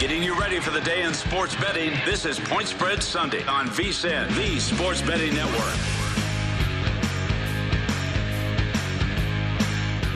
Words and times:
Getting 0.00 0.22
you 0.22 0.32
ready 0.40 0.60
for 0.60 0.70
the 0.70 0.80
day 0.80 1.02
in 1.02 1.12
sports 1.12 1.54
betting. 1.56 1.92
This 2.06 2.24
is 2.24 2.40
Point 2.40 2.66
Spread 2.66 3.02
Sunday 3.02 3.44
on 3.44 3.66
VSIN, 3.68 4.34
the 4.34 4.58
Sports 4.58 5.02
Betting 5.02 5.34
Network. 5.34 5.76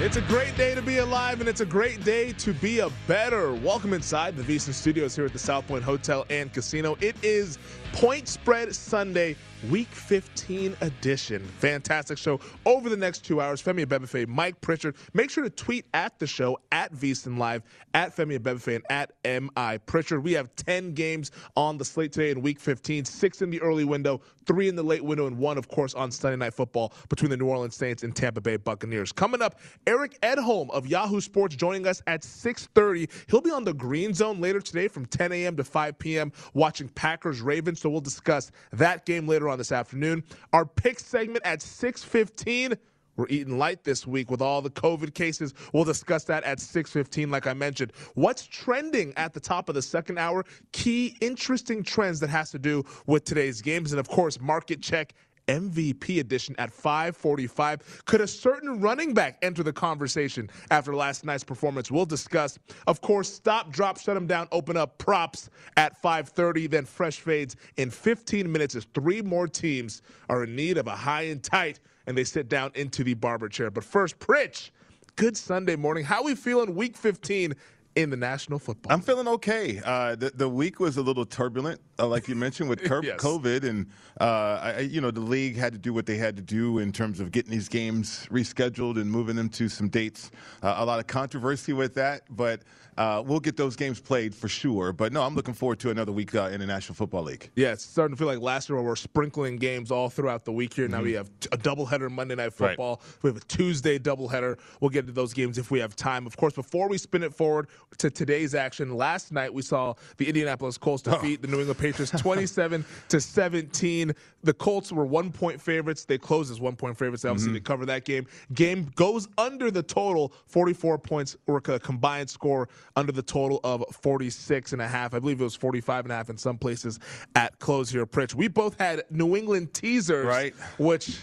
It's 0.00 0.16
a 0.16 0.22
great 0.22 0.56
day 0.56 0.74
to 0.74 0.80
be 0.80 0.98
alive, 0.98 1.40
and 1.40 1.50
it's 1.50 1.60
a 1.60 1.66
great 1.66 2.02
day 2.02 2.32
to 2.32 2.54
be 2.54 2.78
a 2.78 2.88
better. 3.06 3.52
Welcome 3.52 3.92
inside 3.92 4.38
the 4.38 4.42
VSIN 4.42 4.72
Studios 4.72 5.14
here 5.14 5.26
at 5.26 5.34
the 5.34 5.38
South 5.38 5.66
Point 5.66 5.84
Hotel 5.84 6.24
and 6.30 6.50
Casino. 6.50 6.96
It 7.02 7.22
is 7.22 7.58
Point 7.92 8.26
Spread 8.26 8.74
Sunday 8.74 9.36
Week 9.70 9.88
15 9.88 10.76
edition. 10.80 11.42
Fantastic 11.58 12.18
show 12.18 12.40
over 12.66 12.88
the 12.88 12.96
next 12.96 13.24
two 13.24 13.40
hours. 13.40 13.62
Femi 13.62 13.86
Abebefe, 13.86 14.26
Mike 14.26 14.60
Pritchard. 14.60 14.96
Make 15.14 15.30
sure 15.30 15.44
to 15.44 15.50
tweet 15.50 15.86
at 15.94 16.18
the 16.18 16.26
show 16.26 16.58
at 16.72 16.92
VSIN 16.92 17.38
Live, 17.38 17.62
at 17.94 18.14
Femi 18.14 18.38
Abebefe, 18.38 18.76
and 18.76 18.84
at 18.90 19.12
MI 19.24 19.78
Pritchard. 19.86 20.22
We 20.22 20.32
have 20.32 20.54
10 20.56 20.92
games 20.92 21.30
on 21.56 21.78
the 21.78 21.84
slate 21.84 22.12
today 22.12 22.30
in 22.30 22.42
Week 22.42 22.60
15, 22.60 23.04
six 23.04 23.42
in 23.42 23.50
the 23.50 23.60
early 23.62 23.84
window, 23.84 24.20
three 24.46 24.68
in 24.68 24.76
the 24.76 24.82
late 24.82 25.04
window, 25.04 25.26
and 25.26 25.38
one, 25.38 25.58
of 25.58 25.68
course, 25.68 25.94
on 25.94 26.10
Sunday 26.10 26.36
Night 26.36 26.54
Football 26.54 26.92
between 27.08 27.30
the 27.30 27.36
New 27.36 27.46
Orleans 27.46 27.76
Saints 27.76 28.02
and 28.02 28.14
Tampa 28.14 28.40
Bay 28.40 28.56
Buccaneers. 28.56 29.12
Coming 29.12 29.42
up, 29.42 29.60
Eric 29.86 30.18
Edholm 30.22 30.70
of 30.70 30.86
Yahoo 30.86 31.20
Sports 31.20 31.56
joining 31.56 31.86
us 31.86 32.02
at 32.06 32.22
6.30. 32.22 33.10
He'll 33.30 33.40
be 33.40 33.50
on 33.50 33.64
the 33.64 33.74
Green 33.74 34.14
Zone 34.14 34.40
later 34.40 34.60
today 34.60 34.88
from 34.88 35.06
10 35.06 35.32
a.m. 35.32 35.56
to 35.56 35.64
5 35.64 35.98
p.m. 35.98 36.32
watching 36.54 36.88
Packers-Ravens, 36.88 37.80
so 37.80 37.90
we'll 37.90 38.00
discuss 38.00 38.50
that 38.72 39.06
game 39.06 39.26
later 39.26 39.48
on 39.48 39.58
this 39.58 39.72
afternoon. 39.72 40.24
Our 40.52 40.64
pick 40.64 40.98
segment 40.98 41.44
at 41.44 41.60
6:15. 41.60 42.76
We're 43.16 43.28
eating 43.28 43.58
light 43.58 43.84
this 43.84 44.06
week 44.06 44.30
with 44.30 44.42
all 44.42 44.62
the 44.62 44.70
COVID 44.70 45.14
cases. 45.14 45.54
We'll 45.72 45.84
discuss 45.84 46.24
that 46.24 46.44
at 46.44 46.58
6:15 46.58 47.30
like 47.30 47.46
I 47.46 47.54
mentioned. 47.54 47.92
What's 48.14 48.46
trending 48.46 49.12
at 49.16 49.32
the 49.32 49.40
top 49.40 49.68
of 49.68 49.74
the 49.74 49.82
second 49.82 50.18
hour? 50.18 50.44
Key 50.72 51.16
interesting 51.20 51.82
trends 51.82 52.20
that 52.20 52.30
has 52.30 52.50
to 52.50 52.58
do 52.58 52.84
with 53.06 53.24
today's 53.24 53.62
games 53.62 53.92
and 53.92 54.00
of 54.00 54.08
course 54.08 54.40
market 54.40 54.82
check 54.82 55.14
MVP 55.48 56.20
edition 56.20 56.54
at 56.58 56.70
545. 56.72 58.04
Could 58.06 58.20
a 58.20 58.26
certain 58.26 58.80
running 58.80 59.14
back 59.14 59.38
enter 59.42 59.62
the 59.62 59.72
conversation 59.72 60.50
after 60.70 60.94
last 60.94 61.24
night's 61.24 61.44
performance? 61.44 61.90
We'll 61.90 62.06
discuss. 62.06 62.58
Of 62.86 63.00
course, 63.00 63.32
stop, 63.32 63.70
drop, 63.70 63.98
shut 63.98 64.14
them 64.14 64.26
down, 64.26 64.48
open 64.52 64.76
up 64.76 64.98
props 64.98 65.50
at 65.76 66.00
530, 66.00 66.68
then 66.68 66.84
fresh 66.84 67.20
fades 67.20 67.56
in 67.76 67.90
15 67.90 68.50
minutes 68.50 68.74
as 68.74 68.86
three 68.94 69.22
more 69.22 69.46
teams 69.46 70.02
are 70.28 70.44
in 70.44 70.56
need 70.56 70.78
of 70.78 70.86
a 70.86 70.96
high 70.96 71.22
and 71.22 71.42
tight 71.42 71.80
and 72.06 72.16
they 72.16 72.24
sit 72.24 72.48
down 72.48 72.72
into 72.74 73.04
the 73.04 73.14
barber 73.14 73.48
chair. 73.48 73.70
But 73.70 73.84
first, 73.84 74.18
Pritch, 74.18 74.70
good 75.16 75.36
Sunday 75.36 75.76
morning. 75.76 76.04
How 76.04 76.22
we 76.22 76.34
feeling 76.34 76.74
week 76.74 76.96
15 76.96 77.54
in 77.96 78.10
the 78.10 78.16
National 78.16 78.58
Football. 78.58 78.92
I'm 78.92 79.00
feeling 79.00 79.28
okay. 79.28 79.80
Uh, 79.84 80.16
the, 80.16 80.30
the 80.30 80.48
week 80.48 80.80
was 80.80 80.96
a 80.96 81.02
little 81.02 81.24
turbulent, 81.24 81.80
uh, 81.98 82.06
like 82.06 82.28
you 82.28 82.34
mentioned, 82.34 82.68
with 82.68 82.80
yes. 83.02 83.20
COVID, 83.20 83.64
and 83.64 83.86
uh, 84.20 84.74
I, 84.76 84.80
you 84.80 85.00
know 85.00 85.10
the 85.10 85.20
league 85.20 85.56
had 85.56 85.72
to 85.72 85.78
do 85.78 85.92
what 85.92 86.06
they 86.06 86.16
had 86.16 86.36
to 86.36 86.42
do 86.42 86.78
in 86.78 86.92
terms 86.92 87.20
of 87.20 87.30
getting 87.30 87.50
these 87.50 87.68
games 87.68 88.26
rescheduled 88.30 89.00
and 89.00 89.10
moving 89.10 89.36
them 89.36 89.48
to 89.50 89.68
some 89.68 89.88
dates. 89.88 90.30
Uh, 90.62 90.74
a 90.78 90.84
lot 90.84 90.98
of 90.98 91.06
controversy 91.06 91.72
with 91.72 91.94
that, 91.94 92.22
but 92.30 92.62
uh, 92.96 93.22
we'll 93.24 93.40
get 93.40 93.56
those 93.56 93.76
games 93.76 94.00
played 94.00 94.34
for 94.34 94.48
sure. 94.48 94.92
But 94.92 95.12
no, 95.12 95.22
I'm 95.22 95.34
looking 95.34 95.54
forward 95.54 95.80
to 95.80 95.90
another 95.90 96.12
week 96.12 96.34
uh, 96.34 96.50
in 96.52 96.60
the 96.60 96.66
National 96.66 96.94
Football 96.94 97.24
League. 97.24 97.50
Yeah, 97.56 97.72
it's 97.72 97.84
starting 97.84 98.16
to 98.16 98.18
feel 98.18 98.28
like 98.28 98.40
last 98.40 98.68
year 98.68 98.76
where 98.76 98.84
we're 98.84 98.96
sprinkling 98.96 99.56
games 99.56 99.90
all 99.90 100.08
throughout 100.08 100.44
the 100.44 100.52
week 100.52 100.74
here. 100.74 100.88
Now 100.88 100.98
mm-hmm. 100.98 101.06
we 101.06 101.12
have 101.12 101.30
a 101.52 101.58
doubleheader 101.58 102.10
Monday 102.10 102.34
Night 102.34 102.52
Football. 102.52 103.00
Right. 103.02 103.22
We 103.22 103.30
have 103.30 103.36
a 103.36 103.44
Tuesday 103.46 103.98
doubleheader. 103.98 104.58
We'll 104.80 104.90
get 104.90 105.06
to 105.06 105.12
those 105.12 105.32
games 105.32 105.58
if 105.58 105.70
we 105.70 105.80
have 105.80 105.96
time. 105.96 106.26
Of 106.26 106.36
course, 106.36 106.54
before 106.54 106.88
we 106.88 106.98
spin 106.98 107.22
it 107.22 107.34
forward 107.34 107.68
to 107.98 108.10
today's 108.10 108.54
action, 108.54 108.96
last 108.96 109.32
night 109.32 109.52
we 109.52 109.62
saw 109.62 109.94
the 110.16 110.26
Indianapolis 110.26 110.78
Colts 110.78 111.02
defeat 111.02 111.40
oh. 111.40 111.46
the 111.46 111.48
New 111.48 111.60
England 111.60 111.78
Patriots 111.78 112.12
27 112.20 112.84
to 113.08 113.20
17. 113.20 114.12
The 114.42 114.52
Colts 114.54 114.92
were 114.92 115.04
one 115.04 115.30
point 115.30 115.60
favorites. 115.60 116.04
They 116.04 116.18
closed 116.18 116.50
as 116.50 116.60
one 116.60 116.76
point 116.76 116.96
favorites. 116.96 117.24
Obviously, 117.24 117.48
mm-hmm. 117.48 117.54
they 117.54 117.60
cover 117.60 117.86
that 117.86 118.04
game. 118.04 118.26
Game 118.52 118.90
goes 118.94 119.28
under 119.38 119.70
the 119.70 119.82
total. 119.82 120.32
44 120.46 120.98
points 120.98 121.36
or 121.46 121.58
a 121.58 121.78
combined 121.78 122.30
score 122.30 122.68
under 122.96 123.12
the 123.12 123.22
total 123.22 123.60
of 123.64 123.84
46 123.92 124.72
and 124.72 124.82
a 124.82 124.88
half. 124.88 125.14
I 125.14 125.18
believe 125.18 125.40
it 125.40 125.44
was 125.44 125.54
45 125.54 126.04
and 126.06 126.12
a 126.12 126.16
half 126.16 126.30
in 126.30 126.36
some 126.36 126.58
places 126.58 126.98
at 127.34 127.58
close 127.58 127.90
here, 127.90 128.06
Pritch. 128.06 128.34
We 128.34 128.48
both 128.48 128.78
had 128.78 129.02
New 129.10 129.36
England 129.36 129.72
teasers, 129.72 130.26
right? 130.26 130.54
Which 130.78 131.18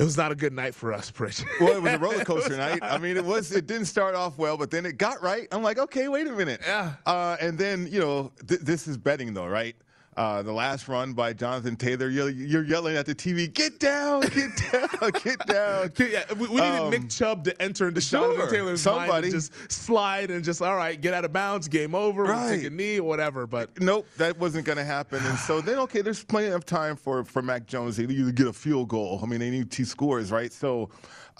it 0.00 0.04
was 0.04 0.16
not 0.16 0.32
a 0.32 0.34
good 0.34 0.54
night 0.54 0.74
for 0.74 0.94
us, 0.94 1.10
Pritch. 1.10 1.44
well, 1.60 1.76
it 1.76 1.82
was 1.82 1.92
a 1.92 1.98
roller 1.98 2.24
coaster 2.24 2.56
night. 2.56 2.78
I 2.82 2.96
mean, 2.96 3.18
it 3.18 3.24
was. 3.24 3.52
It 3.52 3.66
didn't 3.66 3.84
start 3.84 4.14
off 4.14 4.38
well, 4.38 4.56
but 4.56 4.70
then 4.70 4.86
it 4.86 4.96
got 4.96 5.22
right. 5.22 5.46
I'm 5.52 5.62
like, 5.62 5.78
okay, 5.78 6.08
wait 6.08 6.26
a 6.26 6.32
minute. 6.32 6.62
Yeah. 6.64 6.94
Uh, 7.04 7.36
and 7.38 7.58
then 7.58 7.86
you 7.86 8.00
know, 8.00 8.32
th- 8.48 8.60
this 8.62 8.88
is 8.88 8.96
betting 8.96 9.34
though, 9.34 9.46
right? 9.46 9.76
Uh, 10.16 10.42
the 10.42 10.52
last 10.52 10.88
run 10.88 11.12
by 11.12 11.32
Jonathan 11.32 11.76
Taylor, 11.76 12.08
you're, 12.08 12.30
you're, 12.30 12.64
yelling 12.64 12.96
at 12.96 13.06
the 13.06 13.14
TV, 13.14 13.52
get 13.52 13.78
down, 13.78 14.22
get 14.22 14.50
down, 14.72 15.10
get 15.22 15.46
down. 15.46 15.92
yeah, 15.98 16.24
we, 16.34 16.48
we 16.48 16.54
needed 16.56 16.80
um, 16.80 16.90
Nick 16.90 17.08
Chubb 17.08 17.44
to 17.44 17.62
enter 17.62 17.88
into 17.88 18.00
sure, 18.00 18.34
Jonathan 18.34 18.52
Taylor's 18.52 18.82
somebody. 18.82 19.08
mind 19.08 19.24
and 19.26 19.32
just 19.32 19.72
slide 19.72 20.32
and 20.32 20.44
just, 20.44 20.62
all 20.62 20.74
right, 20.74 21.00
get 21.00 21.14
out 21.14 21.24
of 21.24 21.32
bounds, 21.32 21.68
game 21.68 21.94
over, 21.94 22.24
right. 22.24 22.56
take 22.56 22.66
a 22.66 22.70
knee, 22.70 22.98
whatever. 22.98 23.46
But 23.46 23.80
nope, 23.80 24.04
that 24.16 24.36
wasn't 24.36 24.66
going 24.66 24.78
to 24.78 24.84
happen. 24.84 25.24
And 25.24 25.38
so 25.38 25.60
then, 25.60 25.78
okay, 25.78 26.02
there's 26.02 26.24
plenty 26.24 26.48
of 26.48 26.66
time 26.66 26.96
for, 26.96 27.24
for 27.24 27.40
Mac 27.40 27.66
Jones 27.66 27.96
to 27.96 28.02
either 28.02 28.32
get 28.32 28.48
a 28.48 28.52
field 28.52 28.88
goal. 28.88 29.20
I 29.22 29.26
mean, 29.26 29.38
they 29.38 29.50
need 29.50 29.70
two 29.70 29.84
scores, 29.84 30.32
right? 30.32 30.52
So 30.52 30.90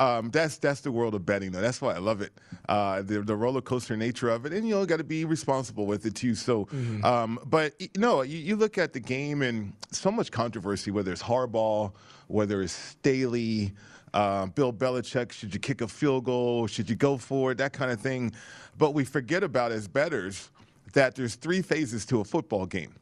um, 0.00 0.30
that's 0.30 0.56
that's 0.56 0.80
the 0.80 0.90
world 0.90 1.14
of 1.14 1.26
betting, 1.26 1.52
though. 1.52 1.60
That's 1.60 1.80
why 1.80 1.94
I 1.94 1.98
love 1.98 2.22
it. 2.22 2.32
Uh, 2.68 3.02
the, 3.02 3.20
the 3.20 3.36
roller 3.36 3.60
coaster 3.60 3.98
nature 3.98 4.30
of 4.30 4.46
it, 4.46 4.52
and 4.54 4.66
you 4.66 4.74
know, 4.74 4.86
got 4.86 4.96
to 4.96 5.04
be 5.04 5.26
responsible 5.26 5.84
with 5.84 6.06
it 6.06 6.14
too. 6.14 6.34
So, 6.34 6.64
mm-hmm. 6.64 7.04
um, 7.04 7.38
but 7.44 7.74
you 7.78 7.88
know, 7.98 8.22
you, 8.22 8.38
you, 8.38 8.56
look 8.56 8.78
at 8.78 8.94
the 8.94 9.00
game 9.00 9.42
and 9.42 9.74
so 9.92 10.10
much 10.10 10.32
controversy, 10.32 10.90
whether 10.90 11.12
it's 11.12 11.22
Harbaugh, 11.22 11.92
whether 12.26 12.62
it's 12.62 12.72
Staley. 12.72 13.72
Uh, 14.12 14.46
Bill 14.46 14.72
Belichick, 14.72 15.30
should 15.30 15.54
you 15.54 15.60
kick 15.60 15.82
a 15.82 15.86
field 15.86 16.24
goal? 16.24 16.66
Should 16.66 16.90
you 16.90 16.96
go 16.96 17.16
for 17.16 17.52
it? 17.52 17.58
That 17.58 17.72
kind 17.72 17.92
of 17.92 18.00
thing. 18.00 18.32
But 18.76 18.92
we 18.92 19.04
forget 19.04 19.44
about 19.44 19.70
as 19.70 19.86
betters 19.86 20.50
that 20.94 21.14
there's 21.14 21.36
three 21.36 21.62
phases 21.62 22.04
to 22.06 22.20
a 22.20 22.24
football 22.24 22.66
game. 22.66 22.96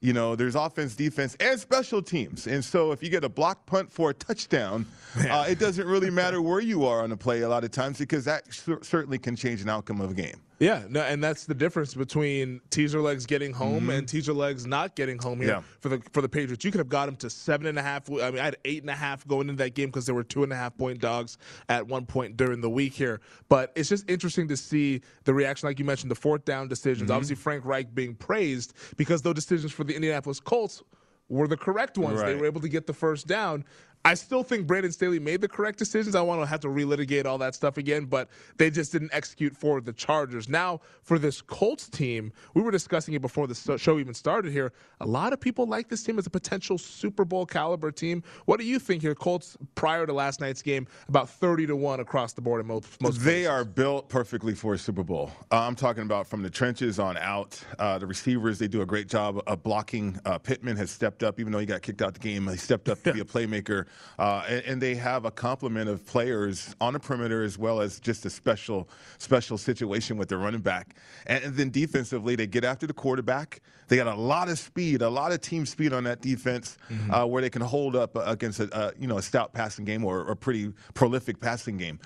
You 0.00 0.12
know, 0.12 0.36
there's 0.36 0.54
offense, 0.54 0.94
defense, 0.94 1.36
and 1.40 1.58
special 1.58 2.00
teams. 2.00 2.46
And 2.46 2.64
so 2.64 2.92
if 2.92 3.02
you 3.02 3.10
get 3.10 3.24
a 3.24 3.28
block 3.28 3.66
punt 3.66 3.90
for 3.90 4.10
a 4.10 4.14
touchdown, 4.14 4.86
uh, 5.28 5.46
it 5.48 5.58
doesn't 5.58 5.86
really 5.86 6.10
matter 6.10 6.40
where 6.40 6.60
you 6.60 6.84
are 6.84 7.02
on 7.02 7.10
the 7.10 7.16
play 7.16 7.40
a 7.42 7.48
lot 7.48 7.64
of 7.64 7.72
times 7.72 7.98
because 7.98 8.24
that 8.24 8.44
certainly 8.82 9.18
can 9.18 9.34
change 9.34 9.60
an 9.60 9.68
outcome 9.68 10.00
of 10.00 10.12
a 10.12 10.14
game. 10.14 10.40
Yeah, 10.58 10.82
no, 10.88 11.02
and 11.02 11.22
that's 11.22 11.44
the 11.44 11.54
difference 11.54 11.94
between 11.94 12.60
teaser 12.70 13.00
legs 13.00 13.26
getting 13.26 13.52
home 13.52 13.82
mm-hmm. 13.82 13.90
and 13.90 14.08
teaser 14.08 14.32
legs 14.32 14.66
not 14.66 14.96
getting 14.96 15.18
home 15.18 15.40
here 15.40 15.48
yeah. 15.48 15.62
for 15.80 15.88
the 15.88 16.02
for 16.12 16.20
the 16.20 16.28
Patriots. 16.28 16.64
You 16.64 16.72
could 16.72 16.80
have 16.80 16.88
got 16.88 17.06
them 17.06 17.16
to 17.16 17.30
seven 17.30 17.66
and 17.66 17.78
a 17.78 17.82
half. 17.82 18.10
I 18.10 18.30
mean, 18.30 18.40
I 18.40 18.44
had 18.44 18.56
eight 18.64 18.82
and 18.82 18.90
a 18.90 18.96
half 18.96 19.26
going 19.28 19.48
into 19.48 19.62
that 19.62 19.74
game 19.74 19.88
because 19.88 20.06
there 20.06 20.14
were 20.14 20.24
two 20.24 20.42
and 20.42 20.52
a 20.52 20.56
half 20.56 20.76
point 20.76 21.00
dogs 21.00 21.38
at 21.68 21.86
one 21.86 22.06
point 22.06 22.36
during 22.36 22.60
the 22.60 22.70
week 22.70 22.92
here. 22.92 23.20
But 23.48 23.72
it's 23.76 23.88
just 23.88 24.10
interesting 24.10 24.48
to 24.48 24.56
see 24.56 25.00
the 25.24 25.32
reaction, 25.32 25.68
like 25.68 25.78
you 25.78 25.84
mentioned, 25.84 26.10
the 26.10 26.16
fourth 26.16 26.44
down 26.44 26.66
decisions. 26.66 27.08
Mm-hmm. 27.08 27.16
Obviously, 27.16 27.36
Frank 27.36 27.64
Reich 27.64 27.94
being 27.94 28.14
praised 28.14 28.74
because 28.96 29.22
those 29.22 29.34
decisions 29.34 29.72
for 29.72 29.84
the 29.84 29.94
Indianapolis 29.94 30.40
Colts 30.40 30.82
were 31.28 31.46
the 31.46 31.56
correct 31.56 31.98
ones. 31.98 32.20
Right. 32.20 32.28
They 32.28 32.34
were 32.34 32.46
able 32.46 32.60
to 32.62 32.68
get 32.68 32.86
the 32.86 32.92
first 32.92 33.26
down. 33.26 33.64
I 34.04 34.14
still 34.14 34.42
think 34.42 34.66
Brandon 34.66 34.92
Staley 34.92 35.18
made 35.18 35.40
the 35.40 35.48
correct 35.48 35.78
decisions. 35.78 36.14
I 36.14 36.22
want 36.22 36.40
to 36.40 36.46
have 36.46 36.60
to 36.60 36.68
relitigate 36.68 37.26
all 37.26 37.36
that 37.38 37.54
stuff 37.54 37.76
again, 37.76 38.04
but 38.06 38.28
they 38.56 38.70
just 38.70 38.92
didn't 38.92 39.10
execute 39.12 39.54
for 39.56 39.80
the 39.80 39.92
Chargers. 39.92 40.48
Now, 40.48 40.80
for 41.02 41.18
this 41.18 41.42
Colts 41.42 41.88
team, 41.88 42.32
we 42.54 42.62
were 42.62 42.70
discussing 42.70 43.14
it 43.14 43.20
before 43.20 43.46
the 43.46 43.76
show 43.78 43.98
even 43.98 44.14
started 44.14 44.52
here. 44.52 44.72
A 45.00 45.06
lot 45.06 45.32
of 45.32 45.40
people 45.40 45.66
like 45.66 45.88
this 45.88 46.02
team 46.02 46.18
as 46.18 46.26
a 46.26 46.30
potential 46.30 46.78
Super 46.78 47.24
Bowl 47.24 47.44
caliber 47.44 47.90
team. 47.90 48.22
What 48.46 48.58
do 48.60 48.64
you 48.66 48.78
think 48.78 49.02
here, 49.02 49.14
Colts, 49.14 49.56
prior 49.74 50.06
to 50.06 50.12
last 50.12 50.40
night's 50.40 50.62
game, 50.62 50.86
about 51.08 51.28
30 51.28 51.66
to 51.66 51.76
1 51.76 52.00
across 52.00 52.32
the 52.32 52.40
board 52.40 52.60
in 52.60 52.66
most, 52.66 53.00
most 53.02 53.18
They 53.18 53.42
places. 53.42 53.48
are 53.48 53.64
built 53.64 54.08
perfectly 54.08 54.54
for 54.54 54.74
a 54.74 54.78
Super 54.78 55.02
Bowl. 55.02 55.30
Uh, 55.52 55.60
I'm 55.60 55.74
talking 55.74 56.04
about 56.04 56.26
from 56.26 56.42
the 56.42 56.50
trenches 56.50 56.98
on 56.98 57.16
out. 57.18 57.62
Uh, 57.78 57.98
the 57.98 58.06
receivers, 58.06 58.58
they 58.58 58.68
do 58.68 58.80
a 58.80 58.86
great 58.86 59.08
job 59.08 59.42
of 59.46 59.62
blocking. 59.62 60.18
Uh, 60.24 60.38
Pittman 60.38 60.76
has 60.76 60.90
stepped 60.90 61.22
up, 61.22 61.40
even 61.40 61.52
though 61.52 61.58
he 61.58 61.66
got 61.66 61.82
kicked 61.82 62.00
out 62.00 62.14
the 62.14 62.20
game, 62.20 62.46
he 62.48 62.56
stepped 62.56 62.88
up 62.88 63.02
to 63.02 63.12
be 63.12 63.20
a 63.20 63.24
playmaker. 63.24 63.86
Uh, 64.18 64.44
and, 64.48 64.64
and, 64.64 64.82
they 64.82 64.94
have 64.94 65.24
a 65.24 65.30
complement 65.30 65.88
of 65.88 66.04
players 66.06 66.74
on 66.80 66.92
the 66.92 67.00
perimeter 67.00 67.42
as 67.42 67.58
well 67.58 67.80
as 67.80 68.00
just 68.00 68.24
a 68.26 68.30
special 68.30 68.88
special 69.18 69.58
situation 69.58 70.16
with 70.16 70.28
their 70.28 70.38
running 70.38 70.60
back. 70.60 70.96
And, 71.26 71.44
and 71.44 71.56
then 71.56 71.70
defensively, 71.70 72.36
they 72.36 72.46
get 72.46 72.64
after 72.64 72.86
the 72.86 72.92
quarterback. 72.92 73.60
They 73.88 73.96
got 73.96 74.06
a 74.06 74.14
lot 74.14 74.48
of 74.48 74.58
speed, 74.58 75.02
a 75.02 75.08
lot 75.08 75.32
of 75.32 75.40
team 75.40 75.64
speed 75.64 75.92
on 75.92 76.04
that 76.04 76.20
defense, 76.20 76.76
mm-hmm. 76.90 77.10
uh, 77.10 77.26
where 77.26 77.40
they 77.42 77.50
can 77.50 77.62
hold 77.62 77.96
up 77.96 78.16
against 78.16 78.60
a, 78.60 78.68
a, 78.78 78.92
you 78.98 79.06
know 79.06 79.18
a 79.18 79.22
stout 79.22 79.52
passing 79.52 79.84
game 79.84 80.04
or 80.04 80.28
a 80.28 80.36
pretty 80.36 80.72
prolific 80.94 81.40
passing 81.40 81.76
game. 81.76 81.98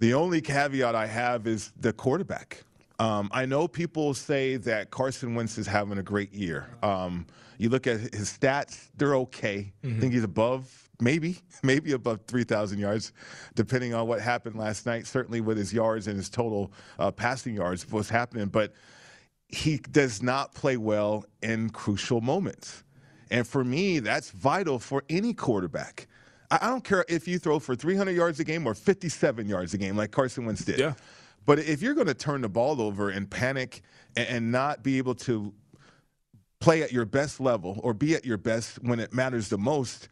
The 0.00 0.14
only 0.14 0.40
caveat 0.40 0.94
I 0.94 1.06
have 1.06 1.46
is 1.46 1.72
the 1.80 1.92
quarterback. 1.92 2.62
Um, 3.00 3.28
I 3.32 3.46
know 3.46 3.68
people 3.68 4.14
say 4.14 4.56
that 4.56 4.90
Carson 4.90 5.34
Wentz 5.34 5.56
is 5.58 5.66
having 5.66 5.98
a 5.98 6.02
great 6.02 6.32
year. 6.32 6.68
Um, 6.82 7.26
you 7.56 7.68
look 7.68 7.86
at 7.86 8.00
his 8.14 8.36
stats; 8.36 8.88
they're 8.96 9.16
okay. 9.16 9.72
Mm-hmm. 9.82 9.96
I 9.96 10.00
think 10.00 10.12
he's 10.14 10.24
above, 10.24 10.87
maybe, 11.00 11.38
maybe 11.62 11.92
above 11.92 12.20
3,000 12.26 12.78
yards, 12.78 13.12
depending 13.54 13.94
on 13.94 14.06
what 14.06 14.20
happened 14.20 14.56
last 14.56 14.86
night. 14.86 15.06
Certainly 15.06 15.40
with 15.40 15.56
his 15.56 15.72
yards 15.72 16.06
and 16.06 16.16
his 16.16 16.28
total 16.28 16.72
uh, 16.98 17.10
passing 17.10 17.54
yards, 17.54 17.90
what's 17.90 18.08
happening. 18.08 18.46
But 18.46 18.72
he 19.48 19.78
does 19.78 20.22
not 20.22 20.54
play 20.54 20.76
well 20.76 21.24
in 21.42 21.70
crucial 21.70 22.20
moments, 22.20 22.84
and 23.30 23.46
for 23.46 23.64
me, 23.64 23.98
that's 23.98 24.30
vital 24.30 24.78
for 24.78 25.04
any 25.08 25.32
quarterback. 25.32 26.06
I 26.50 26.68
don't 26.68 26.84
care 26.84 27.04
if 27.08 27.28
you 27.28 27.38
throw 27.38 27.58
for 27.58 27.74
300 27.74 28.12
yards 28.12 28.40
a 28.40 28.44
game 28.44 28.66
or 28.66 28.74
57 28.74 29.46
yards 29.46 29.74
a 29.74 29.78
game, 29.78 29.96
like 29.96 30.10
Carson 30.10 30.46
Wentz 30.46 30.64
did. 30.64 30.78
Yeah. 30.78 30.94
But 31.44 31.58
if 31.58 31.82
you're 31.82 31.94
going 31.94 32.06
to 32.06 32.14
turn 32.14 32.40
the 32.40 32.48
ball 32.48 32.80
over 32.80 33.10
and 33.10 33.30
panic 33.30 33.82
and, 34.16 34.28
and 34.28 34.52
not 34.52 34.82
be 34.82 34.98
able 34.98 35.14
to 35.16 35.52
play 36.60 36.82
at 36.82 36.92
your 36.92 37.04
best 37.04 37.40
level 37.40 37.80
or 37.82 37.94
be 37.94 38.14
at 38.14 38.24
your 38.24 38.38
best 38.38 38.82
when 38.82 38.98
it 38.98 39.12
matters 39.12 39.48
the 39.48 39.58
most, 39.58 40.08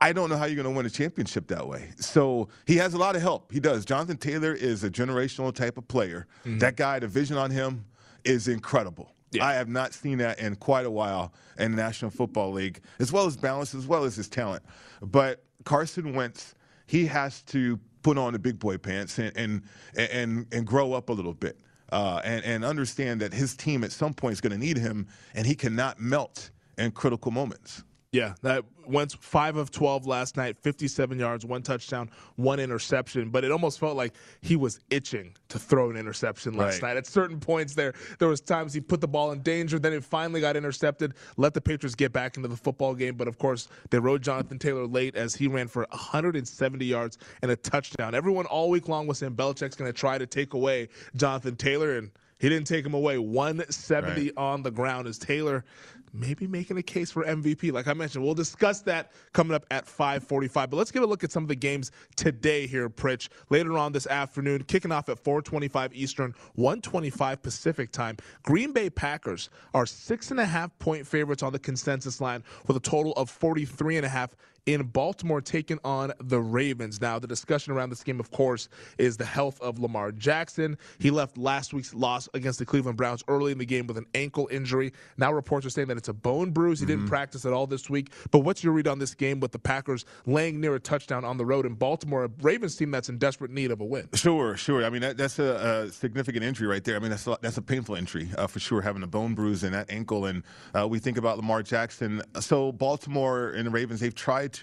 I 0.00 0.12
don't 0.12 0.30
know 0.30 0.36
how 0.36 0.44
you're 0.44 0.62
going 0.62 0.72
to 0.72 0.76
win 0.76 0.86
a 0.86 0.90
championship 0.90 1.48
that 1.48 1.66
way. 1.66 1.90
So 1.96 2.48
he 2.66 2.76
has 2.76 2.94
a 2.94 2.98
lot 2.98 3.16
of 3.16 3.22
help. 3.22 3.50
He 3.52 3.58
does. 3.58 3.84
Jonathan 3.84 4.16
Taylor 4.16 4.52
is 4.52 4.84
a 4.84 4.90
generational 4.90 5.52
type 5.52 5.76
of 5.76 5.88
player. 5.88 6.26
Mm-hmm. 6.44 6.58
That 6.58 6.76
guy, 6.76 7.00
the 7.00 7.08
vision 7.08 7.36
on 7.36 7.50
him 7.50 7.84
is 8.24 8.46
incredible. 8.46 9.12
Yeah. 9.32 9.44
I 9.44 9.54
have 9.54 9.68
not 9.68 9.92
seen 9.92 10.18
that 10.18 10.38
in 10.38 10.56
quite 10.56 10.86
a 10.86 10.90
while 10.90 11.34
in 11.58 11.72
the 11.72 11.76
National 11.76 12.10
Football 12.10 12.52
League, 12.52 12.80
as 12.98 13.12
well 13.12 13.26
as 13.26 13.36
balance, 13.36 13.74
as 13.74 13.86
well 13.86 14.04
as 14.04 14.16
his 14.16 14.28
talent. 14.28 14.62
But 15.02 15.44
Carson 15.64 16.14
Wentz, 16.14 16.54
he 16.86 17.04
has 17.06 17.42
to 17.44 17.78
put 18.02 18.16
on 18.16 18.32
the 18.32 18.38
big 18.38 18.58
boy 18.58 18.78
pants 18.78 19.18
and 19.18 19.36
and 19.36 19.62
and, 19.96 20.46
and 20.52 20.66
grow 20.66 20.92
up 20.92 21.10
a 21.10 21.12
little 21.12 21.34
bit. 21.34 21.58
Uh, 21.90 22.20
and, 22.22 22.44
and 22.44 22.64
understand 22.66 23.18
that 23.18 23.32
his 23.32 23.56
team 23.56 23.82
at 23.82 23.90
some 23.90 24.12
point 24.12 24.34
is 24.34 24.42
going 24.42 24.52
to 24.52 24.58
need 24.58 24.76
him, 24.76 25.06
and 25.34 25.46
he 25.46 25.54
cannot 25.54 25.98
melt 25.98 26.50
in 26.76 26.90
critical 26.90 27.30
moments. 27.30 27.82
Yeah, 28.10 28.34
that 28.40 28.64
went 28.86 29.12
five 29.12 29.56
of 29.56 29.70
12 29.70 30.06
last 30.06 30.38
night, 30.38 30.56
57 30.62 31.18
yards, 31.18 31.44
one 31.44 31.60
touchdown, 31.60 32.10
one 32.36 32.58
interception. 32.58 33.28
But 33.28 33.44
it 33.44 33.52
almost 33.52 33.78
felt 33.78 33.98
like 33.98 34.14
he 34.40 34.56
was 34.56 34.80
itching 34.88 35.34
to 35.48 35.58
throw 35.58 35.90
an 35.90 35.96
interception 35.96 36.54
last 36.56 36.80
right. 36.80 36.88
night. 36.88 36.96
At 36.96 37.06
certain 37.06 37.38
points 37.38 37.74
there, 37.74 37.92
there 38.18 38.28
was 38.28 38.40
times 38.40 38.72
he 38.72 38.80
put 38.80 39.02
the 39.02 39.08
ball 39.08 39.32
in 39.32 39.42
danger. 39.42 39.78
Then 39.78 39.92
it 39.92 40.02
finally 40.02 40.40
got 40.40 40.56
intercepted, 40.56 41.14
let 41.36 41.52
the 41.52 41.60
Patriots 41.60 41.94
get 41.94 42.14
back 42.14 42.38
into 42.38 42.48
the 42.48 42.56
football 42.56 42.94
game. 42.94 43.14
But 43.14 43.28
of 43.28 43.36
course, 43.36 43.68
they 43.90 43.98
rode 43.98 44.22
Jonathan 44.22 44.58
Taylor 44.58 44.86
late 44.86 45.14
as 45.14 45.34
he 45.34 45.46
ran 45.46 45.68
for 45.68 45.86
170 45.90 46.84
yards 46.86 47.18
and 47.42 47.50
a 47.50 47.56
touchdown. 47.56 48.14
Everyone 48.14 48.46
all 48.46 48.70
week 48.70 48.88
long 48.88 49.06
was 49.06 49.18
saying 49.18 49.34
Belichick's 49.34 49.76
going 49.76 49.92
to 49.92 49.98
try 49.98 50.16
to 50.16 50.26
take 50.26 50.54
away 50.54 50.88
Jonathan 51.14 51.56
Taylor, 51.56 51.98
and 51.98 52.10
he 52.38 52.48
didn't 52.48 52.66
take 52.66 52.86
him 52.86 52.94
away. 52.94 53.18
170 53.18 54.22
right. 54.22 54.32
on 54.38 54.62
the 54.62 54.70
ground 54.70 55.06
as 55.06 55.18
Taylor 55.18 55.64
maybe 56.12 56.46
making 56.46 56.78
a 56.78 56.82
case 56.82 57.10
for 57.10 57.24
MVP. 57.24 57.72
Like 57.72 57.86
I 57.86 57.94
mentioned, 57.94 58.24
we'll 58.24 58.34
discuss 58.34 58.80
that 58.82 59.12
coming 59.32 59.54
up 59.54 59.66
at 59.70 59.86
5:45. 59.86 60.70
But 60.70 60.76
let's 60.76 60.90
get 60.90 61.02
a 61.02 61.06
look 61.06 61.24
at 61.24 61.32
some 61.32 61.42
of 61.42 61.48
the 61.48 61.56
games 61.56 61.90
today 62.16 62.66
here, 62.66 62.88
Pritch. 62.88 63.28
Later 63.50 63.76
on 63.78 63.92
this 63.92 64.06
afternoon, 64.06 64.64
kicking 64.64 64.92
off 64.92 65.08
at 65.08 65.18
4:25 65.18 65.92
Eastern, 65.94 66.34
1:25 66.56 67.42
Pacific 67.42 67.92
time. 67.92 68.16
Green 68.42 68.72
Bay 68.72 68.90
Packers 68.90 69.50
are 69.74 69.86
six 69.86 70.30
and 70.30 70.40
a 70.40 70.46
half 70.46 70.76
point 70.78 71.06
favorites 71.06 71.42
on 71.42 71.52
the 71.52 71.58
consensus 71.58 72.20
line 72.20 72.42
with 72.66 72.76
a 72.76 72.80
total 72.80 73.12
of 73.12 73.30
43 73.30 73.96
and 73.96 74.06
a 74.06 74.08
half 74.08 74.34
in 74.68 74.82
Baltimore 74.82 75.40
taking 75.40 75.78
on 75.82 76.12
the 76.20 76.38
Ravens. 76.38 77.00
Now, 77.00 77.18
the 77.18 77.26
discussion 77.26 77.72
around 77.72 77.88
this 77.88 78.02
game, 78.02 78.20
of 78.20 78.30
course, 78.30 78.68
is 78.98 79.16
the 79.16 79.24
health 79.24 79.58
of 79.62 79.78
Lamar 79.78 80.12
Jackson. 80.12 80.76
He 80.98 81.10
left 81.10 81.38
last 81.38 81.72
week's 81.72 81.94
loss 81.94 82.28
against 82.34 82.58
the 82.58 82.66
Cleveland 82.66 82.98
Browns 82.98 83.24
early 83.28 83.50
in 83.50 83.56
the 83.56 83.64
game 83.64 83.86
with 83.86 83.96
an 83.96 84.04
ankle 84.14 84.46
injury. 84.50 84.92
Now, 85.16 85.32
reports 85.32 85.64
are 85.64 85.70
saying 85.70 85.88
that 85.88 85.96
it's 85.96 86.08
a 86.08 86.12
bone 86.12 86.50
bruise. 86.50 86.80
He 86.80 86.84
mm-hmm. 86.84 86.96
didn't 86.96 87.08
practice 87.08 87.46
at 87.46 87.54
all 87.54 87.66
this 87.66 87.88
week. 87.88 88.12
But 88.30 88.40
what's 88.40 88.62
your 88.62 88.74
read 88.74 88.86
on 88.86 88.98
this 88.98 89.14
game 89.14 89.40
with 89.40 89.52
the 89.52 89.58
Packers 89.58 90.04
laying 90.26 90.60
near 90.60 90.74
a 90.74 90.80
touchdown 90.80 91.24
on 91.24 91.38
the 91.38 91.46
road 91.46 91.64
in 91.64 91.72
Baltimore, 91.72 92.24
a 92.24 92.30
Ravens 92.42 92.76
team 92.76 92.90
that's 92.90 93.08
in 93.08 93.16
desperate 93.16 93.50
need 93.50 93.70
of 93.70 93.80
a 93.80 93.86
win? 93.86 94.06
Sure, 94.12 94.54
sure. 94.54 94.84
I 94.84 94.90
mean, 94.90 95.00
that, 95.00 95.16
that's 95.16 95.38
a, 95.38 95.86
a, 95.86 95.92
significant 95.92 96.44
injury 96.44 96.66
right 96.66 96.84
there. 96.84 96.96
I 96.96 96.98
mean, 96.98 97.10
that's 97.10 97.26
a, 97.26 97.38
that's 97.40 97.56
a 97.56 97.62
painful 97.62 97.94
injury 97.94 98.28
uh, 98.36 98.46
for 98.46 98.60
sure, 98.60 98.82
having 98.82 99.02
a 99.02 99.06
bone 99.06 99.34
bruise 99.34 99.64
in 99.64 99.72
that 99.72 99.90
ankle. 99.90 100.26
And 100.26 100.42
uh, 100.78 100.86
we 100.86 100.98
think 100.98 101.16
about 101.16 101.38
Lamar 101.38 101.62
Jackson. 101.62 102.20
So, 102.38 102.70
Baltimore 102.72 103.48
and 103.50 103.66
the 103.66 103.70
Ravens, 103.70 104.00
they've 104.00 104.14
tried 104.14 104.52
to 104.54 104.57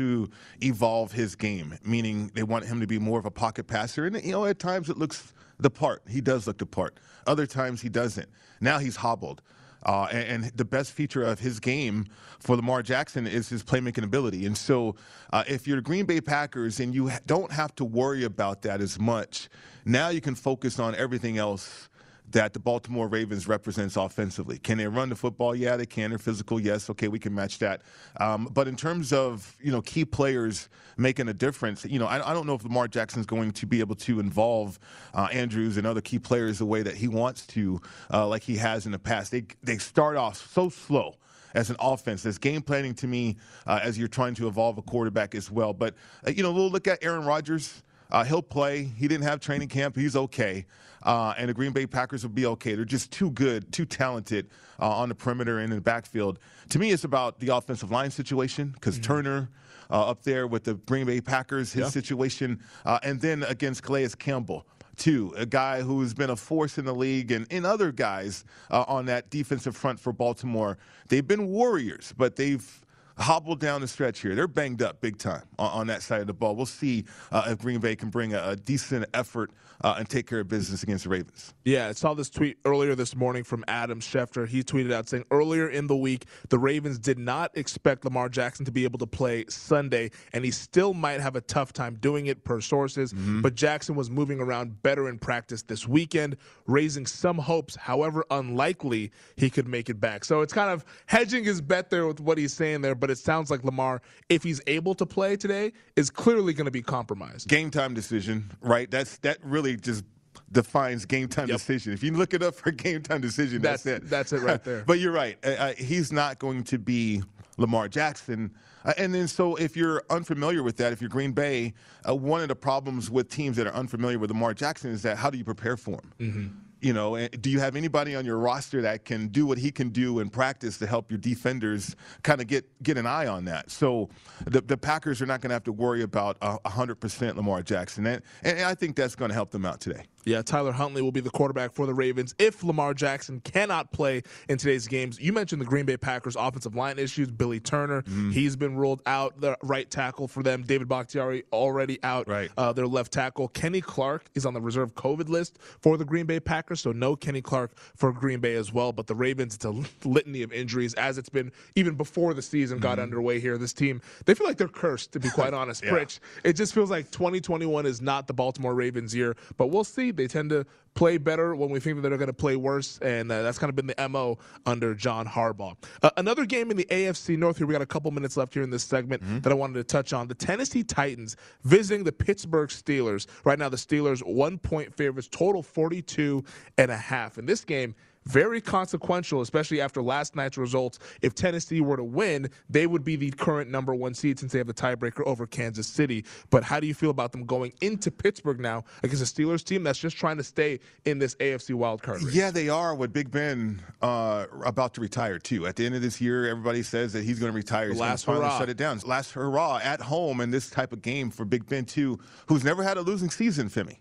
evolve 0.61 1.11
his 1.11 1.35
game, 1.35 1.77
meaning 1.83 2.31
they 2.33 2.43
want 2.43 2.65
him 2.65 2.79
to 2.79 2.87
be 2.87 2.99
more 2.99 3.19
of 3.19 3.25
a 3.25 3.31
pocket 3.31 3.67
passer. 3.67 4.05
And, 4.05 4.21
you 4.23 4.31
know, 4.31 4.45
at 4.45 4.59
times 4.59 4.89
it 4.89 4.97
looks 4.97 5.33
the 5.59 5.69
part. 5.69 6.03
He 6.09 6.21
does 6.21 6.47
look 6.47 6.57
the 6.57 6.65
part. 6.65 6.97
Other 7.27 7.45
times 7.45 7.81
he 7.81 7.89
doesn't. 7.89 8.29
Now 8.61 8.79
he's 8.79 8.97
hobbled. 8.97 9.41
Uh, 9.85 10.07
and, 10.11 10.43
and, 10.43 10.43
the 10.55 10.65
best 10.65 10.91
feature 10.93 11.21
of 11.21 11.39
his 11.39 11.59
game 11.59 12.05
for 12.39 12.55
Lamar 12.55 12.81
Jackson 12.81 13.27
is 13.27 13.49
his 13.49 13.63
playmaking 13.63 14.03
ability. 14.03 14.47
And 14.47 14.57
so, 14.57 14.95
uh, 15.31 15.43
if 15.47 15.67
you're 15.67 15.79
Green 15.79 16.05
Bay 16.05 16.19
Packers 16.19 16.79
and 16.79 16.95
you 16.95 17.11
don't 17.27 17.51
have 17.51 17.75
to 17.75 17.85
worry 17.85 18.23
about 18.23 18.63
that 18.63 18.81
as 18.81 18.99
much, 18.99 19.47
now 19.85 20.09
you 20.09 20.21
can 20.21 20.33
focus 20.33 20.79
on 20.79 20.95
everything 20.95 21.37
else 21.37 21.87
that 22.31 22.53
the 22.53 22.59
Baltimore 22.59 23.07
Ravens 23.07 23.47
represents 23.47 23.95
offensively. 23.95 24.57
Can 24.57 24.77
they 24.77 24.87
run 24.87 25.09
the 25.09 25.15
football? 25.15 25.55
Yeah, 25.55 25.77
they 25.77 25.85
can. 25.85 26.09
They're 26.09 26.19
physical. 26.19 26.59
Yes, 26.59 26.89
okay, 26.89 27.07
we 27.07 27.19
can 27.19 27.33
match 27.33 27.59
that. 27.59 27.81
Um, 28.19 28.49
but 28.51 28.67
in 28.67 28.75
terms 28.75 29.13
of 29.13 29.55
you 29.61 29.71
know 29.71 29.81
key 29.81 30.05
players 30.05 30.69
making 30.97 31.27
a 31.27 31.33
difference, 31.33 31.85
you 31.85 31.99
know, 31.99 32.07
I, 32.07 32.31
I 32.31 32.33
don't 32.33 32.47
know 32.47 32.55
if 32.55 32.63
Lamar 32.63 32.87
Jackson's 32.87 33.25
going 33.25 33.51
to 33.51 33.65
be 33.65 33.79
able 33.79 33.95
to 33.95 34.19
involve 34.19 34.79
uh, 35.13 35.27
Andrews 35.31 35.77
and 35.77 35.85
other 35.85 36.01
key 36.01 36.19
players 36.19 36.59
the 36.59 36.65
way 36.65 36.81
that 36.81 36.95
he 36.95 37.07
wants 37.07 37.45
to, 37.47 37.81
uh, 38.11 38.27
like 38.27 38.43
he 38.43 38.57
has 38.57 38.85
in 38.85 38.91
the 38.91 38.99
past. 38.99 39.31
They 39.31 39.45
they 39.63 39.77
start 39.77 40.17
off 40.17 40.37
so 40.37 40.69
slow 40.69 41.15
as 41.55 41.69
an 41.69 41.77
offense. 41.79 42.21
There's 42.21 42.37
game 42.37 42.61
planning 42.61 42.93
to 42.95 43.07
me 43.07 43.37
uh, 43.65 43.79
as 43.81 43.97
you're 43.97 44.07
trying 44.07 44.35
to 44.35 44.47
evolve 44.47 44.77
a 44.77 44.81
quarterback 44.81 45.33
as 45.33 45.49
well. 45.49 45.73
But, 45.73 45.95
uh, 46.27 46.31
you 46.31 46.43
know, 46.43 46.51
we'll 46.51 46.69
look 46.69 46.87
at 46.87 47.03
Aaron 47.03 47.25
Rodgers. 47.25 47.81
Uh, 48.11 48.23
he'll 48.23 48.41
play. 48.41 48.83
He 48.83 49.07
didn't 49.07 49.23
have 49.23 49.39
training 49.39 49.67
camp. 49.67 49.95
He's 49.95 50.15
okay. 50.15 50.65
Uh, 51.03 51.33
and 51.37 51.49
the 51.49 51.53
Green 51.53 51.71
Bay 51.71 51.85
Packers 51.85 52.23
will 52.23 52.31
be 52.31 52.45
okay. 52.45 52.73
They're 52.75 52.85
just 52.85 53.11
too 53.11 53.29
good, 53.31 53.71
too 53.71 53.85
talented 53.85 54.49
uh, 54.79 54.89
on 54.89 55.09
the 55.09 55.15
perimeter 55.15 55.59
and 55.59 55.71
in 55.71 55.77
the 55.77 55.81
backfield. 55.81 56.39
To 56.69 56.79
me, 56.79 56.91
it's 56.91 57.03
about 57.03 57.39
the 57.39 57.55
offensive 57.55 57.91
line 57.91 58.11
situation 58.11 58.69
because 58.69 58.95
mm-hmm. 58.95 59.13
Turner 59.13 59.49
uh, 59.91 60.09
up 60.09 60.23
there 60.23 60.47
with 60.47 60.63
the 60.63 60.73
Green 60.73 61.05
Bay 61.05 61.21
Packers, 61.21 61.73
his 61.73 61.83
yeah. 61.83 61.89
situation, 61.89 62.59
uh, 62.85 62.99
and 63.03 63.21
then 63.21 63.43
against 63.43 63.83
Calais 63.83 64.09
Campbell 64.17 64.65
too, 64.97 65.33
a 65.35 65.45
guy 65.45 65.81
who's 65.81 66.13
been 66.13 66.29
a 66.29 66.35
force 66.35 66.77
in 66.77 66.85
the 66.85 66.95
league, 66.95 67.31
and, 67.31 67.45
in 67.51 67.65
other 67.65 67.91
guys 67.91 68.45
uh, 68.71 68.85
on 68.87 69.05
that 69.05 69.29
defensive 69.29 69.75
front 69.75 69.99
for 69.99 70.13
Baltimore. 70.13 70.77
They've 71.09 71.27
been 71.27 71.47
warriors, 71.47 72.13
but 72.17 72.35
they've 72.35 72.84
hobbled 73.17 73.59
down 73.59 73.81
the 73.81 73.87
stretch 73.87 74.19
here. 74.19 74.35
They're 74.35 74.47
banged 74.47 74.81
up 74.81 75.01
big 75.01 75.17
time 75.17 75.43
on, 75.57 75.71
on 75.71 75.87
that 75.87 76.01
side 76.01 76.21
of 76.21 76.27
the 76.27 76.33
ball. 76.33 76.55
We'll 76.55 76.65
see 76.65 77.05
uh, 77.31 77.43
if 77.47 77.59
Green 77.59 77.79
Bay 77.79 77.95
can 77.95 78.09
bring 78.09 78.33
a, 78.33 78.49
a 78.49 78.55
decent 78.55 79.05
effort 79.13 79.51
uh, 79.81 79.95
and 79.97 80.09
take 80.09 80.27
care 80.27 80.39
of 80.39 80.47
business 80.47 80.83
against 80.83 81.03
the 81.03 81.09
Ravens. 81.09 81.53
Yeah, 81.63 81.87
I 81.87 81.91
saw 81.93 82.13
this 82.13 82.29
tweet 82.29 82.57
earlier 82.65 82.95
this 82.95 83.15
morning 83.15 83.43
from 83.43 83.63
Adam 83.67 83.99
Schefter. 83.99 84.47
He 84.47 84.63
tweeted 84.63 84.91
out 84.91 85.09
saying 85.09 85.25
earlier 85.31 85.67
in 85.69 85.87
the 85.87 85.95
week 85.95 86.25
the 86.49 86.57
Ravens 86.57 86.97
did 86.97 87.19
not 87.19 87.51
expect 87.55 88.05
Lamar 88.05 88.29
Jackson 88.29 88.65
to 88.65 88.71
be 88.71 88.83
able 88.83 88.99
to 88.99 89.07
play 89.07 89.45
Sunday, 89.49 90.11
and 90.33 90.45
he 90.45 90.51
still 90.51 90.93
might 90.93 91.21
have 91.21 91.35
a 91.35 91.41
tough 91.41 91.73
time 91.73 91.95
doing 91.95 92.27
it 92.27 92.43
per 92.43 92.61
sources. 92.61 93.13
Mm-hmm. 93.13 93.41
But 93.41 93.55
Jackson 93.55 93.95
was 93.95 94.09
moving 94.09 94.39
around 94.39 94.81
better 94.81 95.09
in 95.09 95.19
practice 95.19 95.61
this 95.61 95.87
weekend, 95.87 96.37
raising 96.67 97.05
some 97.05 97.37
hopes, 97.37 97.75
however 97.75 98.25
unlikely 98.31 99.11
he 99.35 99.49
could 99.49 99.67
make 99.67 99.89
it 99.89 99.99
back. 99.99 100.25
So 100.25 100.41
it's 100.41 100.53
kind 100.53 100.69
of 100.69 100.85
hedging 101.05 101.43
his 101.43 101.61
bet 101.61 101.89
there 101.89 102.07
with 102.07 102.19
what 102.19 102.37
he's 102.37 102.53
saying 102.53 102.81
there. 102.81 102.95
But 102.95 103.04
it 103.09 103.17
sounds 103.17 103.51
like 103.51 103.63
Lamar, 103.63 104.01
if 104.29 104.43
he's 104.43 104.61
able 104.67 104.95
to 104.95 105.05
play 105.05 105.35
today, 105.35 105.73
is 105.95 106.09
clearly 106.09 106.53
going 106.53 106.65
to 106.65 106.71
be 106.71 106.81
compromised. 106.81 107.47
Game 107.47 107.71
time 107.71 107.93
decision, 107.93 108.51
right? 108.61 108.89
That's 108.89 109.17
that 109.19 109.37
really 109.43 109.77
just 109.77 110.03
defines 110.51 111.05
game 111.05 111.27
time 111.27 111.47
yep. 111.47 111.57
decision. 111.57 111.93
If 111.93 112.03
you 112.03 112.11
look 112.11 112.33
it 112.33 112.43
up 112.43 112.55
for 112.55 112.71
game 112.71 113.01
time 113.01 113.21
decision, 113.21 113.61
that's, 113.61 113.83
that's 113.83 114.03
it. 114.03 114.09
That's 114.09 114.33
it 114.33 114.41
right 114.41 114.63
there. 114.63 114.83
but 114.87 114.99
you're 114.99 115.11
right. 115.11 115.37
Uh, 115.43 115.73
he's 115.77 116.11
not 116.11 116.39
going 116.39 116.63
to 116.65 116.77
be 116.77 117.23
Lamar 117.57 117.87
Jackson. 117.87 118.53
Uh, 118.83 118.93
and 118.97 119.13
then, 119.13 119.27
so 119.27 119.55
if 119.55 119.75
you're 119.75 120.03
unfamiliar 120.09 120.61
with 120.61 120.77
that, 120.77 120.93
if 120.93 121.01
you're 121.01 121.09
Green 121.09 121.31
Bay, 121.31 121.73
uh, 122.07 122.15
one 122.15 122.41
of 122.41 122.49
the 122.49 122.55
problems 122.55 123.09
with 123.09 123.29
teams 123.29 123.57
that 123.57 123.67
are 123.67 123.73
unfamiliar 123.73 124.19
with 124.19 124.29
Lamar 124.29 124.53
Jackson 124.53 124.91
is 124.91 125.01
that 125.01 125.17
how 125.17 125.29
do 125.29 125.37
you 125.37 125.43
prepare 125.43 125.77
for 125.77 125.93
him? 125.93 126.13
Mm-hmm 126.19 126.47
You 126.85 126.93
know, 126.93 127.27
do 127.27 127.49
you 127.49 127.59
have 127.61 127.75
anybody 127.75 128.13
on 128.13 128.25
your 128.27 128.37
roster 128.37 128.79
that 128.83 129.05
can 129.05 129.29
do 129.29 129.47
what 129.47 129.57
he 129.57 129.71
can 129.71 129.89
do 129.89 130.19
in 130.19 130.29
practice 130.29 130.77
to 130.77 130.85
help 130.85 131.09
your 131.09 131.17
defenders 131.17 131.95
kind 132.21 132.39
of 132.39 132.45
get 132.45 132.63
get 132.83 132.95
an 132.95 133.07
eye 133.07 133.25
on 133.25 133.45
that? 133.45 133.71
So 133.71 134.09
the, 134.45 134.61
the 134.61 134.77
Packers 134.77 135.19
are 135.19 135.25
not 135.25 135.41
going 135.41 135.49
to 135.49 135.55
have 135.55 135.63
to 135.63 135.71
worry 135.71 136.03
about 136.03 136.37
hundred 136.63 136.99
percent 136.99 137.37
Lamar 137.37 137.63
Jackson, 137.63 138.05
and, 138.05 138.21
and 138.43 138.59
I 138.59 138.75
think 138.75 138.95
that's 138.95 139.15
going 139.15 139.29
to 139.29 139.35
help 139.35 139.49
them 139.49 139.65
out 139.65 139.81
today. 139.81 140.03
Yeah, 140.25 140.41
Tyler 140.41 140.71
Huntley 140.71 141.03
will 141.03 141.11
be 141.11 141.21
the 141.21 141.29
quarterback 141.29 141.73
for 141.73 141.85
the 141.85 141.93
Ravens 141.93 142.33
if 142.39 142.63
Lamar 142.63 142.95
Jackson 142.95 143.39
cannot 143.41 143.91
play 143.91 144.23
in 144.49 144.57
today's 144.57 144.87
games. 144.87 145.19
You 145.19 145.31
mentioned 145.31 145.61
the 145.61 145.65
Green 145.65 145.85
Bay 145.85 145.97
Packers 145.97 146.35
offensive 146.35 146.75
line 146.75 146.97
issues. 146.97 147.29
Billy 147.29 147.59
Turner, 147.59 148.01
mm. 148.01 148.33
he's 148.33 148.55
been 148.55 148.75
ruled 148.75 149.03
out. 149.05 149.39
The 149.39 149.55
right 149.61 149.89
tackle 149.89 150.27
for 150.27 150.41
them. 150.41 150.63
David 150.63 150.87
Bakhtiari 150.87 151.43
already 151.53 151.99
out. 152.01 152.27
Right. 152.27 152.49
Uh, 152.57 152.73
their 152.73 152.87
left 152.87 153.13
tackle. 153.13 153.47
Kenny 153.49 153.81
Clark 153.81 154.25
is 154.33 154.47
on 154.47 154.55
the 154.55 154.61
reserve 154.61 154.95
COVID 154.95 155.29
list 155.29 155.59
for 155.79 155.95
the 155.95 156.05
Green 156.05 156.25
Bay 156.25 156.39
Packers, 156.39 156.74
so 156.75 156.91
no 156.91 157.15
Kenny 157.15 157.41
Clark 157.41 157.71
for 157.95 158.11
Green 158.11 158.39
Bay 158.39 158.55
as 158.55 158.71
well. 158.71 158.91
But 158.91 159.07
the 159.07 159.15
Ravens, 159.15 159.55
it's 159.55 159.65
a 159.65 159.73
litany 160.07 160.41
of 160.43 160.51
injuries 160.51 160.93
as 160.95 161.17
it's 161.17 161.29
been 161.29 161.51
even 161.75 161.95
before 161.95 162.33
the 162.33 162.41
season 162.41 162.79
got 162.79 162.97
mm. 162.97 163.03
underway 163.03 163.39
here. 163.39 163.57
This 163.57 163.73
team, 163.73 164.01
they 164.25 164.33
feel 164.33 164.47
like 164.47 164.57
they're 164.57 164.67
cursed, 164.67 165.11
to 165.13 165.19
be 165.19 165.29
quite 165.29 165.53
honest. 165.55 165.83
yeah. 165.83 165.91
Pritch, 165.91 166.19
it 166.43 166.53
just 166.53 166.73
feels 166.73 166.89
like 166.89 167.11
2021 167.11 167.85
is 167.85 168.01
not 168.01 168.27
the 168.27 168.33
Baltimore 168.33 168.73
Ravens 168.73 169.13
year, 169.15 169.35
but 169.57 169.67
we'll 169.67 169.83
see. 169.83 170.11
They 170.11 170.27
tend 170.27 170.49
to 170.51 170.65
play 170.95 171.17
better 171.17 171.55
when 171.55 171.69
we 171.69 171.79
think 171.79 172.01
that 172.01 172.09
they're 172.09 172.17
going 172.17 172.27
to 172.27 172.33
play 172.33 172.55
worse, 172.55 172.97
and 172.99 173.31
uh, 173.31 173.43
that's 173.43 173.59
kind 173.59 173.69
of 173.69 173.75
been 173.75 173.87
the 173.87 174.09
mo 174.09 174.37
under 174.65 174.95
John 174.95 175.27
Harbaugh. 175.27 175.75
Uh, 176.01 176.09
another 176.17 176.45
game 176.45 176.71
in 176.71 176.77
the 176.77 176.87
AFC 176.89 177.37
North 177.37 177.57
here. 177.57 177.67
We 177.67 177.73
got 177.73 177.81
a 177.81 177.85
couple 177.85 178.09
minutes 178.11 178.37
left 178.37 178.53
here 178.53 178.63
in 178.63 178.69
this 178.69 178.83
segment 178.83 179.21
mm-hmm. 179.21 179.39
that 179.41 179.51
I 179.51 179.55
wanted 179.55 179.75
to 179.75 179.83
touch 179.83 180.13
on. 180.13 180.27
The 180.27 180.35
Tennessee 180.35 180.83
Titans 180.83 181.35
visiting 181.63 182.03
the 182.03 182.11
Pittsburgh 182.11 182.69
Steelers. 182.69 183.27
Right 183.43 183.59
now, 183.59 183.69
the 183.69 183.77
Steelers 183.77 184.25
one 184.25 184.57
point 184.57 184.95
favorites, 184.95 185.27
total 185.29 185.61
42 185.61 186.43
and 186.77 186.89
a 186.89 186.97
half. 186.97 187.37
In 187.37 187.45
this 187.45 187.63
game 187.65 187.93
very 188.27 188.61
consequential, 188.61 189.41
especially 189.41 189.81
after 189.81 190.01
last 190.01 190.35
night's 190.35 190.57
results. 190.57 190.99
If 191.21 191.35
Tennessee 191.35 191.81
were 191.81 191.97
to 191.97 192.03
win, 192.03 192.49
they 192.69 192.87
would 192.87 193.03
be 193.03 193.15
the 193.15 193.31
current 193.31 193.69
number 193.69 193.93
one 193.93 194.13
seed 194.13 194.39
since 194.39 194.51
they 194.51 194.57
have 194.57 194.67
the 194.67 194.73
tiebreaker 194.73 195.25
over 195.25 195.45
Kansas 195.45 195.87
City. 195.87 196.25
But 196.49 196.63
how 196.63 196.79
do 196.79 196.87
you 196.87 196.93
feel 196.93 197.11
about 197.11 197.31
them 197.31 197.45
going 197.45 197.73
into 197.81 198.11
Pittsburgh 198.11 198.59
now 198.59 198.83
against 199.03 199.21
a 199.21 199.41
Steelers 199.41 199.63
team 199.63 199.83
that's 199.83 199.99
just 199.99 200.17
trying 200.17 200.37
to 200.37 200.43
stay 200.43 200.79
in 201.05 201.19
this 201.19 201.35
AFC 201.35 201.75
wildcard 201.75 202.23
race? 202.23 202.33
Yeah, 202.33 202.51
they 202.51 202.69
are. 202.69 202.95
With 202.95 203.13
Big 203.13 203.29
Ben 203.31 203.81
uh, 204.01 204.45
about 204.65 204.93
to 204.95 205.01
retire 205.01 205.39
too. 205.39 205.67
At 205.67 205.75
the 205.75 205.85
end 205.85 205.95
of 205.95 206.01
this 206.01 206.19
year, 206.19 206.47
everybody 206.49 206.83
says 206.83 207.13
that 207.13 207.23
he's 207.23 207.39
going 207.39 207.51
to 207.51 207.55
retire. 207.55 207.89
He's 207.89 207.99
last 207.99 208.25
to 208.25 208.55
shut 208.57 208.69
it 208.69 208.77
down. 208.77 208.99
Last 209.05 209.31
hurrah 209.31 209.79
at 209.83 210.01
home 210.01 210.41
in 210.41 210.51
this 210.51 210.69
type 210.69 210.93
of 210.93 211.01
game 211.01 211.29
for 211.29 211.45
Big 211.45 211.67
Ben 211.67 211.85
too, 211.85 212.19
who's 212.47 212.63
never 212.63 212.83
had 212.83 212.97
a 212.97 213.01
losing 213.01 213.29
season, 213.29 213.69
Femi. 213.69 213.97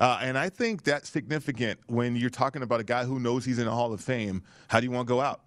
Uh, 0.00 0.18
and 0.22 0.38
I 0.38 0.48
think 0.48 0.82
that's 0.82 1.10
significant 1.10 1.78
when 1.86 2.16
you're 2.16 2.30
talking 2.30 2.62
about 2.62 2.80
a 2.80 2.84
guy 2.84 3.04
who 3.04 3.20
knows 3.20 3.44
he's 3.44 3.58
in 3.58 3.66
the 3.66 3.70
Hall 3.70 3.92
of 3.92 4.00
Fame. 4.00 4.42
How 4.68 4.80
do 4.80 4.86
you 4.86 4.90
want 4.90 5.06
to 5.06 5.12
go 5.12 5.20
out? 5.20 5.42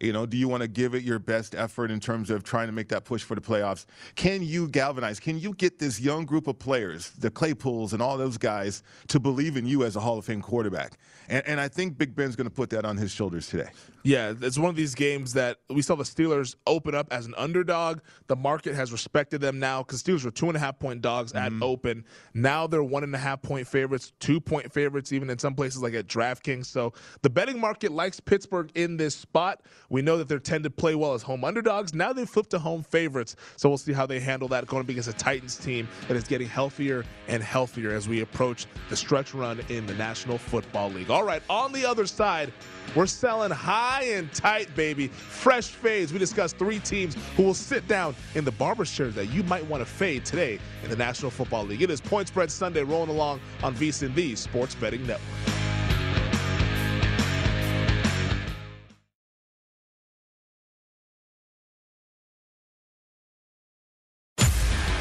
You 0.00 0.12
know, 0.12 0.26
do 0.26 0.36
you 0.36 0.48
want 0.48 0.60
to 0.60 0.68
give 0.68 0.94
it 0.94 1.04
your 1.04 1.18
best 1.18 1.54
effort 1.54 1.90
in 1.90 2.00
terms 2.00 2.28
of 2.28 2.42
trying 2.42 2.66
to 2.66 2.72
make 2.72 2.88
that 2.88 3.04
push 3.04 3.22
for 3.22 3.34
the 3.34 3.40
playoffs? 3.40 3.86
Can 4.16 4.42
you 4.42 4.68
galvanize? 4.68 5.20
Can 5.20 5.38
you 5.38 5.54
get 5.54 5.78
this 5.78 6.00
young 6.00 6.26
group 6.26 6.46
of 6.48 6.58
players, 6.58 7.10
the 7.12 7.30
Claypools 7.30 7.92
and 7.92 8.02
all 8.02 8.18
those 8.18 8.36
guys, 8.36 8.82
to 9.08 9.20
believe 9.20 9.56
in 9.56 9.66
you 9.66 9.84
as 9.84 9.96
a 9.96 10.00
Hall 10.00 10.18
of 10.18 10.24
Fame 10.24 10.42
quarterback? 10.42 10.98
And, 11.28 11.46
and 11.46 11.60
I 11.60 11.68
think 11.68 11.96
Big 11.96 12.14
Ben's 12.14 12.36
going 12.36 12.48
to 12.48 12.54
put 12.54 12.70
that 12.70 12.84
on 12.84 12.96
his 12.96 13.12
shoulders 13.12 13.46
today. 13.46 13.70
Yeah, 14.06 14.34
it's 14.38 14.58
one 14.58 14.68
of 14.68 14.76
these 14.76 14.94
games 14.94 15.32
that 15.32 15.60
we 15.70 15.80
saw 15.80 15.94
the 15.94 16.04
Steelers 16.04 16.56
open 16.66 16.94
up 16.94 17.10
as 17.10 17.24
an 17.24 17.34
underdog. 17.38 18.00
The 18.26 18.36
market 18.36 18.74
has 18.74 18.92
respected 18.92 19.40
them 19.40 19.58
now 19.58 19.82
because 19.82 20.02
Steelers 20.02 20.26
were 20.26 20.30
two 20.30 20.48
and 20.48 20.56
a 20.56 20.60
half 20.60 20.78
point 20.78 21.00
dogs 21.00 21.32
mm-hmm. 21.32 21.56
at 21.56 21.64
open. 21.64 22.04
Now 22.34 22.66
they're 22.66 22.84
one 22.84 23.02
and 23.02 23.14
a 23.14 23.18
half 23.18 23.40
point 23.40 23.66
favorites, 23.66 24.12
two 24.20 24.42
point 24.42 24.70
favorites, 24.70 25.10
even 25.10 25.30
in 25.30 25.38
some 25.38 25.54
places 25.54 25.82
like 25.82 25.94
at 25.94 26.06
DraftKings. 26.06 26.66
So 26.66 26.92
the 27.22 27.30
betting 27.30 27.58
market 27.58 27.92
likes 27.92 28.20
Pittsburgh 28.20 28.70
in 28.74 28.98
this 28.98 29.14
spot. 29.14 29.62
We 29.88 30.02
know 30.02 30.18
that 30.18 30.28
they 30.28 30.38
tend 30.38 30.64
to 30.64 30.70
play 30.70 30.94
well 30.94 31.14
as 31.14 31.22
home 31.22 31.42
underdogs. 31.42 31.94
Now 31.94 32.12
they've 32.12 32.28
flipped 32.28 32.50
to 32.50 32.58
home 32.58 32.82
favorites. 32.82 33.36
So 33.56 33.70
we'll 33.70 33.78
see 33.78 33.94
how 33.94 34.04
they 34.04 34.20
handle 34.20 34.48
that 34.48 34.66
going 34.66 34.82
up 34.82 34.88
against 34.90 35.08
a 35.08 35.14
Titans 35.14 35.56
team 35.56 35.88
that 36.08 36.16
is 36.18 36.24
getting 36.24 36.48
healthier 36.48 37.06
and 37.26 37.42
healthier 37.42 37.92
as 37.92 38.06
we 38.06 38.20
approach 38.20 38.66
the 38.90 38.96
stretch 38.96 39.32
run 39.32 39.60
in 39.70 39.86
the 39.86 39.94
National 39.94 40.36
Football 40.36 40.90
League. 40.90 41.08
All 41.08 41.24
right, 41.24 41.42
on 41.48 41.72
the 41.72 41.86
other 41.86 42.04
side, 42.04 42.52
we're 42.94 43.06
selling 43.06 43.50
high 43.50 43.93
and 44.02 44.32
tight, 44.32 44.74
baby. 44.74 45.08
Fresh 45.08 45.68
fades. 45.68 46.12
We 46.12 46.18
discussed 46.18 46.58
three 46.58 46.80
teams 46.80 47.16
who 47.36 47.44
will 47.44 47.54
sit 47.54 47.86
down 47.88 48.14
in 48.34 48.44
the 48.44 48.52
barber 48.52 48.84
chair 48.84 49.08
that 49.10 49.26
you 49.26 49.42
might 49.44 49.64
want 49.66 49.80
to 49.80 49.86
fade 49.86 50.24
today 50.24 50.58
in 50.82 50.90
the 50.90 50.96
National 50.96 51.30
Football 51.30 51.64
League. 51.64 51.82
It 51.82 51.90
is 51.90 52.00
Point 52.00 52.28
Spread 52.28 52.50
Sunday 52.50 52.82
rolling 52.82 53.10
along 53.10 53.40
on 53.62 53.74
VSIN, 53.74 54.14
the 54.14 54.34
Sports 54.36 54.74
Betting 54.74 55.06
Network. 55.06 55.20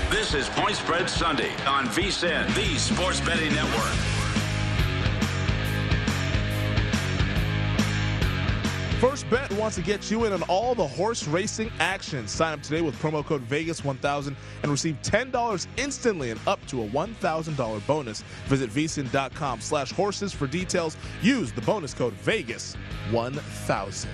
This 0.10 0.34
is 0.36 0.50
Point 0.56 0.76
Spread 0.76 1.10
Sunday 1.10 1.52
on 1.68 1.86
VSIN, 1.88 2.48
the 2.56 2.78
Sports 2.80 3.20
Betting 3.22 3.54
Network. 3.54 4.23
First 9.04 9.30
Bet 9.30 9.52
wants 9.56 9.76
to 9.76 9.82
get 9.82 10.10
you 10.10 10.24
in 10.24 10.32
on 10.32 10.44
all 10.44 10.74
the 10.74 10.88
horse 10.88 11.28
racing 11.28 11.70
action. 11.82 12.26
Sign 12.26 12.54
up 12.54 12.64
today 12.64 12.80
with 12.80 12.96
promo 13.02 13.22
code 13.22 13.46
Vegas1000 13.50 14.34
and 14.62 14.72
receive 14.72 14.98
$10 15.02 15.68
instantly 15.76 16.32
and 16.32 16.40
up 16.48 16.66
to 16.68 16.84
a 16.84 16.88
$1,000 16.88 17.86
bonus. 17.86 18.22
Visit 18.46 18.70
vsin.com 18.70 19.60
slash 19.60 19.92
horses 19.92 20.32
for 20.32 20.48
details. 20.48 20.96
Use 21.22 21.52
the 21.52 21.60
bonus 21.64 21.94
code 21.94 22.14
Vegas1000. 22.24 24.08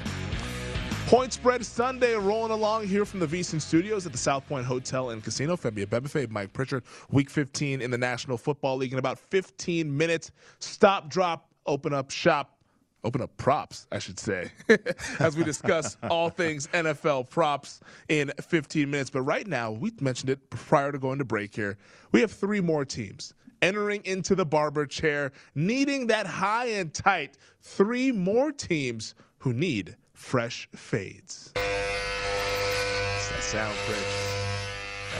Point 1.06 1.34
spread 1.34 1.64
Sunday 1.64 2.16
rolling 2.16 2.52
along 2.52 2.88
here 2.88 3.06
from 3.06 3.20
the 3.20 3.28
VSIN 3.28 3.62
Studios 3.62 4.08
at 4.08 4.12
the 4.12 4.18
South 4.18 4.48
Point 4.48 4.66
Hotel 4.66 5.12
and 5.12 5.24
Casino. 5.24 5.56
Femi 5.56 5.86
Abebefe, 5.86 6.32
Mike 6.32 6.52
Pritchard, 6.52 6.84
Week 7.12 7.30
15 7.30 7.84
in 7.84 7.92
the 7.92 7.98
National 7.98 8.40
Football 8.40 8.78
League 8.78 8.94
in 8.94 8.98
about 8.98 9.20
15 9.20 9.96
minutes. 9.96 10.32
Stop, 10.58 11.12
drop, 11.12 11.52
open 11.68 11.94
up 11.94 12.10
shop 12.10 12.59
open 13.04 13.22
up 13.22 13.36
props, 13.38 13.88
I 13.92 14.00
should 14.00 14.20
say, 14.20 14.52
as 15.20 15.38
we 15.38 15.44
discuss 15.44 15.98
all 16.10 16.30
things 16.30 16.68
NFL 16.68 17.30
props 17.30 17.80
in 18.10 18.32
15 18.42 18.90
minutes. 18.90 19.10
But 19.10 19.22
right 19.22 19.48
now, 19.48 19.72
we 19.72 19.92
mentioned 20.02 20.30
it 20.30 20.50
prior 20.50 20.92
to 20.92 21.00
going 21.00 21.20
to 21.20 21.26
break 21.26 21.56
here. 21.56 21.78
We 22.12 22.22
have 22.22 22.32
three 22.32 22.62
more 22.62 22.86
teams 22.86 23.34
entering 23.62 24.02
into 24.06 24.36
the 24.36 24.46
barber 24.46 24.86
chair, 24.86 25.32
needing 25.56 26.08
that 26.08 26.26
high 26.26 26.68
and 26.68 26.94
tight. 26.94 27.38
Three 27.62 28.12
more 28.12 28.52
teams 28.52 29.16
who 29.40 29.54
need 29.54 29.96
fresh 30.14 30.68
fades. 30.76 31.52
That 31.54 33.44
sound, 33.44 33.76
Pritch. 33.88 34.29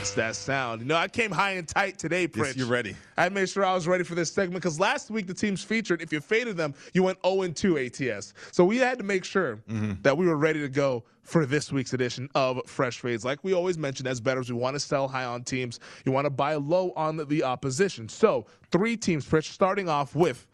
That's 0.00 0.14
that 0.14 0.34
sound. 0.34 0.80
You 0.80 0.86
know, 0.86 0.96
I 0.96 1.08
came 1.08 1.30
high 1.30 1.50
and 1.50 1.68
tight 1.68 1.98
today, 1.98 2.26
Pritch. 2.26 2.46
Yes, 2.46 2.56
you're 2.56 2.66
ready. 2.66 2.96
I 3.18 3.28
made 3.28 3.50
sure 3.50 3.66
I 3.66 3.74
was 3.74 3.86
ready 3.86 4.02
for 4.02 4.14
this 4.14 4.32
segment 4.32 4.54
because 4.54 4.80
last 4.80 5.10
week 5.10 5.26
the 5.26 5.34
teams 5.34 5.62
featured, 5.62 6.00
if 6.00 6.10
you 6.10 6.22
faded 6.22 6.56
them, 6.56 6.72
you 6.94 7.02
went 7.02 7.18
0 7.22 7.46
2 7.48 7.78
ATS. 7.78 8.32
So 8.50 8.64
we 8.64 8.78
had 8.78 8.96
to 8.96 9.04
make 9.04 9.26
sure 9.26 9.56
mm-hmm. 9.68 10.00
that 10.00 10.16
we 10.16 10.26
were 10.26 10.38
ready 10.38 10.58
to 10.60 10.70
go 10.70 11.04
for 11.22 11.44
this 11.44 11.70
week's 11.70 11.92
edition 11.92 12.30
of 12.34 12.62
Fresh 12.64 13.00
Fades. 13.00 13.26
Like 13.26 13.44
we 13.44 13.52
always 13.52 13.76
mention 13.76 14.06
as 14.06 14.22
bettors, 14.22 14.50
we 14.50 14.58
want 14.58 14.74
to 14.74 14.80
sell 14.80 15.06
high 15.06 15.26
on 15.26 15.44
teams. 15.44 15.80
You 16.06 16.12
want 16.12 16.24
to 16.24 16.30
buy 16.30 16.54
low 16.54 16.94
on 16.96 17.18
the 17.18 17.42
opposition. 17.42 18.08
So 18.08 18.46
three 18.72 18.96
teams, 18.96 19.26
Pritch, 19.26 19.52
starting 19.52 19.90
off 19.90 20.14
with 20.14 20.46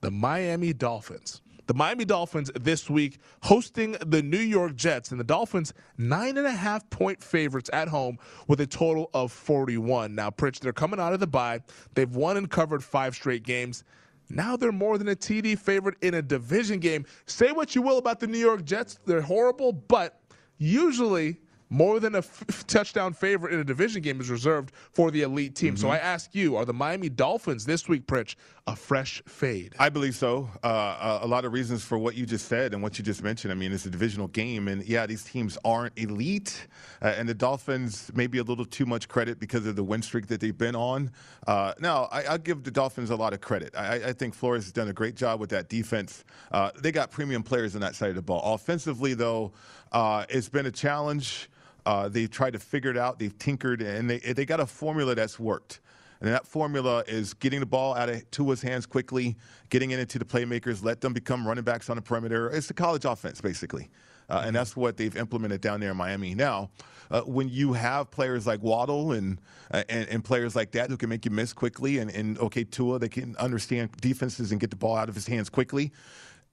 the 0.00 0.10
Miami 0.10 0.72
Dolphins. 0.72 1.42
The 1.66 1.74
Miami 1.74 2.04
Dolphins 2.04 2.50
this 2.54 2.90
week 2.90 3.18
hosting 3.42 3.92
the 4.04 4.22
New 4.22 4.38
York 4.38 4.76
Jets, 4.76 5.10
and 5.10 5.18
the 5.18 5.24
Dolphins 5.24 5.72
nine 5.96 6.36
and 6.36 6.46
a 6.46 6.52
half 6.52 6.88
point 6.90 7.22
favorites 7.22 7.70
at 7.72 7.88
home 7.88 8.18
with 8.48 8.60
a 8.60 8.66
total 8.66 9.08
of 9.14 9.32
41. 9.32 10.14
Now, 10.14 10.30
Pritch, 10.30 10.60
they're 10.60 10.74
coming 10.74 11.00
out 11.00 11.14
of 11.14 11.20
the 11.20 11.26
bye. 11.26 11.60
They've 11.94 12.14
won 12.14 12.36
and 12.36 12.50
covered 12.50 12.84
five 12.84 13.14
straight 13.14 13.44
games. 13.44 13.84
Now 14.28 14.56
they're 14.56 14.72
more 14.72 14.98
than 14.98 15.08
a 15.08 15.16
TD 15.16 15.58
favorite 15.58 15.96
in 16.02 16.14
a 16.14 16.22
division 16.22 16.80
game. 16.80 17.06
Say 17.26 17.52
what 17.52 17.74
you 17.74 17.82
will 17.82 17.98
about 17.98 18.20
the 18.20 18.26
New 18.26 18.38
York 18.38 18.64
Jets, 18.64 18.98
they're 19.06 19.20
horrible, 19.20 19.72
but 19.72 20.20
usually 20.58 21.40
more 21.74 21.98
than 21.98 22.14
a 22.14 22.18
f- 22.18 22.64
touchdown 22.68 23.12
favorite 23.12 23.52
in 23.52 23.58
a 23.58 23.64
division 23.64 24.00
game 24.00 24.20
is 24.20 24.30
reserved 24.30 24.72
for 24.92 25.10
the 25.10 25.22
elite 25.22 25.56
team. 25.56 25.74
Mm-hmm. 25.74 25.82
So 25.82 25.88
I 25.88 25.98
ask 25.98 26.32
you, 26.32 26.54
are 26.54 26.64
the 26.64 26.72
Miami 26.72 27.08
Dolphins 27.08 27.66
this 27.66 27.88
week, 27.88 28.06
Pritch, 28.06 28.36
a 28.68 28.76
fresh 28.76 29.20
fade? 29.26 29.74
I 29.76 29.88
believe 29.88 30.14
so. 30.14 30.48
Uh, 30.62 31.18
a 31.20 31.26
lot 31.26 31.44
of 31.44 31.52
reasons 31.52 31.82
for 31.84 31.98
what 31.98 32.14
you 32.14 32.26
just 32.26 32.46
said 32.46 32.74
and 32.74 32.82
what 32.82 32.96
you 32.96 33.04
just 33.04 33.24
mentioned. 33.24 33.50
I 33.50 33.56
mean, 33.56 33.72
it's 33.72 33.86
a 33.86 33.90
divisional 33.90 34.28
game, 34.28 34.68
and 34.68 34.84
yeah, 34.84 35.04
these 35.04 35.24
teams 35.24 35.58
aren't 35.64 35.98
elite, 35.98 36.68
uh, 37.02 37.08
and 37.18 37.28
the 37.28 37.34
Dolphins 37.34 38.08
maybe 38.14 38.38
a 38.38 38.44
little 38.44 38.64
too 38.64 38.86
much 38.86 39.08
credit 39.08 39.40
because 39.40 39.66
of 39.66 39.74
the 39.74 39.84
win 39.84 40.00
streak 40.00 40.28
that 40.28 40.40
they've 40.40 40.56
been 40.56 40.76
on. 40.76 41.10
Uh, 41.48 41.74
now, 41.80 42.08
I, 42.12 42.38
give 42.38 42.62
the 42.62 42.70
Dolphins 42.70 43.10
a 43.10 43.16
lot 43.16 43.32
of 43.32 43.40
credit. 43.40 43.74
I, 43.76 43.94
I, 43.96 44.12
think 44.12 44.34
Flores 44.34 44.64
has 44.64 44.72
done 44.72 44.88
a 44.88 44.92
great 44.92 45.16
job 45.16 45.40
with 45.40 45.50
that 45.50 45.68
defense. 45.68 46.24
Uh, 46.52 46.70
they 46.78 46.92
got 46.92 47.10
premium 47.10 47.42
players 47.42 47.74
on 47.74 47.80
that 47.80 47.96
side 47.96 48.10
of 48.10 48.16
the 48.16 48.22
ball. 48.22 48.54
Offensively, 48.54 49.14
though, 49.14 49.52
uh, 49.90 50.24
it's 50.28 50.48
been 50.48 50.66
a 50.66 50.70
challenge. 50.70 51.48
Uh, 51.86 52.08
they've 52.08 52.30
tried 52.30 52.52
to 52.54 52.58
figure 52.58 52.90
it 52.90 52.96
out. 52.96 53.18
They've 53.18 53.36
tinkered, 53.38 53.82
and 53.82 54.08
they 54.08 54.18
they 54.18 54.44
got 54.44 54.60
a 54.60 54.66
formula 54.66 55.14
that's 55.14 55.38
worked. 55.38 55.80
And 56.20 56.32
that 56.32 56.46
formula 56.46 57.04
is 57.06 57.34
getting 57.34 57.60
the 57.60 57.66
ball 57.66 57.94
out 57.94 58.08
of 58.08 58.30
Tua's 58.30 58.62
hands 58.62 58.86
quickly, 58.86 59.36
getting 59.68 59.90
it 59.90 59.98
into 59.98 60.18
the 60.18 60.24
playmakers, 60.24 60.82
let 60.82 61.02
them 61.02 61.12
become 61.12 61.46
running 61.46 61.64
backs 61.64 61.90
on 61.90 61.96
the 61.96 62.02
perimeter. 62.02 62.48
It's 62.48 62.66
the 62.66 62.72
college 62.72 63.04
offense, 63.04 63.42
basically. 63.42 63.90
Uh, 64.30 64.44
and 64.46 64.56
that's 64.56 64.74
what 64.74 64.96
they've 64.96 65.14
implemented 65.16 65.60
down 65.60 65.80
there 65.80 65.90
in 65.90 65.96
Miami. 65.98 66.34
Now, 66.34 66.70
uh, 67.10 67.20
when 67.22 67.50
you 67.50 67.74
have 67.74 68.10
players 68.10 68.46
like 68.46 68.62
Waddle 68.62 69.12
and, 69.12 69.38
uh, 69.70 69.84
and, 69.90 70.08
and 70.08 70.24
players 70.24 70.56
like 70.56 70.72
that 70.72 70.88
who 70.88 70.96
can 70.96 71.10
make 71.10 71.26
you 71.26 71.30
miss 71.30 71.52
quickly, 71.52 71.98
and, 71.98 72.10
and 72.10 72.38
okay, 72.38 72.64
Tua, 72.64 72.98
they 72.98 73.10
can 73.10 73.36
understand 73.36 73.90
defenses 74.00 74.50
and 74.50 74.58
get 74.58 74.70
the 74.70 74.76
ball 74.76 74.96
out 74.96 75.10
of 75.10 75.14
his 75.14 75.26
hands 75.26 75.50
quickly, 75.50 75.92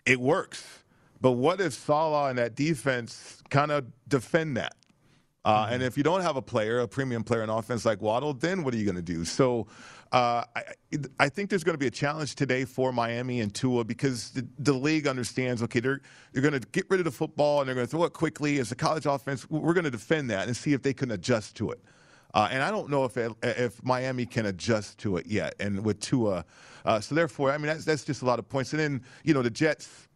it 0.06 0.20
works. 0.20 0.84
But 1.22 1.32
what 1.34 1.62
if 1.62 1.72
Saleh 1.74 2.32
and 2.32 2.40
that 2.40 2.56
defense 2.56 3.42
kind 3.50 3.72
of 3.72 3.86
defend 4.08 4.58
that? 4.58 4.76
Uh, 5.44 5.66
mm-hmm. 5.66 5.74
And 5.74 5.84
if 5.84 5.98
you 5.98 6.04
don't 6.04 6.22
have 6.22 6.36
a 6.36 6.42
player, 6.42 6.80
a 6.80 6.88
premium 6.88 7.24
player 7.24 7.44
in 7.44 7.50
offense 7.50 7.86
like 7.86 8.02
Waddle, 8.02 8.34
then 8.34 8.64
what 8.64 8.74
are 8.74 8.78
you 8.78 8.86
going 8.86 8.96
to 8.96 9.02
do? 9.02 9.26
So 9.26 9.68
uh, 10.12 10.44
I, 10.56 10.64
I, 11.20 11.30
think 11.30 11.50
there's 11.50 11.64
going 11.64 11.74
to 11.74 11.80
be 11.80 11.88
a 11.88 11.92
challenge 11.92 12.36
today 12.36 12.66
for 12.66 12.92
Miami 12.92 13.40
and 13.40 13.54
Tua 13.54 13.84
because 13.84 14.32
the, 14.32 14.46
the 14.60 14.74
league 14.74 15.08
understands, 15.08 15.64
okay, 15.64 15.80
they're, 15.80 16.02
they're 16.32 16.44
going 16.44 16.60
to 16.60 16.68
get 16.72 16.86
rid 16.90 17.00
of 17.00 17.06
the 17.06 17.12
football 17.12 17.62
and 17.62 17.68
they're 17.68 17.76
going 17.76 17.88
to 17.88 17.92
throw 17.92 18.04
it 18.04 18.14
quickly. 18.14 18.60
As 18.60 18.72
a 18.72 18.76
college 18.76 19.06
offense, 19.06 19.50
we're 19.50 19.74
going 19.74 19.86
to 19.86 19.92
defend 19.92 20.30
that 20.30 20.48
and 20.48 20.56
see 20.56 20.74
if 20.74 20.84
they 20.84 20.94
can 20.94 21.12
adjust 21.12 21.56
to 21.56 21.72
it. 21.72 21.80
Uh, 22.34 22.48
and 22.52 22.62
I 22.62 22.72
don't 22.72 22.90
know 22.90 23.04
if 23.06 23.18
it, 23.18 23.32
if 23.42 23.84
Miami 23.84 24.26
can 24.26 24.46
adjust 24.46 24.98
to 25.00 25.18
it 25.18 25.26
yet, 25.26 25.54
and 25.60 25.84
with 25.84 26.00
Tua. 26.00 26.46
Uh, 26.86 27.00
so 27.00 27.14
therefore, 27.14 27.52
I 27.52 27.58
mean 27.58 27.68
that's 27.68 27.84
that's 27.84 28.06
just 28.06 28.22
a 28.22 28.26
lot 28.26 28.40
of 28.40 28.48
points. 28.48 28.72
And 28.72 28.80
then 28.80 29.02
you 29.24 29.34
know 29.34 29.42
the 29.42 29.50
Jets 29.50 30.08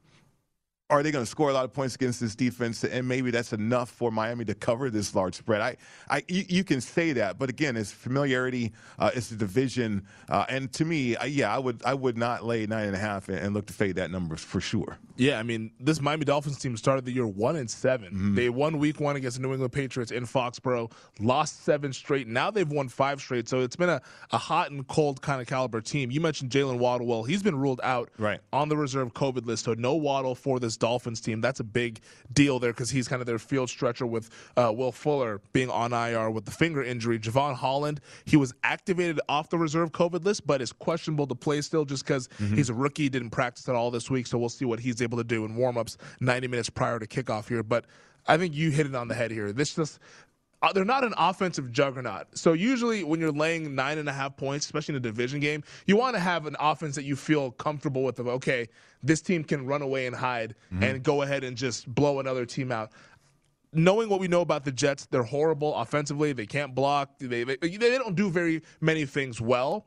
are 0.89 1.01
they 1.01 1.11
going 1.11 1.25
to 1.25 1.29
score 1.29 1.49
a 1.49 1.53
lot 1.53 1.65
of 1.65 1.73
points 1.73 1.95
against 1.95 2.19
this 2.19 2.35
defense? 2.35 2.83
And 2.83 3.07
maybe 3.07 3.31
that's 3.31 3.53
enough 3.53 3.89
for 3.89 4.11
Miami 4.11 4.45
to 4.45 4.53
cover 4.53 4.91
this 4.91 5.15
large 5.15 5.35
spread. 5.35 5.61
I, 5.61 5.77
I, 6.09 6.23
you, 6.27 6.43
you 6.47 6.63
can 6.63 6.79
say 6.79 7.13
that, 7.13 7.39
but 7.39 7.49
again, 7.49 7.75
it's 7.75 7.91
familiarity, 7.91 8.71
uh, 8.99 9.09
it's 9.15 9.29
the 9.29 9.35
division, 9.35 10.05
uh, 10.29 10.45
and 10.47 10.71
to 10.73 10.85
me, 10.85 11.15
uh, 11.15 11.25
yeah, 11.25 11.53
I 11.53 11.57
would, 11.57 11.81
I 11.83 11.95
would 11.95 12.17
not 12.17 12.45
lay 12.45 12.67
nine 12.67 12.85
and 12.85 12.95
a 12.95 12.99
half 12.99 13.29
and, 13.29 13.39
and, 13.39 13.55
look 13.55 13.65
to 13.67 13.73
fade 13.73 13.95
that 13.95 14.11
number 14.11 14.35
for 14.35 14.59
sure. 14.59 14.97
Yeah, 15.15 15.39
I 15.39 15.43
mean, 15.43 15.71
this 15.79 16.01
Miami 16.01 16.25
Dolphins 16.25 16.59
team 16.59 16.75
started 16.75 17.05
the 17.05 17.11
year 17.11 17.25
one 17.25 17.55
and 17.55 17.69
7 17.69 18.07
mm-hmm. 18.07 18.35
They 18.35 18.49
won 18.49 18.77
Week 18.79 18.99
One 18.99 19.15
against 19.15 19.37
the 19.37 19.43
New 19.43 19.53
England 19.53 19.71
Patriots 19.71 20.11
in 20.11 20.25
Foxborough, 20.25 20.91
lost 21.19 21.63
seven 21.63 21.93
straight. 21.93 22.27
Now 22.27 22.51
they've 22.51 22.69
won 22.69 22.89
five 22.89 23.19
straight. 23.21 23.47
So 23.47 23.61
it's 23.61 23.75
been 23.75 23.89
a, 23.89 24.01
a 24.31 24.37
hot 24.37 24.71
and 24.71 24.85
cold 24.87 25.21
kind 25.21 25.41
of 25.41 25.47
caliber 25.47 25.81
team. 25.81 26.11
You 26.11 26.19
mentioned 26.19 26.51
Jaylen 26.51 26.77
Waddle. 26.77 27.07
Well, 27.07 27.23
he's 27.23 27.41
been 27.41 27.57
ruled 27.57 27.79
out 27.83 28.09
right. 28.17 28.39
on 28.51 28.69
the 28.69 28.77
reserve 28.77 29.13
COVID 29.13 29.45
list, 29.45 29.65
so 29.65 29.73
no 29.73 29.95
Waddle 29.95 30.35
for 30.35 30.59
this 30.59 30.74
Dolphins 30.77 31.21
team. 31.21 31.41
That's 31.41 31.59
a 31.59 31.63
big 31.63 32.01
deal 32.31 32.59
there 32.59 32.71
because 32.71 32.89
he's 32.89 33.07
kind 33.07 33.21
of 33.21 33.25
their 33.25 33.39
field 33.39 33.69
stretcher 33.69 34.05
with 34.05 34.29
uh, 34.57 34.71
Will 34.75 34.91
Fuller 34.91 35.41
being 35.53 35.69
on 35.69 35.93
IR 35.93 36.29
with 36.29 36.45
the 36.45 36.51
finger 36.51 36.83
injury. 36.83 37.19
Jevon 37.19 37.55
Holland, 37.55 38.01
he 38.25 38.37
was 38.37 38.53
activated 38.63 39.19
off 39.29 39.49
the 39.49 39.57
reserve 39.57 39.91
COVID 39.91 40.23
list, 40.23 40.45
but 40.45 40.61
is 40.61 40.71
questionable 40.71 41.27
to 41.27 41.35
play 41.35 41.61
still 41.61 41.85
just 41.85 42.05
because 42.05 42.27
mm-hmm. 42.39 42.55
he's 42.55 42.69
a 42.69 42.73
rookie, 42.73 43.09
didn't 43.09 43.31
practice 43.31 43.67
at 43.69 43.75
all 43.75 43.91
this 43.91 44.09
week. 44.09 44.27
So 44.27 44.37
we'll 44.37 44.49
see 44.49 44.65
what 44.65 44.79
he's 44.79 45.01
able 45.01 45.17
to 45.17 45.23
do 45.23 45.45
in 45.45 45.55
warmups 45.55 45.97
90 46.19 46.47
minutes 46.47 46.69
prior 46.69 46.99
to 46.99 47.07
kickoff 47.07 47.47
here. 47.47 47.63
But 47.63 47.85
I 48.27 48.37
think 48.37 48.55
you 48.55 48.71
hit 48.71 48.87
it 48.87 48.95
on 48.95 49.07
the 49.07 49.15
head 49.15 49.31
here. 49.31 49.51
This 49.51 49.75
just 49.75 49.99
they're 50.73 50.85
not 50.85 51.03
an 51.03 51.13
offensive 51.17 51.71
juggernaut. 51.71 52.27
So 52.37 52.53
usually 52.53 53.03
when 53.03 53.19
you're 53.19 53.31
laying 53.31 53.75
nine 53.75 53.97
and 53.97 54.09
a 54.09 54.13
half 54.13 54.35
points, 54.35 54.65
especially 54.65 54.93
in 54.93 54.97
a 54.97 55.01
division 55.01 55.39
game, 55.39 55.63
you 55.85 55.95
want 55.97 56.15
to 56.15 56.19
have 56.19 56.45
an 56.45 56.55
offense 56.59 56.95
that 56.95 57.03
you 57.03 57.15
feel 57.15 57.51
comfortable 57.51 58.03
with. 58.03 58.19
Of 58.19 58.27
okay, 58.27 58.67
this 59.03 59.21
team 59.21 59.43
can 59.43 59.65
run 59.65 59.81
away 59.81 60.07
and 60.07 60.15
hide 60.15 60.55
mm-hmm. 60.73 60.83
and 60.83 61.03
go 61.03 61.21
ahead 61.21 61.43
and 61.43 61.55
just 61.55 61.93
blow 61.93 62.19
another 62.19 62.45
team 62.45 62.71
out. 62.71 62.91
Knowing 63.73 64.07
what 64.07 64.21
we 64.21 64.27
know 64.27 64.41
about 64.41 64.63
the 64.63 64.71
Jets, 64.71 65.05
they're 65.07 65.23
horrible 65.23 65.75
offensively. 65.75 66.31
They 66.31 66.45
can't 66.45 66.73
block. 66.73 67.19
They 67.19 67.43
they, 67.43 67.57
they 67.57 67.97
don't 67.97 68.15
do 68.15 68.29
very 68.29 68.61
many 68.79 69.05
things 69.05 69.41
well. 69.41 69.85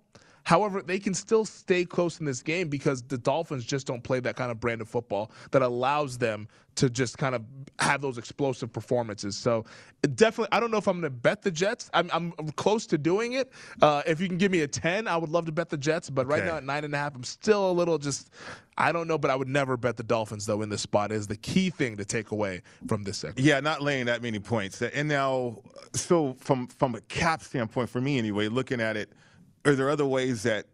However, 0.49 0.81
they 0.81 0.99
can 0.99 1.13
still 1.13 1.45
stay 1.45 1.85
close 1.85 2.21
in 2.21 2.25
this 2.25 2.41
game 2.41 2.71
because 2.71 3.03
the 3.03 3.19
Dolphins 3.19 3.67
just 3.67 3.87
don't 3.87 4.03
play 4.03 4.19
that 4.21 4.35
kind 4.35 4.51
of 4.51 4.59
brand 4.59 4.81
of 4.81 4.89
football 4.89 5.31
that 5.51 5.61
allows 5.61 6.17
them 6.17 6.49
to 6.77 6.89
just 6.89 7.19
kind 7.19 7.35
of 7.35 7.45
have 7.81 8.01
those 8.01 8.17
explosive 8.17 8.73
performances. 8.73 9.37
So 9.37 9.67
definitely, 10.15 10.49
I 10.51 10.59
don't 10.59 10.71
know 10.71 10.79
if 10.79 10.89
I'm 10.89 11.03
going 11.03 11.03
to 11.03 11.11
bet 11.11 11.43
the 11.43 11.51
Jets. 11.51 11.91
I'm, 11.93 12.09
I'm, 12.15 12.33
close 12.53 12.87
to 12.87 12.97
doing 12.97 13.35
it. 13.35 13.53
Uh, 13.83 14.01
if 14.07 14.23
you 14.23 14.27
can 14.27 14.39
give 14.39 14.51
me 14.51 14.63
a 14.63 14.67
10, 14.67 15.07
I 15.07 15.19
would 15.19 15.29
love 15.29 15.45
to 15.45 15.53
bet 15.53 15.69
the 15.69 15.77
Jets. 15.77 16.09
But 16.09 16.27
right 16.27 16.39
okay. 16.39 16.49
now 16.49 16.57
at 16.57 16.65
nine 16.65 16.83
and 16.83 16.95
a 16.95 16.97
half, 16.97 17.15
I'm 17.15 17.25
still 17.25 17.71
a 17.71 17.73
little 17.73 17.99
just, 17.99 18.31
I 18.79 18.91
don't 18.91 19.07
know, 19.07 19.19
but 19.19 19.31
I 19.31 19.37
would 19.37 19.49
never 19.49 19.77
bet 19.77 19.99
the 19.99 20.03
Dolphins 20.03 20.47
though 20.47 20.63
in 20.63 20.71
this 20.71 20.81
spot 20.81 21.13
is 21.13 21.27
the 21.27 21.37
key 21.37 21.69
thing 21.69 21.99
to 21.99 22.07
take 22.07 22.31
away 22.31 22.63
from 22.87 23.05
this 23.05 23.19
segment. 23.19 23.41
Yeah, 23.41 23.61
not 23.61 23.83
laying 23.83 24.07
that 24.07 24.23
many 24.23 24.39
points. 24.39 24.81
And 24.81 25.11
now, 25.11 25.59
so 25.93 26.37
from, 26.41 26.69
from 26.69 26.95
a 26.95 27.03
cap 27.03 27.43
standpoint 27.43 27.91
for 27.91 28.01
me 28.01 28.17
anyway, 28.17 28.49
looking 28.49 28.81
at 28.81 28.97
it– 28.97 29.13
are 29.65 29.75
there 29.75 29.91
other 29.91 30.07
ways 30.07 30.43
that 30.45 30.67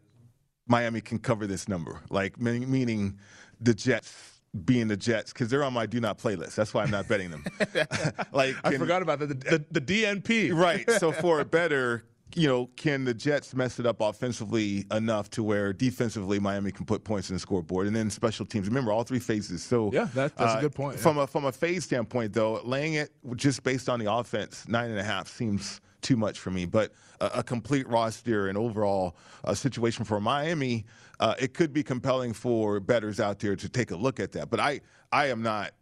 Miami 0.67 1.01
can 1.01 1.19
cover 1.19 1.47
this 1.47 1.69
number? 1.69 2.01
Like 2.11 2.41
meaning 2.41 3.19
the 3.61 3.75
Jets 3.75 4.35
being 4.65 4.89
the 4.89 4.97
Jets 4.97 5.33
because 5.33 5.49
they're 5.49 5.65
on 5.65 5.73
my 5.73 5.87
do 5.87 6.01
not 6.01 6.19
play 6.19 6.37
list. 6.37 6.57
That's 6.57 6.73
why 6.73 6.85
I'm 6.85 6.91
not 6.91 7.09
betting 7.09 7.31
them. 7.31 7.45
like 8.33 8.55
can, 8.63 8.75
I 8.75 8.79
forgot 8.79 9.03
about 9.03 9.19
the, 9.19 9.27
the, 9.27 9.65
the 9.71 9.81
DNP. 9.81 10.55
right. 10.55 10.89
So 10.93 11.11
for 11.21 11.41
a 11.41 11.45
better, 11.45 12.05
you 12.37 12.47
know, 12.47 12.71
can 12.77 13.05
the 13.05 13.15
Jets 13.15 13.55
mess 13.55 13.81
it 13.81 13.87
up 13.87 14.01
offensively 14.01 14.87
enough 14.93 15.29
to 15.31 15.43
where 15.43 15.73
defensively 15.73 16.39
Miami 16.39 16.71
can 16.71 16.87
put 16.87 17.03
points 17.05 17.31
in 17.31 17.37
the 17.37 17.41
scoreboard, 17.41 17.87
and 17.87 17.95
then 17.95 18.11
special 18.11 18.47
teams. 18.47 18.69
Remember 18.69 18.93
all 18.93 19.03
three 19.03 19.19
phases. 19.19 19.63
So 19.63 19.91
yeah, 19.93 20.09
that, 20.15 20.37
that's 20.37 20.55
uh, 20.55 20.59
a 20.59 20.61
good 20.61 20.75
point. 20.75 20.99
From 20.99 21.19
a 21.19 21.27
from 21.27 21.47
a 21.47 21.53
phase 21.53 21.85
standpoint, 21.85 22.33
though, 22.33 22.61
laying 22.65 22.95
it 22.95 23.11
just 23.35 23.63
based 23.65 23.89
on 23.89 23.99
the 23.99 24.13
offense, 24.13 24.67
nine 24.69 24.91
and 24.91 24.99
a 24.99 25.05
half 25.05 25.29
seems 25.29 25.81
too 26.05 26.17
much 26.17 26.39
for 26.39 26.51
me. 26.51 26.67
But 26.67 26.93
a, 27.21 27.39
a 27.39 27.43
complete 27.43 27.89
roster 27.89 28.49
and 28.49 28.57
overall 28.57 29.17
uh, 29.43 29.55
situation 29.55 30.05
for 30.05 30.21
Miami, 30.21 30.85
uh, 31.19 31.35
it 31.39 31.55
could 31.55 31.73
be 31.73 31.83
compelling 31.83 32.33
for 32.33 32.79
betters 32.79 33.19
out 33.19 33.41
there 33.41 33.57
to 33.57 33.69
take 33.69 33.91
a 33.91 33.97
look 33.97 34.21
at 34.21 34.31
that. 34.33 34.51
But 34.51 34.61
I, 34.61 34.81
I 35.11 35.27
am 35.27 35.43
not 35.43 35.73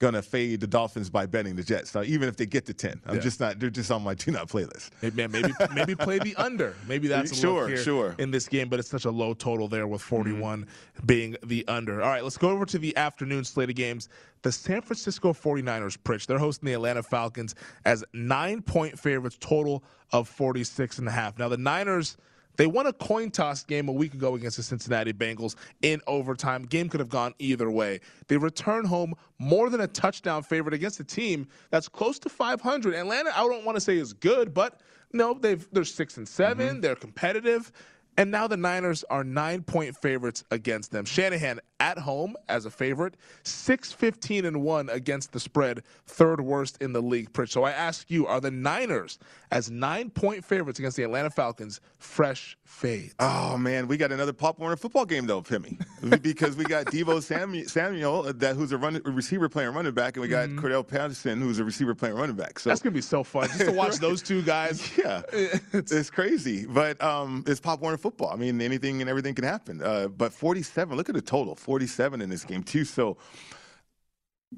to 0.00 0.22
fade 0.22 0.60
the 0.60 0.66
Dolphins 0.66 1.10
by 1.10 1.26
betting 1.26 1.54
the 1.54 1.62
Jets. 1.62 1.94
Now, 1.94 2.02
even 2.02 2.28
if 2.28 2.36
they 2.36 2.46
get 2.46 2.66
to 2.66 2.74
10, 2.74 3.02
I'm 3.06 3.16
yeah. 3.16 3.20
just 3.20 3.38
not, 3.38 3.60
they're 3.60 3.70
just 3.70 3.90
on 3.90 4.02
my 4.02 4.14
do 4.14 4.30
not 4.30 4.48
play 4.48 4.64
list. 4.64 4.92
Hey, 5.00 5.10
man, 5.10 5.30
maybe, 5.30 5.52
maybe 5.74 5.94
play 5.94 6.18
the 6.18 6.34
under. 6.38 6.74
Maybe 6.88 7.06
that's 7.06 7.38
sure, 7.38 7.76
sure. 7.76 8.16
in 8.18 8.30
this 8.30 8.48
game, 8.48 8.68
but 8.68 8.78
it's 8.78 8.88
such 8.88 9.04
a 9.04 9.10
low 9.10 9.34
total 9.34 9.68
there 9.68 9.86
with 9.86 10.00
41 10.00 10.62
mm-hmm. 10.62 11.06
being 11.06 11.36
the 11.44 11.66
under. 11.68 12.02
All 12.02 12.08
right, 12.08 12.24
let's 12.24 12.38
go 12.38 12.48
over 12.48 12.64
to 12.66 12.78
the 12.78 12.96
afternoon 12.96 13.44
slate 13.44 13.68
of 13.68 13.76
games. 13.76 14.08
The 14.42 14.50
San 14.50 14.80
Francisco 14.80 15.34
49ers, 15.34 15.98
Pritch, 15.98 16.26
they're 16.26 16.38
hosting 16.38 16.66
the 16.66 16.72
Atlanta 16.72 17.02
Falcons 17.02 17.54
as 17.84 18.02
nine 18.14 18.62
point 18.62 18.98
favorites, 18.98 19.36
total 19.38 19.84
of 20.12 20.28
46 20.28 20.98
and 20.98 21.08
a 21.08 21.10
half. 21.10 21.38
Now, 21.38 21.48
the 21.48 21.58
Niners– 21.58 22.16
they 22.60 22.66
won 22.66 22.84
a 22.84 22.92
coin 22.92 23.30
toss 23.30 23.64
game 23.64 23.88
a 23.88 23.92
week 23.92 24.12
ago 24.12 24.34
against 24.34 24.58
the 24.58 24.62
Cincinnati 24.62 25.14
Bengals 25.14 25.54
in 25.80 25.98
overtime. 26.06 26.62
Game 26.64 26.90
could 26.90 27.00
have 27.00 27.08
gone 27.08 27.32
either 27.38 27.70
way. 27.70 28.00
They 28.28 28.36
return 28.36 28.84
home 28.84 29.14
more 29.38 29.70
than 29.70 29.80
a 29.80 29.86
touchdown 29.86 30.42
favorite 30.42 30.74
against 30.74 31.00
a 31.00 31.04
team 31.04 31.48
that's 31.70 31.88
close 31.88 32.18
to 32.18 32.28
500. 32.28 32.92
Atlanta, 32.92 33.30
I 33.34 33.44
don't 33.44 33.64
want 33.64 33.76
to 33.76 33.80
say 33.80 33.96
is 33.96 34.12
good, 34.12 34.52
but 34.52 34.82
no, 35.14 35.32
they've 35.32 35.66
they're 35.72 35.84
six 35.84 36.18
and 36.18 36.28
7 36.28 36.58
they 36.58 36.64
mm-hmm. 36.66 36.80
They're 36.82 36.96
competitive. 36.96 37.72
And 38.18 38.30
now 38.30 38.46
the 38.46 38.58
Niners 38.58 39.04
are 39.04 39.24
nine 39.24 39.62
point 39.62 39.96
favorites 39.96 40.44
against 40.50 40.92
them. 40.92 41.06
Shanahan 41.06 41.60
at 41.80 41.98
home 41.98 42.36
as 42.48 42.66
a 42.66 42.70
favorite, 42.70 43.16
6 43.42 43.92
15 43.92 44.44
and 44.44 44.62
1 44.62 44.90
against 44.90 45.32
the 45.32 45.40
spread, 45.40 45.82
third 46.06 46.40
worst 46.40 46.80
in 46.80 46.92
the 46.92 47.00
league. 47.00 47.32
Pritch. 47.32 47.50
So 47.50 47.64
I 47.64 47.72
ask 47.72 48.10
you, 48.10 48.26
are 48.26 48.40
the 48.40 48.50
Niners 48.50 49.18
as 49.50 49.70
nine 49.70 50.10
point 50.10 50.44
favorites 50.44 50.78
against 50.78 50.96
the 50.96 51.02
Atlanta 51.02 51.30
Falcons 51.30 51.80
fresh 51.98 52.56
fades? 52.64 53.14
Oh, 53.18 53.56
man, 53.56 53.88
we 53.88 53.96
got 53.96 54.12
another 54.12 54.32
Pop 54.32 54.58
Warner 54.58 54.76
football 54.76 55.06
game, 55.06 55.26
though, 55.26 55.42
Femi, 55.42 55.78
because 56.22 56.56
we 56.56 56.64
got 56.64 56.86
Deebo 56.86 57.22
Samuel, 57.30 57.66
Samuel 57.66 58.26
uh, 58.26 58.32
that, 58.36 58.56
who's 58.56 58.72
a, 58.72 58.78
run, 58.78 59.00
a 59.04 59.10
receiver 59.10 59.48
playing 59.48 59.74
running 59.74 59.92
back, 59.92 60.16
and 60.16 60.22
we 60.22 60.28
got 60.28 60.48
mm-hmm. 60.48 60.64
Cordarrelle 60.64 60.86
Patterson, 60.86 61.40
who's 61.40 61.58
a 61.58 61.64
receiver 61.64 61.94
playing 61.94 62.14
running 62.14 62.36
back. 62.36 62.58
So 62.58 62.70
That's 62.70 62.82
going 62.82 62.92
to 62.92 62.98
be 62.98 63.02
so 63.02 63.24
fun 63.24 63.48
just 63.48 63.60
to 63.60 63.72
watch 63.72 63.90
right. 63.92 64.00
those 64.00 64.22
two 64.22 64.42
guys. 64.42 64.88
Yeah, 65.00 65.22
it's, 65.32 65.92
it's 65.92 66.10
crazy. 66.10 66.66
But 66.66 67.00
um, 67.02 67.42
it's 67.46 67.60
Pop 67.60 67.80
Warner 67.80 67.96
football. 67.96 68.30
I 68.30 68.36
mean, 68.36 68.60
anything 68.60 69.00
and 69.00 69.08
everything 69.08 69.34
can 69.34 69.44
happen. 69.44 69.82
Uh, 69.82 70.08
but 70.08 70.32
47, 70.32 70.94
look 70.96 71.08
at 71.08 71.14
the 71.14 71.22
total 71.22 71.54
47 71.70 72.20
in 72.20 72.28
this 72.28 72.44
game, 72.44 72.64
too. 72.64 72.84
So 72.84 73.16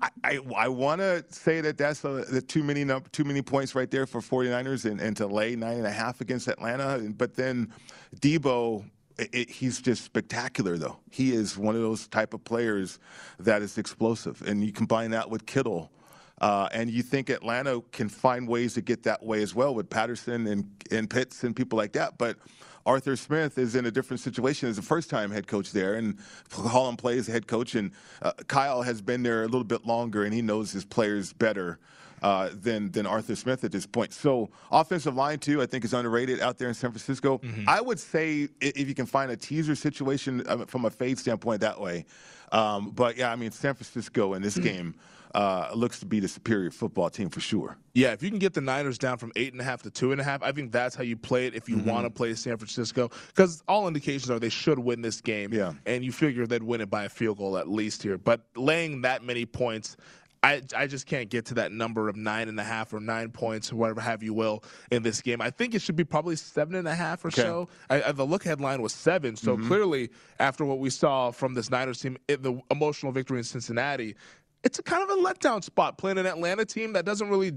I, 0.00 0.08
I, 0.24 0.38
I 0.56 0.68
want 0.68 1.02
to 1.02 1.22
say 1.28 1.60
that 1.60 1.76
that's 1.76 2.02
a, 2.04 2.24
the 2.24 2.40
too 2.40 2.62
many 2.62 2.90
too 3.12 3.24
many 3.24 3.42
points 3.42 3.74
right 3.74 3.90
there 3.90 4.06
for 4.06 4.22
49ers 4.22 4.90
and, 4.90 4.98
and 4.98 5.14
to 5.18 5.26
lay 5.26 5.54
nine 5.54 5.76
and 5.76 5.86
a 5.86 5.90
half 5.90 6.22
against 6.22 6.48
Atlanta. 6.48 7.12
But 7.14 7.34
then 7.34 7.70
Deebo, 8.18 8.88
it, 9.18 9.28
it, 9.34 9.50
he's 9.50 9.82
just 9.82 10.04
spectacular, 10.06 10.78
though. 10.78 11.00
He 11.10 11.34
is 11.34 11.58
one 11.58 11.74
of 11.76 11.82
those 11.82 12.08
type 12.08 12.32
of 12.32 12.42
players 12.44 12.98
that 13.38 13.60
is 13.60 13.76
explosive. 13.76 14.40
And 14.46 14.64
you 14.64 14.72
combine 14.72 15.10
that 15.10 15.28
with 15.28 15.44
Kittle. 15.44 15.92
Uh, 16.40 16.66
and 16.72 16.90
you 16.90 17.02
think 17.02 17.28
Atlanta 17.28 17.82
can 17.92 18.08
find 18.08 18.48
ways 18.48 18.72
to 18.72 18.80
get 18.80 19.02
that 19.02 19.22
way 19.22 19.42
as 19.42 19.54
well 19.54 19.74
with 19.74 19.90
Patterson 19.90 20.46
and, 20.46 20.66
and 20.90 21.10
Pitts 21.10 21.44
and 21.44 21.54
people 21.54 21.76
like 21.76 21.92
that. 21.92 22.16
But 22.16 22.38
Arthur 22.84 23.16
Smith 23.16 23.58
is 23.58 23.74
in 23.74 23.86
a 23.86 23.90
different 23.90 24.20
situation 24.20 24.68
as 24.68 24.78
a 24.78 24.82
first 24.82 25.08
time 25.08 25.30
head 25.30 25.46
coach 25.46 25.72
there, 25.72 25.94
and 25.94 26.18
Holland 26.50 26.98
plays 26.98 27.26
head 27.26 27.46
coach, 27.46 27.74
and 27.74 27.92
uh, 28.20 28.32
Kyle 28.48 28.82
has 28.82 29.00
been 29.00 29.22
there 29.22 29.42
a 29.42 29.46
little 29.46 29.64
bit 29.64 29.86
longer, 29.86 30.24
and 30.24 30.34
he 30.34 30.42
knows 30.42 30.72
his 30.72 30.84
players 30.84 31.32
better. 31.32 31.78
Uh, 32.22 32.50
than 32.52 32.90
than 32.92 33.06
Arthur 33.06 33.36
Smith 33.36 33.64
at 33.64 33.72
this 33.72 33.86
point. 33.86 34.12
So 34.12 34.50
offensive 34.70 35.14
line 35.16 35.38
too, 35.38 35.60
I 35.60 35.66
think 35.66 35.84
is 35.84 35.92
underrated 35.92 36.40
out 36.40 36.58
there 36.58 36.68
in 36.68 36.74
San 36.74 36.90
Francisco. 36.90 37.38
Mm-hmm. 37.38 37.68
I 37.68 37.80
would 37.80 37.98
say 37.98 38.48
if 38.60 38.88
you 38.88 38.94
can 38.94 39.06
find 39.06 39.30
a 39.30 39.36
teaser 39.36 39.74
situation 39.74 40.44
uh, 40.46 40.64
from 40.66 40.84
a 40.84 40.90
fade 40.90 41.18
standpoint 41.18 41.60
that 41.60 41.80
way. 41.80 42.06
Um, 42.52 42.90
but 42.90 43.16
yeah, 43.16 43.32
I 43.32 43.36
mean 43.36 43.50
San 43.50 43.74
Francisco 43.74 44.34
in 44.34 44.42
this 44.42 44.54
mm-hmm. 44.54 44.64
game. 44.64 44.94
Uh, 45.34 45.70
looks 45.74 45.98
to 45.98 46.04
be 46.04 46.20
the 46.20 46.28
superior 46.28 46.70
football 46.70 47.08
team 47.08 47.30
for 47.30 47.40
sure. 47.40 47.78
Yeah, 47.94 48.12
if 48.12 48.22
you 48.22 48.28
can 48.28 48.38
get 48.38 48.52
the 48.52 48.60
Niners 48.60 48.98
down 48.98 49.16
from 49.16 49.32
eight 49.34 49.52
and 49.52 49.62
a 49.62 49.64
half 49.64 49.80
to 49.80 49.90
two 49.90 50.12
and 50.12 50.20
a 50.20 50.24
half, 50.24 50.42
I 50.42 50.52
think 50.52 50.72
that's 50.72 50.94
how 50.94 51.02
you 51.02 51.16
play 51.16 51.46
it 51.46 51.54
if 51.54 51.70
you 51.70 51.76
mm-hmm. 51.76 51.88
want 51.88 52.04
to 52.04 52.10
play 52.10 52.34
San 52.34 52.58
Francisco. 52.58 53.10
Because 53.28 53.62
all 53.66 53.88
indications 53.88 54.30
are 54.30 54.38
they 54.38 54.50
should 54.50 54.78
win 54.78 55.00
this 55.00 55.22
game. 55.22 55.50
Yeah. 55.50 55.72
And 55.86 56.04
you 56.04 56.12
figure 56.12 56.46
they'd 56.46 56.62
win 56.62 56.82
it 56.82 56.90
by 56.90 57.04
a 57.04 57.08
field 57.08 57.38
goal 57.38 57.56
at 57.56 57.66
least 57.66 58.02
here. 58.02 58.18
But 58.18 58.42
laying 58.56 59.00
that 59.02 59.24
many 59.24 59.46
points 59.46 59.96
I, 60.42 60.60
I 60.76 60.88
just 60.88 61.06
can't 61.06 61.28
get 61.28 61.46
to 61.46 61.54
that 61.54 61.70
number 61.70 62.08
of 62.08 62.16
nine 62.16 62.48
and 62.48 62.58
a 62.58 62.64
half 62.64 62.92
or 62.92 62.98
nine 62.98 63.30
points 63.30 63.72
or 63.72 63.76
whatever 63.76 64.00
have 64.00 64.24
you 64.24 64.34
will 64.34 64.64
in 64.90 65.02
this 65.04 65.22
game. 65.22 65.40
I 65.40 65.50
think 65.50 65.74
it 65.74 65.82
should 65.82 65.94
be 65.94 66.04
probably 66.04 66.34
seven 66.34 66.74
and 66.74 66.88
a 66.88 66.94
half 66.94 67.24
or 67.24 67.28
okay. 67.28 67.42
so. 67.42 67.68
I, 67.88 68.02
I, 68.02 68.12
the 68.12 68.26
look 68.26 68.42
headline 68.42 68.82
was 68.82 68.92
seven, 68.92 69.36
so 69.36 69.56
mm-hmm. 69.56 69.68
clearly 69.68 70.10
after 70.40 70.64
what 70.64 70.80
we 70.80 70.90
saw 70.90 71.30
from 71.30 71.54
this 71.54 71.70
Niners 71.70 72.00
team, 72.00 72.16
it, 72.26 72.42
the 72.42 72.60
emotional 72.72 73.12
victory 73.12 73.38
in 73.38 73.44
Cincinnati, 73.44 74.16
it's 74.64 74.78
a 74.78 74.82
kind 74.82 75.02
of 75.02 75.10
a 75.10 75.20
letdown 75.22 75.62
spot 75.62 75.98
playing 75.98 76.18
an 76.18 76.26
Atlanta 76.26 76.64
team 76.64 76.92
that 76.92 77.04
doesn't 77.04 77.28
really 77.28 77.52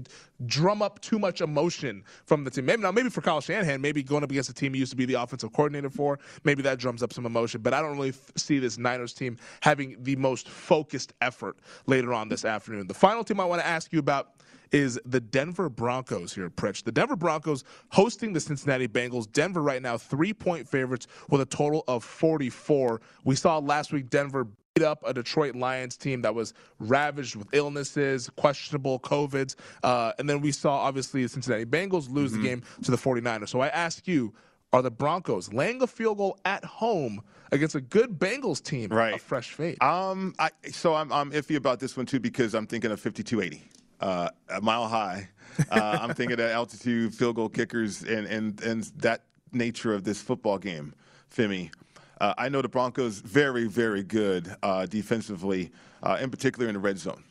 drum 0.46 0.82
up 0.82 1.00
too 1.00 1.18
much 1.18 1.40
emotion 1.40 2.02
from 2.24 2.44
the 2.44 2.50
team. 2.50 2.66
Maybe 2.66 2.82
now, 2.82 2.90
maybe 2.92 3.10
for 3.10 3.20
Kyle 3.20 3.40
Shanahan, 3.40 3.80
maybe 3.80 4.02
going 4.02 4.24
up 4.24 4.30
against 4.30 4.50
a 4.50 4.54
team 4.54 4.74
he 4.74 4.80
used 4.80 4.90
to 4.90 4.96
be 4.96 5.04
the 5.04 5.14
offensive 5.14 5.52
coordinator 5.52 5.90
for, 5.90 6.18
maybe 6.44 6.62
that 6.62 6.78
drums 6.78 7.02
up 7.02 7.12
some 7.12 7.26
emotion. 7.26 7.60
But 7.62 7.74
I 7.74 7.80
don't 7.80 7.92
really 7.92 8.10
f- 8.10 8.32
see 8.36 8.58
this 8.58 8.76
Niners 8.76 9.12
team 9.12 9.36
having 9.60 9.96
the 10.02 10.16
most 10.16 10.48
focused 10.48 11.12
effort 11.20 11.58
later 11.86 12.12
on 12.12 12.28
this 12.28 12.44
afternoon. 12.44 12.88
The 12.88 12.94
final 12.94 13.24
team 13.24 13.40
I 13.40 13.44
want 13.44 13.60
to 13.60 13.66
ask 13.66 13.92
you 13.92 13.98
about 13.98 14.32
is 14.72 14.98
the 15.04 15.20
Denver 15.20 15.68
Broncos 15.68 16.34
here, 16.34 16.50
Pritch. 16.50 16.82
The 16.82 16.92
Denver 16.92 17.16
Broncos 17.16 17.62
hosting 17.92 18.32
the 18.32 18.40
Cincinnati 18.40 18.88
Bengals. 18.88 19.30
Denver 19.30 19.62
right 19.62 19.80
now 19.80 19.96
three 19.96 20.34
point 20.34 20.68
favorites 20.68 21.06
with 21.30 21.40
a 21.40 21.46
total 21.46 21.84
of 21.86 22.02
44. 22.02 23.00
We 23.24 23.36
saw 23.36 23.58
last 23.58 23.92
week 23.92 24.10
Denver 24.10 24.48
up 24.82 25.02
a 25.06 25.12
Detroit 25.12 25.54
Lions 25.54 25.96
team 25.96 26.22
that 26.22 26.34
was 26.34 26.54
ravaged 26.78 27.36
with 27.36 27.48
illnesses, 27.52 28.30
questionable 28.36 28.98
COVIDs. 29.00 29.56
Uh, 29.82 30.12
and 30.18 30.28
then 30.28 30.40
we 30.40 30.52
saw, 30.52 30.76
obviously, 30.76 31.22
the 31.22 31.28
Cincinnati 31.28 31.64
Bengals 31.64 32.10
lose 32.10 32.32
mm-hmm. 32.32 32.42
the 32.42 32.48
game 32.48 32.62
to 32.82 32.90
the 32.90 32.96
49ers. 32.96 33.48
So 33.48 33.60
I 33.60 33.68
ask 33.68 34.06
you, 34.06 34.34
are 34.72 34.82
the 34.82 34.90
Broncos 34.90 35.52
laying 35.52 35.80
a 35.82 35.86
field 35.86 36.18
goal 36.18 36.38
at 36.44 36.64
home 36.64 37.22
against 37.52 37.74
a 37.74 37.80
good 37.80 38.18
Bengals 38.18 38.62
team 38.62 38.90
right. 38.90 39.14
a 39.14 39.18
fresh 39.18 39.52
fate? 39.52 39.80
Um, 39.82 40.34
I, 40.38 40.50
so 40.70 40.94
I'm, 40.94 41.12
I'm 41.12 41.30
iffy 41.30 41.56
about 41.56 41.80
this 41.80 41.96
one, 41.96 42.06
too, 42.06 42.20
because 42.20 42.54
I'm 42.54 42.66
thinking 42.66 42.90
of 42.90 43.00
5280, 43.00 43.70
uh, 44.00 44.28
a 44.48 44.60
mile 44.60 44.88
high. 44.88 45.28
Uh, 45.70 45.98
I'm 46.02 46.12
thinking 46.14 46.38
of 46.38 46.50
altitude 46.50 47.14
field 47.14 47.36
goal 47.36 47.48
kickers 47.48 48.02
and, 48.02 48.26
and, 48.26 48.60
and 48.62 48.84
that 48.98 49.22
nature 49.52 49.94
of 49.94 50.04
this 50.04 50.20
football 50.20 50.58
game, 50.58 50.94
Femi. 51.34 51.70
Uh, 52.20 52.34
I 52.38 52.48
know 52.48 52.62
the 52.62 52.68
Broncos 52.68 53.20
very, 53.20 53.66
very 53.66 54.02
good 54.02 54.54
uh, 54.62 54.86
defensively, 54.86 55.70
uh, 56.02 56.18
in 56.20 56.30
particular 56.30 56.68
in 56.68 56.74
the 56.74 56.80
red 56.80 56.98
zone. 56.98 57.22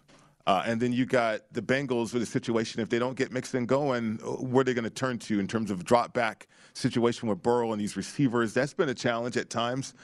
Uh, 0.48 0.62
and 0.68 0.80
then 0.80 0.94
you 0.94 1.08
got 1.08 1.42
the 1.54 1.62
Bengals 1.62 2.14
with 2.14 2.22
a 2.22 2.26
situation 2.26 2.80
if 2.80 2.88
they 2.88 3.00
don't 3.00 3.18
get 3.18 3.32
Mixon 3.32 3.66
going, 3.66 4.20
uh, 4.24 4.28
where 4.28 4.62
are 4.62 4.64
they 4.64 4.76
going 4.76 4.84
to 4.84 4.92
turn 4.92 5.18
to 5.18 5.40
in 5.40 5.48
terms 5.48 5.72
of 5.72 5.84
drop 5.84 6.14
back 6.14 6.48
situation 6.74 7.28
with 7.28 7.42
Burrow 7.42 7.72
and 7.72 7.82
these 7.82 7.98
receivers? 7.98 8.54
That's 8.54 8.74
been 8.74 8.90
a 8.90 8.94
challenge 8.94 9.38
at 9.38 9.50
times. 9.50 9.96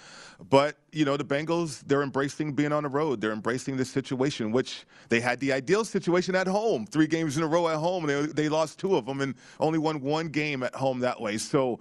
But, 0.49 0.77
you 0.91 1.05
know, 1.05 1.15
the 1.15 1.23
Bengals, 1.23 1.83
they're 1.85 2.01
embracing 2.01 2.53
being 2.53 2.71
on 2.71 2.81
the 2.81 2.89
road. 2.89 3.21
They're 3.21 3.33
embracing 3.33 3.77
this 3.77 3.91
situation, 3.91 4.51
which 4.51 4.85
they 5.09 5.19
had 5.19 5.39
the 5.39 5.53
ideal 5.53 5.85
situation 5.85 6.33
at 6.33 6.47
home. 6.47 6.87
Three 6.87 7.05
games 7.05 7.37
in 7.37 7.43
a 7.43 7.47
row 7.47 7.67
at 7.67 7.75
home. 7.75 8.07
They, 8.07 8.25
they 8.25 8.49
lost 8.49 8.79
two 8.79 8.95
of 8.95 9.05
them 9.05 9.21
and 9.21 9.35
only 9.59 9.77
won 9.77 10.01
one 10.01 10.29
game 10.29 10.63
at 10.63 10.73
home 10.73 11.01
that 11.01 11.21
way. 11.21 11.37
So 11.37 11.79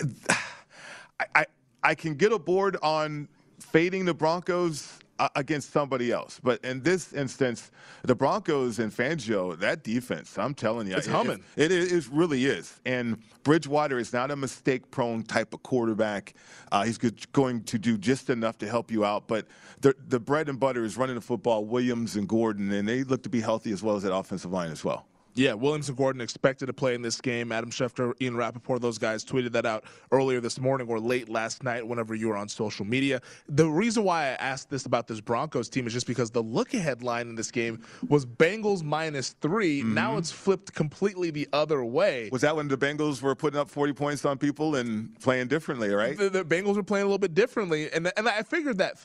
I, 1.20 1.26
I 1.36 1.46
I 1.82 1.94
can 1.94 2.14
get 2.14 2.32
aboard 2.32 2.76
on 2.82 3.28
fading 3.58 4.04
the 4.04 4.14
Broncos 4.14 4.98
uh, 5.18 5.28
against 5.36 5.72
somebody 5.72 6.10
else. 6.10 6.40
But 6.42 6.64
in 6.64 6.82
this 6.82 7.12
instance, 7.12 7.70
the 8.02 8.14
Broncos 8.14 8.78
and 8.78 8.92
Fangio, 8.92 9.58
that 9.60 9.84
defense, 9.84 10.36
I'm 10.36 10.54
telling 10.54 10.88
you, 10.88 10.96
it's 10.96 11.06
humming. 11.06 11.44
It, 11.56 11.70
it, 11.70 11.92
it, 11.92 12.08
really 12.10 12.46
is. 12.46 12.80
And 12.84 13.18
Bridgewater 13.44 13.98
is 13.98 14.12
not 14.12 14.30
a 14.30 14.36
mistake 14.36 14.90
prone 14.90 15.22
type 15.22 15.54
of 15.54 15.62
quarterback. 15.62 16.34
Uh, 16.72 16.82
he's 16.84 16.98
going 16.98 17.62
to 17.64 17.78
do 17.78 17.96
just 17.98 18.30
enough 18.30 18.58
to 18.58 18.68
help 18.68 18.90
you 18.90 19.04
out. 19.04 19.28
But 19.28 19.46
the, 19.80 19.94
the 20.08 20.18
bread 20.18 20.48
and 20.48 20.58
butter 20.58 20.84
is 20.84 20.96
running 20.96 21.14
the 21.14 21.20
football, 21.20 21.64
Williams 21.66 22.16
and 22.16 22.28
Gordon, 22.28 22.72
and 22.72 22.88
they 22.88 23.04
look 23.04 23.22
to 23.22 23.28
be 23.28 23.40
healthy 23.40 23.72
as 23.72 23.82
well 23.82 23.96
as 23.96 24.02
that 24.02 24.14
offensive 24.14 24.50
line 24.50 24.70
as 24.70 24.84
well. 24.84 25.06
Yeah, 25.34 25.54
Williams 25.54 25.88
and 25.88 25.96
Gordon 25.96 26.20
expected 26.20 26.66
to 26.66 26.72
play 26.72 26.94
in 26.94 27.02
this 27.02 27.20
game. 27.20 27.52
Adam 27.52 27.70
Schefter, 27.70 28.12
Ian 28.20 28.36
Rapoport, 28.36 28.82
those 28.82 28.98
guys 28.98 29.24
tweeted 29.24 29.52
that 29.52 29.64
out 29.64 29.84
earlier 30.10 30.40
this 30.40 30.60
morning 30.60 30.88
or 30.88 31.00
late 31.00 31.28
last 31.28 31.62
night, 31.62 31.86
whenever 31.86 32.14
you 32.14 32.28
were 32.28 32.36
on 32.36 32.48
social 32.48 32.84
media. 32.84 33.20
The 33.48 33.66
reason 33.66 34.04
why 34.04 34.24
I 34.24 34.32
asked 34.32 34.68
this 34.68 34.84
about 34.84 35.06
this 35.06 35.20
Broncos 35.20 35.68
team 35.68 35.86
is 35.86 35.92
just 35.92 36.06
because 36.06 36.30
the 36.30 36.42
look 36.42 36.74
ahead 36.74 37.02
line 37.02 37.28
in 37.28 37.34
this 37.34 37.50
game 37.50 37.82
was 38.08 38.26
Bengals 38.26 38.82
minus 38.82 39.30
3 39.40 39.80
mm-hmm. 39.80 39.94
Now 39.94 40.16
it's 40.18 40.30
flipped 40.30 40.74
completely 40.74 41.30
the 41.30 41.48
other 41.52 41.84
way. 41.84 42.28
Was 42.30 42.42
that 42.42 42.54
when 42.54 42.68
the 42.68 42.76
Bengals 42.76 43.22
were 43.22 43.34
putting 43.34 43.58
up 43.58 43.70
40 43.70 43.92
points 43.94 44.24
on 44.24 44.36
people 44.38 44.76
and 44.76 45.18
playing 45.20 45.48
differently, 45.48 45.90
right? 45.90 46.16
The, 46.16 46.28
the 46.28 46.44
Bengals 46.44 46.76
were 46.76 46.82
playing 46.82 47.04
a 47.04 47.06
little 47.06 47.18
bit 47.18 47.34
differently. 47.34 47.90
And, 47.90 48.12
and 48.16 48.28
I 48.28 48.42
figured 48.42 48.78
that 48.78 48.98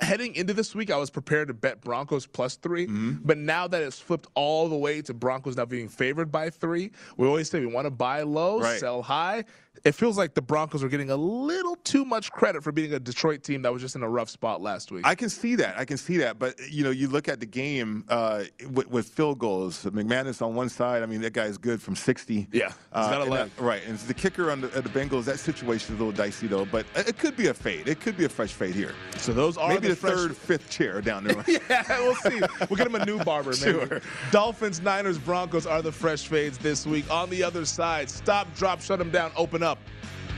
heading 0.00 0.34
into 0.34 0.54
this 0.54 0.74
week, 0.74 0.90
I 0.90 0.96
was 0.96 1.10
prepared 1.10 1.48
to 1.48 1.54
bet 1.54 1.80
Broncos 1.80 2.26
plus 2.26 2.56
3 2.56 2.86
mm-hmm. 2.86 3.12
But 3.22 3.38
now 3.38 3.66
that 3.68 3.82
it's 3.82 3.98
flipped 3.98 4.28
all 4.34 4.68
the 4.68 4.76
way 4.76 5.02
to 5.02 5.14
Broncos 5.14 5.56
now 5.56 5.64
being 5.64 5.88
favored 5.88 6.32
by 6.32 6.50
three, 6.50 6.90
we 7.16 7.26
always 7.26 7.50
say 7.50 7.60
we 7.60 7.66
want 7.66 7.86
to 7.86 7.90
buy 7.90 8.22
low, 8.22 8.60
right. 8.60 8.80
sell 8.80 9.02
high 9.02 9.44
it 9.84 9.92
feels 9.92 10.18
like 10.18 10.34
the 10.34 10.42
Broncos 10.42 10.82
are 10.84 10.88
getting 10.88 11.10
a 11.10 11.16
little 11.16 11.76
too 11.76 12.04
much 12.04 12.30
credit 12.32 12.62
for 12.62 12.72
being 12.72 12.92
a 12.92 13.00
Detroit 13.00 13.42
team 13.42 13.62
that 13.62 13.72
was 13.72 13.80
just 13.80 13.96
in 13.96 14.02
a 14.02 14.08
rough 14.08 14.28
spot 14.28 14.60
last 14.60 14.90
week. 14.90 15.06
I 15.06 15.14
can 15.14 15.28
see 15.28 15.54
that. 15.56 15.78
I 15.78 15.84
can 15.84 15.96
see 15.96 16.18
that. 16.18 16.38
But, 16.38 16.56
you 16.70 16.84
know, 16.84 16.90
you 16.90 17.08
look 17.08 17.28
at 17.28 17.40
the 17.40 17.46
game 17.46 18.04
uh, 18.08 18.44
with, 18.70 18.90
with, 18.90 19.08
field 19.08 19.38
goals. 19.38 19.84
McManus 19.84 20.42
on 20.42 20.54
one 20.54 20.68
side, 20.68 21.02
I 21.02 21.06
mean, 21.06 21.20
that 21.22 21.32
guy 21.32 21.44
is 21.44 21.56
good 21.56 21.80
from 21.80 21.96
60. 21.96 22.48
Yeah, 22.52 22.72
uh, 22.92 23.22
and 23.22 23.32
that, 23.32 23.50
Right. 23.58 23.82
And 23.86 23.98
the 24.00 24.14
kicker 24.14 24.50
on 24.50 24.60
the, 24.60 24.68
the, 24.68 24.88
Bengals, 24.88 25.24
that 25.24 25.38
situation 25.38 25.94
is 25.94 26.00
a 26.00 26.04
little 26.04 26.16
dicey, 26.16 26.46
though. 26.46 26.64
But 26.64 26.84
it 26.94 27.18
could 27.18 27.36
be 27.36 27.46
a 27.46 27.54
fade. 27.54 27.88
It 27.88 28.00
could 28.00 28.16
be 28.16 28.24
a 28.24 28.28
fresh 28.28 28.52
fade 28.52 28.74
here. 28.74 28.94
So 29.16 29.32
those 29.32 29.56
are 29.56 29.68
Maybe 29.68 29.88
the, 29.88 29.94
the 29.94 29.96
third, 29.96 30.36
fifth 30.36 30.68
chair 30.68 31.00
down 31.00 31.24
there. 31.24 31.42
yeah, 31.70 32.00
we'll 32.00 32.14
see. 32.16 32.40
We'll 32.68 32.76
get 32.76 32.86
him 32.86 32.96
a 32.96 33.06
new 33.06 33.22
barber, 33.24 33.50
maybe. 33.50 33.86
Sure. 33.86 34.00
Dolphins, 34.30 34.80
Niners, 34.80 35.18
Broncos 35.18 35.66
are 35.66 35.80
the 35.80 35.92
fresh 35.92 36.26
fades 36.26 36.58
this 36.58 36.86
week. 36.86 37.10
On 37.10 37.30
the 37.30 37.42
other 37.42 37.64
side, 37.64 38.10
stop, 38.10 38.52
drop, 38.56 38.80
shut 38.80 38.98
them 38.98 39.10
down, 39.10 39.32
open 39.36 39.59
up 39.62 39.78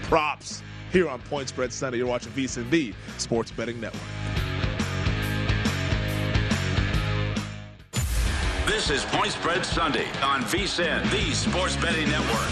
props 0.03 0.63
here 0.93 1.09
on 1.09 1.21
Point 1.23 1.49
Spread 1.49 1.73
Sunday. 1.73 1.99
You're 1.99 2.07
watching 2.07 2.33
VSiN, 2.33 2.69
the 2.71 2.93
Sports 3.19 3.51
Betting 3.51 3.81
Network. 3.81 4.03
This 8.67 8.91
is 8.91 9.05
Point 9.07 9.33
Spread 9.33 9.65
Sunday 9.65 10.07
on 10.23 10.43
VSiN, 10.43 11.09
the 11.11 11.33
Sports 11.33 11.77
Betting 11.77 12.09
Network. 12.09 12.51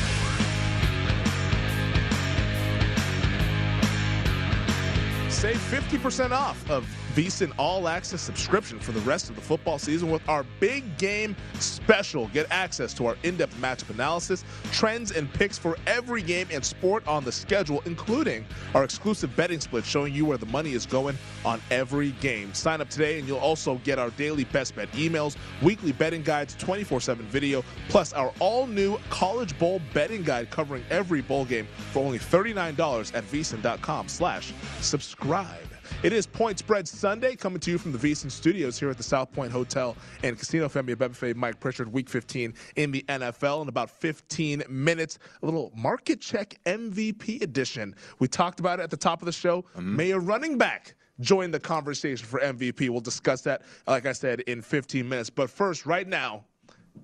Save 5.30 5.56
50% 5.56 6.32
off 6.32 6.68
of 6.70 6.86
VSiN 7.10 7.52
All 7.58 7.88
Access 7.88 8.20
subscription 8.20 8.78
for 8.78 8.92
the 8.92 9.00
rest 9.00 9.30
of 9.30 9.36
the 9.36 9.42
football 9.42 9.78
season 9.78 10.10
with 10.10 10.26
our 10.28 10.44
big 10.60 10.96
game 10.96 11.34
special. 11.54 12.28
Get 12.28 12.46
access 12.50 12.94
to 12.94 13.06
our 13.06 13.16
in 13.24 13.36
depth 13.36 13.56
matchup 13.60 13.90
analysis, 13.90 14.44
trends, 14.70 15.10
and 15.10 15.32
picks 15.32 15.58
for 15.58 15.76
every 15.86 16.22
game 16.22 16.46
and 16.52 16.64
sport 16.64 17.06
on 17.08 17.24
the 17.24 17.32
schedule, 17.32 17.82
including 17.84 18.46
our 18.74 18.84
exclusive 18.84 19.34
betting 19.34 19.60
split 19.60 19.84
showing 19.84 20.14
you 20.14 20.24
where 20.24 20.38
the 20.38 20.46
money 20.46 20.72
is 20.72 20.86
going 20.86 21.18
on 21.44 21.60
every 21.70 22.10
game. 22.12 22.54
Sign 22.54 22.80
up 22.80 22.88
today, 22.88 23.18
and 23.18 23.26
you'll 23.26 23.38
also 23.38 23.76
get 23.78 23.98
our 23.98 24.10
daily 24.10 24.44
best 24.44 24.76
bet 24.76 24.90
emails, 24.92 25.36
weekly 25.62 25.92
betting 25.92 26.22
guides, 26.22 26.54
24 26.58 27.00
7 27.00 27.26
video, 27.26 27.64
plus 27.88 28.12
our 28.12 28.32
all 28.38 28.66
new 28.66 28.98
College 29.10 29.58
Bowl 29.58 29.80
betting 29.92 30.22
guide 30.22 30.50
covering 30.50 30.84
every 30.90 31.22
bowl 31.22 31.44
game 31.44 31.66
for 31.92 32.04
only 32.04 32.18
$39 32.18 33.14
at 33.14 33.24
vsin.com 33.24 34.08
slash 34.08 34.52
subscribe. 34.80 35.79
It 36.02 36.12
is 36.12 36.26
Point 36.26 36.58
Spread 36.58 36.88
Sunday 36.88 37.36
coming 37.36 37.60
to 37.60 37.70
you 37.70 37.78
from 37.78 37.92
the 37.92 37.98
VSiN 37.98 38.30
Studios 38.30 38.78
here 38.78 38.90
at 38.90 38.96
the 38.96 39.02
South 39.02 39.32
Point 39.32 39.52
Hotel 39.52 39.96
and 40.22 40.38
Casino. 40.38 40.68
Femi 40.68 40.94
Abebefe, 40.94 41.34
Mike 41.36 41.60
Pritchard, 41.60 41.92
Week 41.92 42.08
15 42.08 42.54
in 42.76 42.90
the 42.90 43.04
NFL 43.08 43.62
in 43.62 43.68
about 43.68 43.90
15 43.90 44.64
minutes. 44.68 45.18
A 45.42 45.44
little 45.44 45.72
market 45.76 46.20
check 46.20 46.58
MVP 46.64 47.42
edition. 47.42 47.94
We 48.18 48.28
talked 48.28 48.60
about 48.60 48.80
it 48.80 48.84
at 48.84 48.90
the 48.90 48.96
top 48.96 49.20
of 49.22 49.26
the 49.26 49.32
show. 49.32 49.62
Mm-hmm. 49.62 49.96
May 49.96 50.10
a 50.12 50.18
running 50.18 50.56
back 50.56 50.94
join 51.20 51.50
the 51.50 51.60
conversation 51.60 52.26
for 52.26 52.40
MVP. 52.40 52.88
We'll 52.88 53.00
discuss 53.00 53.42
that, 53.42 53.62
like 53.86 54.06
I 54.06 54.12
said, 54.12 54.40
in 54.40 54.62
15 54.62 55.08
minutes. 55.08 55.30
But 55.30 55.50
first, 55.50 55.86
right 55.86 56.08
now, 56.08 56.44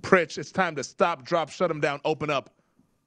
Pritch, 0.01 0.39
it's 0.39 0.51
time 0.51 0.75
to 0.77 0.85
stop, 0.85 1.25
drop, 1.25 1.51
shut 1.51 1.69
them 1.69 1.81
down, 1.81 2.01
open 2.05 2.31
up 2.31 2.56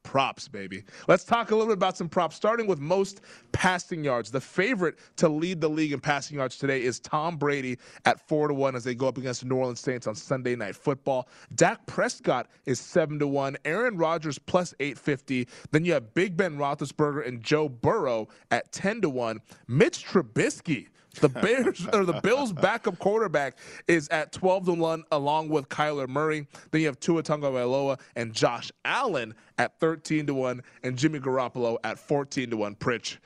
props, 0.09 0.47
baby. 0.47 0.83
Let's 1.07 1.23
talk 1.23 1.51
a 1.51 1.55
little 1.55 1.67
bit 1.67 1.77
about 1.77 1.95
some 1.95 2.09
props, 2.09 2.35
starting 2.35 2.65
with 2.65 2.79
most 2.79 3.21
passing 3.51 4.03
yards. 4.03 4.31
The 4.31 4.41
favorite 4.41 4.97
to 5.17 5.29
lead 5.29 5.61
the 5.61 5.69
league 5.69 5.91
in 5.91 5.99
passing 5.99 6.37
yards 6.37 6.57
today 6.57 6.81
is 6.81 6.99
Tom 6.99 7.37
Brady 7.37 7.77
at 8.05 8.19
four 8.27 8.47
to 8.47 8.55
one 8.55 8.75
as 8.75 8.83
they 8.83 8.95
go 8.95 9.07
up 9.07 9.19
against 9.19 9.41
the 9.41 9.47
New 9.47 9.57
Orleans 9.57 9.79
Saints 9.79 10.07
on 10.07 10.15
Sunday 10.15 10.55
Night 10.55 10.75
Football. 10.75 11.29
Dak 11.53 11.85
Prescott 11.85 12.47
is 12.65 12.79
seven 12.79 13.19
to 13.19 13.27
one. 13.27 13.55
Aaron 13.65 13.97
Rodgers 13.97 14.39
plus 14.39 14.73
eight 14.79 14.97
fifty. 14.97 15.47
Then 15.69 15.85
you 15.85 15.93
have 15.93 16.15
Big 16.15 16.35
Ben 16.35 16.57
Roethlisberger 16.57 17.27
and 17.27 17.43
Joe 17.43 17.69
Burrow 17.69 18.29
at 18.49 18.71
ten 18.71 19.01
to 19.01 19.11
one. 19.11 19.41
Mitch 19.67 20.07
Trubisky 20.07 20.87
the 21.15 21.29
Bears 21.29 21.87
or 21.93 22.05
the 22.05 22.19
Bills' 22.21 22.53
backup 22.53 22.99
quarterback 22.99 23.57
is 23.87 24.07
at 24.09 24.31
12 24.31 24.65
to 24.65 24.73
1 24.73 25.03
along 25.11 25.49
with 25.49 25.69
Kyler 25.69 26.07
Murray. 26.07 26.47
Then 26.71 26.81
you 26.81 26.87
have 26.87 26.99
Tua 26.99 27.23
Tagovailoa 27.23 27.99
and 28.15 28.33
Josh 28.33 28.71
Allen 28.85 29.33
at 29.57 29.79
13 29.79 30.27
to 30.27 30.33
1 30.33 30.61
and 30.83 30.97
Jimmy 30.97 31.19
Garoppolo 31.19 31.77
at 31.83 31.99
14 31.99 32.51
to 32.51 32.57
1. 32.57 32.75
Pritch. 32.75 33.17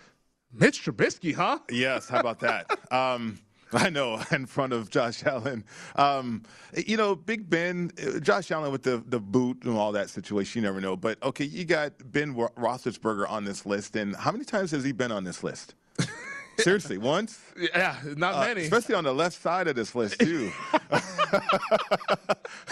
Mitch 0.51 0.85
Trubisky, 0.85 1.33
huh? 1.33 1.59
Yes, 1.69 2.07
how 2.07 2.19
about 2.19 2.39
that? 2.41 2.67
um, 2.91 3.39
I 3.73 3.89
know, 3.89 4.21
in 4.31 4.45
front 4.45 4.73
of 4.73 4.89
Josh 4.89 5.23
Allen. 5.25 5.63
Um, 5.95 6.43
you 6.85 6.97
know, 6.97 7.15
Big 7.15 7.49
Ben, 7.49 7.91
Josh 8.21 8.51
Allen 8.51 8.71
with 8.71 8.83
the, 8.83 9.03
the 9.07 9.19
boot 9.19 9.63
and 9.63 9.75
all 9.75 9.91
that 9.93 10.09
situation, 10.09 10.61
you 10.61 10.67
never 10.67 10.79
know. 10.79 10.95
But 10.95 11.21
okay, 11.23 11.45
you 11.45 11.65
got 11.65 11.93
Ben 12.11 12.35
Roethlisberger 12.35 13.29
on 13.29 13.45
this 13.45 13.65
list, 13.65 13.95
and 13.95 14.15
how 14.15 14.31
many 14.31 14.45
times 14.45 14.71
has 14.71 14.83
he 14.83 14.91
been 14.91 15.11
on 15.11 15.23
this 15.23 15.43
list? 15.43 15.75
Seriously, 16.59 16.97
once? 16.97 17.39
Yeah, 17.57 17.97
not 18.15 18.35
uh, 18.35 18.41
many. 18.41 18.61
Especially 18.61 18.95
on 18.95 19.03
the 19.03 19.13
left 19.13 19.41
side 19.41 19.67
of 19.67 19.75
this 19.75 19.95
list, 19.95 20.19
too. 20.19 20.51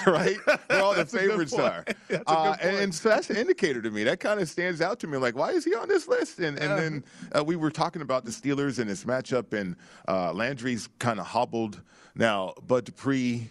right? 0.05 0.37
Where 0.67 0.81
all 0.81 0.93
the 0.93 1.05
favorites 1.05 1.53
are. 1.53 1.85
Uh, 2.27 2.55
and, 2.61 2.77
and, 2.77 2.95
so 2.95 3.09
that's 3.09 3.29
an 3.29 3.37
indicator 3.37 3.81
to 3.81 3.89
me. 3.89 4.03
That 4.03 4.19
kind 4.19 4.39
of 4.39 4.49
stands 4.49 4.81
out 4.81 4.99
to 4.99 5.07
me. 5.07 5.17
Like, 5.17 5.35
why 5.35 5.51
is 5.51 5.65
he 5.65 5.73
on 5.73 5.87
this 5.87 6.07
list? 6.07 6.39
And, 6.39 6.57
and 6.59 6.77
then 6.77 7.03
uh, 7.31 7.43
we 7.43 7.55
were 7.55 7.71
talking 7.71 8.01
about 8.01 8.25
the 8.25 8.31
Steelers 8.31 8.79
and 8.79 8.89
this 8.89 9.05
matchup, 9.05 9.53
and 9.53 9.75
uh, 10.07 10.31
Landry's 10.33 10.87
kind 10.99 11.19
of 11.19 11.25
hobbled. 11.25 11.81
Now, 12.15 12.53
Bud 12.67 12.85
Dupree, 12.85 13.49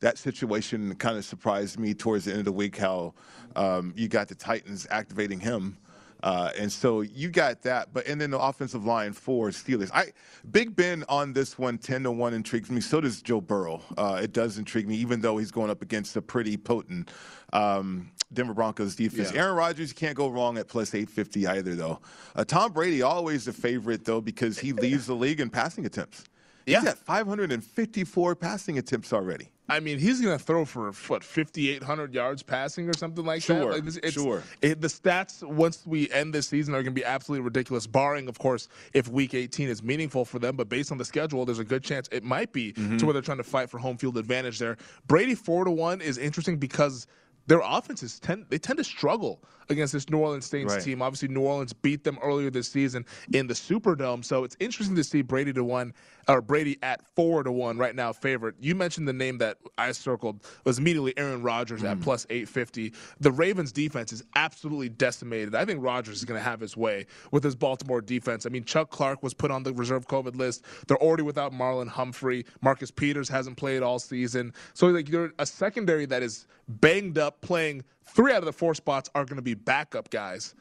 that 0.00 0.18
situation 0.18 0.94
kind 0.96 1.16
of 1.16 1.24
surprised 1.24 1.78
me 1.78 1.94
towards 1.94 2.26
the 2.26 2.32
end 2.32 2.40
of 2.40 2.44
the 2.44 2.52
week 2.52 2.76
how 2.76 3.14
um, 3.56 3.92
you 3.96 4.08
got 4.08 4.28
the 4.28 4.34
Titans 4.34 4.86
activating 4.90 5.40
him. 5.40 5.78
Uh, 6.24 6.50
and 6.58 6.72
so 6.72 7.02
you 7.02 7.28
got 7.28 7.60
that, 7.60 7.92
but 7.92 8.06
and 8.06 8.18
then 8.18 8.30
the 8.30 8.38
offensive 8.38 8.86
line 8.86 9.12
for 9.12 9.50
Steelers. 9.50 9.90
I 9.92 10.06
Big 10.50 10.74
Ben 10.74 11.04
on 11.06 11.34
this 11.34 11.58
one, 11.58 11.76
ten 11.76 12.02
to 12.04 12.10
one 12.10 12.32
intrigues 12.32 12.70
me. 12.70 12.80
So 12.80 13.02
does 13.02 13.20
Joe 13.20 13.42
Burrow. 13.42 13.82
Uh, 13.98 14.20
it 14.22 14.32
does 14.32 14.56
intrigue 14.56 14.88
me, 14.88 14.96
even 14.96 15.20
though 15.20 15.36
he's 15.36 15.50
going 15.50 15.68
up 15.68 15.82
against 15.82 16.16
a 16.16 16.22
pretty 16.22 16.56
potent 16.56 17.10
um, 17.52 18.10
Denver 18.32 18.54
Broncos 18.54 18.96
defense. 18.96 19.32
Yeah. 19.32 19.42
Aaron 19.42 19.56
Rodgers, 19.56 19.90
you 19.90 19.94
can't 19.96 20.16
go 20.16 20.28
wrong 20.28 20.56
at 20.56 20.66
plus 20.66 20.94
eight 20.94 21.10
fifty 21.10 21.46
either, 21.46 21.74
though. 21.74 22.00
Uh, 22.34 22.42
Tom 22.42 22.72
Brady 22.72 23.02
always 23.02 23.44
the 23.44 23.52
favorite 23.52 24.06
though 24.06 24.22
because 24.22 24.58
he 24.58 24.72
leads 24.84 25.06
the 25.06 25.14
league 25.14 25.40
in 25.40 25.50
passing 25.50 25.84
attempts. 25.84 26.24
Yeah. 26.66 26.80
He's 26.80 26.88
at 26.90 26.98
554 26.98 28.36
passing 28.36 28.78
attempts 28.78 29.12
already. 29.12 29.50
I 29.66 29.80
mean, 29.80 29.98
he's 29.98 30.20
going 30.20 30.36
to 30.36 30.44
throw 30.44 30.66
for 30.66 30.92
what 31.08 31.24
5,800 31.24 32.12
yards 32.12 32.42
passing 32.42 32.86
or 32.88 32.92
something 32.92 33.24
like 33.24 33.42
sure, 33.42 33.72
that. 33.72 33.84
Like 33.84 34.04
it's, 34.04 34.12
sure. 34.12 34.42
It, 34.60 34.82
the 34.82 34.88
stats 34.88 35.42
once 35.42 35.86
we 35.86 36.10
end 36.10 36.34
this 36.34 36.48
season 36.48 36.74
are 36.74 36.82
going 36.82 36.94
to 36.94 37.00
be 37.00 37.04
absolutely 37.04 37.44
ridiculous. 37.44 37.86
Barring, 37.86 38.28
of 38.28 38.38
course, 38.38 38.68
if 38.92 39.08
Week 39.08 39.32
18 39.32 39.68
is 39.68 39.82
meaningful 39.82 40.26
for 40.26 40.38
them, 40.38 40.56
but 40.56 40.68
based 40.68 40.92
on 40.92 40.98
the 40.98 41.04
schedule, 41.04 41.46
there's 41.46 41.60
a 41.60 41.64
good 41.64 41.82
chance 41.82 42.08
it 42.12 42.24
might 42.24 42.52
be 42.52 42.74
mm-hmm. 42.74 42.98
to 42.98 43.06
where 43.06 43.14
they're 43.14 43.22
trying 43.22 43.38
to 43.38 43.44
fight 43.44 43.70
for 43.70 43.78
home 43.78 43.96
field 43.96 44.18
advantage 44.18 44.58
there. 44.58 44.76
Brady 45.06 45.34
four 45.34 45.64
to 45.64 45.70
one 45.70 46.02
is 46.02 46.18
interesting 46.18 46.58
because 46.58 47.06
their 47.46 47.60
offenses 47.64 48.18
tend 48.18 48.46
they 48.48 48.58
tend 48.58 48.78
to 48.78 48.84
struggle 48.84 49.42
against 49.68 49.92
this 49.92 50.08
New 50.08 50.18
Orleans 50.18 50.46
Saints 50.46 50.74
right. 50.74 50.82
team. 50.82 51.02
Obviously, 51.02 51.28
New 51.28 51.42
Orleans 51.42 51.72
beat 51.72 52.04
them 52.04 52.18
earlier 52.22 52.50
this 52.50 52.68
season 52.68 53.04
in 53.32 53.46
the 53.46 53.54
Superdome, 53.54 54.24
so 54.24 54.44
it's 54.44 54.56
interesting 54.60 54.96
to 54.96 55.04
see 55.04 55.22
Brady 55.22 55.52
to 55.52 55.64
one 55.64 55.94
or 56.28 56.40
Brady 56.40 56.78
at 56.82 57.02
four 57.14 57.42
to 57.42 57.52
one 57.52 57.76
right 57.76 57.94
now 57.94 58.12
favorite. 58.12 58.54
You 58.60 58.74
mentioned 58.74 59.06
the 59.06 59.12
name 59.12 59.38
that 59.38 59.58
I 59.76 59.92
circled 59.92 60.42
was 60.64 60.78
immediately 60.78 61.16
Aaron 61.18 61.42
Rodgers 61.42 61.82
mm. 61.82 61.90
at 61.90 62.00
plus 62.00 62.26
eight 62.30 62.48
fifty. 62.48 62.92
The 63.20 63.30
Ravens 63.30 63.72
defense 63.72 64.12
is 64.12 64.22
absolutely 64.34 64.88
decimated. 64.88 65.54
I 65.54 65.64
think 65.64 65.82
Rodgers 65.82 66.18
is 66.18 66.24
going 66.24 66.38
to 66.38 66.44
have 66.44 66.60
his 66.60 66.76
way 66.76 67.06
with 67.30 67.44
his 67.44 67.54
Baltimore 67.54 68.00
defense. 68.00 68.46
I 68.46 68.48
mean, 68.48 68.64
Chuck 68.64 68.90
Clark 68.90 69.22
was 69.22 69.34
put 69.34 69.50
on 69.50 69.62
the 69.62 69.72
reserve 69.74 70.06
COVID 70.06 70.36
list. 70.36 70.64
They're 70.86 71.02
already 71.02 71.22
without 71.22 71.52
Marlon 71.52 71.88
Humphrey. 71.88 72.44
Marcus 72.62 72.90
Peters 72.90 73.28
hasn't 73.28 73.56
played 73.56 73.82
all 73.82 73.98
season, 73.98 74.52
so 74.72 74.86
like 74.88 75.08
you're 75.08 75.32
a 75.38 75.46
secondary 75.46 76.06
that 76.06 76.22
is 76.22 76.46
banged 76.68 77.18
up, 77.18 77.40
playing 77.40 77.84
three 78.04 78.32
out 78.32 78.38
of 78.38 78.44
the 78.44 78.52
four 78.52 78.74
spots 78.74 79.10
are 79.14 79.24
going 79.24 79.36
to 79.36 79.42
be 79.42 79.54
backup 79.54 80.10
guys 80.10 80.54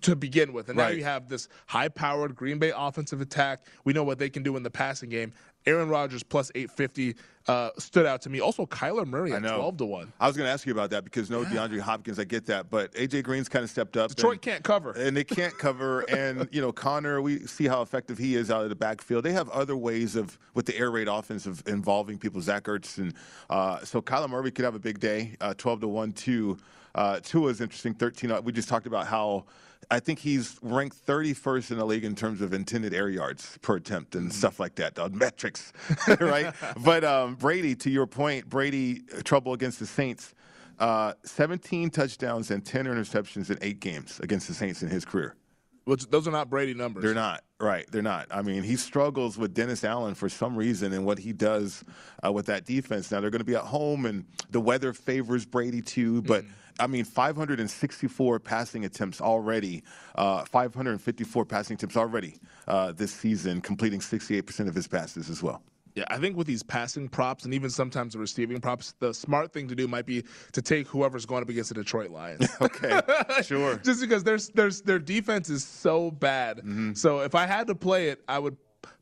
to 0.00 0.16
begin 0.16 0.52
with. 0.52 0.68
And 0.68 0.78
right. 0.78 0.90
now 0.90 0.96
you 0.96 1.04
have 1.04 1.28
this 1.28 1.48
high 1.66 1.88
powered 1.88 2.34
Green 2.34 2.58
Bay 2.58 2.72
offensive 2.76 3.20
attack. 3.20 3.66
We 3.84 3.92
know 3.92 4.04
what 4.04 4.18
they 4.18 4.28
can 4.28 4.42
do 4.42 4.56
in 4.56 4.62
the 4.62 4.70
passing 4.70 5.08
game. 5.08 5.32
Aaron 5.66 5.88
Rodgers 5.88 6.22
plus 6.22 6.50
850 6.54 7.14
uh, 7.46 7.70
stood 7.78 8.06
out 8.06 8.22
to 8.22 8.30
me. 8.30 8.40
Also, 8.40 8.64
Kyler 8.64 9.06
Murray 9.06 9.32
at 9.32 9.40
12 9.40 9.76
to 9.78 9.84
1. 9.84 10.12
I 10.18 10.26
was 10.26 10.36
going 10.36 10.46
to 10.46 10.52
ask 10.52 10.66
you 10.66 10.72
about 10.72 10.90
that 10.90 11.04
because 11.04 11.28
no 11.30 11.42
yeah. 11.42 11.48
DeAndre 11.48 11.80
Hopkins, 11.80 12.18
I 12.18 12.24
get 12.24 12.46
that. 12.46 12.70
But 12.70 12.90
A.J. 12.96 13.22
Green's 13.22 13.48
kind 13.48 13.64
of 13.64 13.70
stepped 13.70 13.96
up. 13.96 14.14
Detroit 14.14 14.34
and, 14.34 14.42
can't 14.42 14.64
cover. 14.64 14.92
And 14.92 15.16
they 15.16 15.24
can't 15.24 15.56
cover. 15.58 16.00
and, 16.10 16.48
you 16.52 16.60
know, 16.62 16.72
Conner, 16.72 17.20
we 17.20 17.40
see 17.46 17.66
how 17.66 17.82
effective 17.82 18.16
he 18.16 18.34
is 18.34 18.50
out 18.50 18.62
of 18.62 18.70
the 18.70 18.76
backfield. 18.76 19.24
They 19.24 19.32
have 19.32 19.50
other 19.50 19.76
ways 19.76 20.16
of, 20.16 20.38
with 20.54 20.66
the 20.66 20.76
air 20.76 20.90
raid 20.90 21.08
offense, 21.08 21.44
of 21.44 21.62
involving 21.66 22.18
people, 22.18 22.40
Zach 22.40 22.64
Ertz. 22.64 22.96
And 22.96 23.14
uh, 23.50 23.84
so 23.84 24.00
Kyler 24.00 24.30
Murray 24.30 24.50
could 24.50 24.64
have 24.64 24.74
a 24.74 24.80
big 24.80 25.00
day, 25.00 25.36
uh, 25.40 25.54
12 25.54 25.80
to 25.82 25.88
1, 25.88 26.12
too. 26.12 26.56
Uh, 26.94 27.20
Tua 27.20 27.50
is 27.50 27.60
interesting, 27.60 27.94
13. 27.94 28.30
Uh, 28.30 28.40
we 28.40 28.52
just 28.52 28.68
talked 28.68 28.86
about 28.86 29.06
how 29.06 29.44
I 29.90 30.00
think 30.00 30.18
he's 30.18 30.58
ranked 30.62 31.04
31st 31.06 31.70
in 31.70 31.78
the 31.78 31.86
league 31.86 32.04
in 32.04 32.14
terms 32.14 32.40
of 32.40 32.52
intended 32.52 32.92
air 32.92 33.08
yards 33.08 33.58
per 33.62 33.76
attempt 33.76 34.14
and 34.14 34.28
mm-hmm. 34.28 34.38
stuff 34.38 34.60
like 34.60 34.74
that, 34.76 34.94
the 34.94 35.08
metrics, 35.08 35.72
right? 36.20 36.54
but 36.84 37.04
um, 37.04 37.36
Brady, 37.36 37.74
to 37.76 37.90
your 37.90 38.06
point, 38.06 38.48
Brady, 38.48 39.02
uh, 39.16 39.22
trouble 39.22 39.52
against 39.52 39.78
the 39.78 39.86
Saints. 39.86 40.34
Uh, 40.78 41.12
17 41.24 41.90
touchdowns 41.90 42.52
and 42.52 42.64
10 42.64 42.84
interceptions 42.84 43.50
in 43.50 43.58
eight 43.62 43.80
games 43.80 44.20
against 44.20 44.46
the 44.46 44.54
Saints 44.54 44.82
in 44.82 44.88
his 44.88 45.04
career. 45.04 45.34
Which 45.88 46.06
those 46.10 46.28
are 46.28 46.30
not 46.30 46.50
Brady 46.50 46.74
numbers. 46.74 47.02
They're 47.02 47.14
not 47.14 47.42
right. 47.58 47.86
They're 47.90 48.02
not. 48.02 48.26
I 48.30 48.42
mean, 48.42 48.62
he 48.62 48.76
struggles 48.76 49.38
with 49.38 49.54
Dennis 49.54 49.84
Allen 49.84 50.14
for 50.14 50.28
some 50.28 50.54
reason 50.54 50.92
and 50.92 51.06
what 51.06 51.18
he 51.18 51.32
does 51.32 51.82
uh, 52.22 52.30
with 52.30 52.44
that 52.46 52.66
defense. 52.66 53.10
Now 53.10 53.20
they're 53.20 53.30
going 53.30 53.40
to 53.40 53.44
be 53.46 53.54
at 53.54 53.62
home, 53.62 54.04
and 54.04 54.26
the 54.50 54.60
weather 54.60 54.92
favors 54.92 55.46
Brady 55.46 55.80
too. 55.80 56.20
But 56.20 56.44
mm. 56.44 56.50
I 56.78 56.86
mean, 56.86 57.04
564 57.04 58.40
passing 58.40 58.84
attempts 58.84 59.20
already, 59.20 59.82
uh, 60.14 60.44
554 60.44 61.44
passing 61.44 61.74
attempts 61.74 61.96
already 61.96 62.38
uh, 62.66 62.92
this 62.92 63.12
season, 63.12 63.60
completing 63.60 64.00
68% 64.00 64.68
of 64.68 64.74
his 64.74 64.86
passes 64.88 65.30
as 65.30 65.42
well. 65.42 65.62
Yeah, 65.94 66.04
I 66.10 66.18
think 66.18 66.36
with 66.36 66.46
these 66.46 66.62
passing 66.62 67.08
props 67.08 67.44
and 67.44 67.52
even 67.52 67.70
sometimes 67.70 68.12
the 68.12 68.20
receiving 68.20 68.60
props, 68.60 68.94
the 69.00 69.12
smart 69.12 69.52
thing 69.52 69.66
to 69.66 69.74
do 69.74 69.88
might 69.88 70.06
be 70.06 70.22
to 70.52 70.62
take 70.62 70.86
whoever's 70.86 71.26
going 71.26 71.42
up 71.42 71.48
against 71.48 71.70
the 71.70 71.74
Detroit 71.74 72.10
Lions. 72.10 72.48
okay, 72.60 73.00
sure. 73.42 73.76
Just 73.82 74.00
because 74.00 74.22
their 74.22 74.38
their 74.54 74.70
their 74.70 74.98
defense 75.00 75.50
is 75.50 75.64
so 75.64 76.12
bad. 76.12 76.58
Mm-hmm. 76.58 76.92
So 76.92 77.20
if 77.20 77.34
I 77.34 77.46
had 77.46 77.66
to 77.66 77.74
play 77.74 78.10
it, 78.10 78.22
I 78.28 78.38
would 78.38 78.56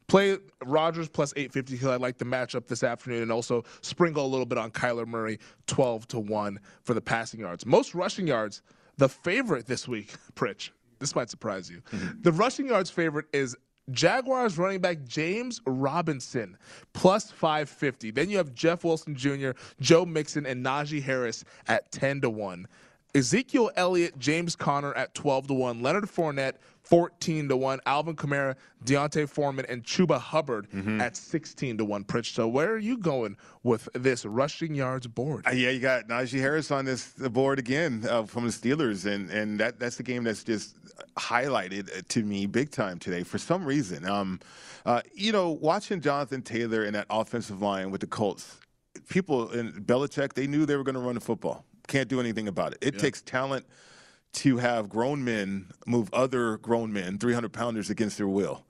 play 0.09 0.39
Rodgers 0.65 1.09
plus 1.09 1.33
850 1.37 1.75
because 1.75 1.89
I 1.89 1.97
like 1.97 2.19
the 2.19 2.25
matchup 2.25 2.67
this 2.67 2.83
afternoon, 2.83 3.23
and 3.23 3.33
also 3.33 3.65
sprinkle 3.81 4.25
a 4.25 4.29
little 4.29 4.47
bit 4.47 4.59
on 4.59 4.71
Kyler 4.71 5.07
Murray, 5.07 5.39
12 5.67 6.09
to 6.09 6.19
one 6.19 6.61
for 6.83 6.95
the 6.95 7.01
passing 7.01 7.41
yards. 7.41 7.67
Most 7.67 7.95
rushing 7.95 8.27
yards. 8.27 8.63
The 8.99 9.09
favorite 9.09 9.67
this 9.67 9.87
week, 9.87 10.15
Pritch. 10.35 10.71
This 10.99 11.15
might 11.15 11.29
surprise 11.29 11.71
you. 11.71 11.83
Mm-hmm. 11.93 12.23
The 12.23 12.33
rushing 12.33 12.67
yards 12.67 12.89
favorite 12.89 13.27
is 13.33 13.55
Jaguars 13.91 14.59
running 14.59 14.81
back 14.81 15.05
James 15.05 15.61
Robinson 15.67 16.57
plus 16.93 17.31
550. 17.31 18.11
Then 18.11 18.31
you 18.31 18.39
have 18.39 18.55
Jeff 18.55 18.85
Wilson 18.85 19.15
Jr., 19.15 19.51
Joe 19.81 20.05
Mixon, 20.05 20.47
and 20.47 20.65
Najee 20.65 21.03
Harris 21.03 21.45
at 21.69 21.93
10 21.93 22.23
to 22.23 22.31
1. 22.31 22.67
Ezekiel 23.15 23.71
Elliott, 23.77 24.19
James 24.19 24.57
Conner 24.57 24.93
at 24.95 25.15
12 25.15 25.49
to 25.49 25.55
1. 25.55 25.83
Leonard 25.83 26.05
Fournette, 26.05 26.57
14 26.87 27.49
to 27.49 27.57
1. 27.57 27.81
Alvin 27.85 28.15
Kamara, 28.15 28.55
D'Onta 28.85 29.29
Foreman, 29.29 29.67
and 29.69 29.83
Chuba 29.83 30.21
Hubbard 30.21 30.69
mm-hmm. 30.71 31.01
at 31.01 31.17
16 31.17 31.79
to 31.79 31.85
1. 31.85 32.05
Pritch. 32.05 32.33
So 32.33 32.47
where 32.47 32.71
are 32.71 32.79
you 32.79 32.97
going 32.97 33.37
with 33.65 33.89
this 33.93 34.25
rushing 34.25 34.75
yards 34.75 35.09
board? 35.09 35.47
Uh, 35.47 35.51
yeah, 35.51 35.71
you 35.71 35.81
got 35.81 36.07
Najee 36.07 36.41
Harris 36.41 36.71
on 36.71 36.85
this 36.85 37.09
board 37.09 37.59
again 37.59 38.07
uh, 38.09 38.23
from 38.23 38.45
the 38.45 38.51
Steelers, 38.51 39.05
and 39.05 39.31
and 39.31 39.59
that 39.59 39.81
that's 39.81 39.97
the 39.97 40.05
game 40.05 40.23
that's 40.23 40.45
just 40.45 40.77
highlighted 41.17 42.07
to 42.07 42.23
me 42.23 42.47
big 42.47 42.71
time 42.71 42.99
today 43.01 43.25
for 43.25 43.39
some 43.39 43.65
reason. 43.65 44.09
Um, 44.09 44.39
uh, 44.85 45.03
you 45.13 45.33
know, 45.33 45.51
watching 45.51 46.01
Jonathan 46.01 46.43
Taylor 46.43 46.85
in 46.85 46.93
that 46.93 47.07
offensive 47.11 47.61
line 47.61 47.91
with 47.91 48.01
the 48.01 48.07
Colts, 48.07 48.59
people 49.09 49.51
in 49.51 49.73
Belichick, 49.73 50.35
they 50.35 50.47
knew 50.47 50.65
they 50.67 50.77
were 50.77 50.85
going 50.85 50.95
to 50.95 51.01
run 51.01 51.17
the 51.17 51.21
football. 51.21 51.65
Can't 51.89 52.09
do 52.09 52.21
anything 52.21 52.47
about 52.47 52.73
it. 52.73 52.79
It 52.81 52.95
yeah. 52.95 53.01
takes 53.01 53.23
talent 53.23 53.67
to 54.37 54.59
have 54.59 54.89
grown 54.89 55.25
men 55.25 55.67
move 55.87 56.13
other 56.13 56.59
grown 56.59 56.93
men, 56.93 57.19
300 57.19 57.53
pounders, 57.53 57.91
against 57.91 58.19
their 58.19 58.29
will. 58.29 58.65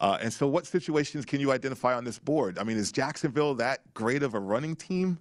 Uh, 0.00 0.16
and 0.20 0.32
so, 0.32 0.46
what 0.46 0.66
situations 0.66 1.24
can 1.24 1.40
you 1.40 1.50
identify 1.50 1.94
on 1.94 2.04
this 2.04 2.18
board? 2.18 2.58
I 2.58 2.64
mean, 2.64 2.76
is 2.76 2.92
Jacksonville 2.92 3.54
that 3.56 3.80
great 3.94 4.22
of 4.22 4.34
a 4.34 4.40
running 4.40 4.76
team? 4.76 5.18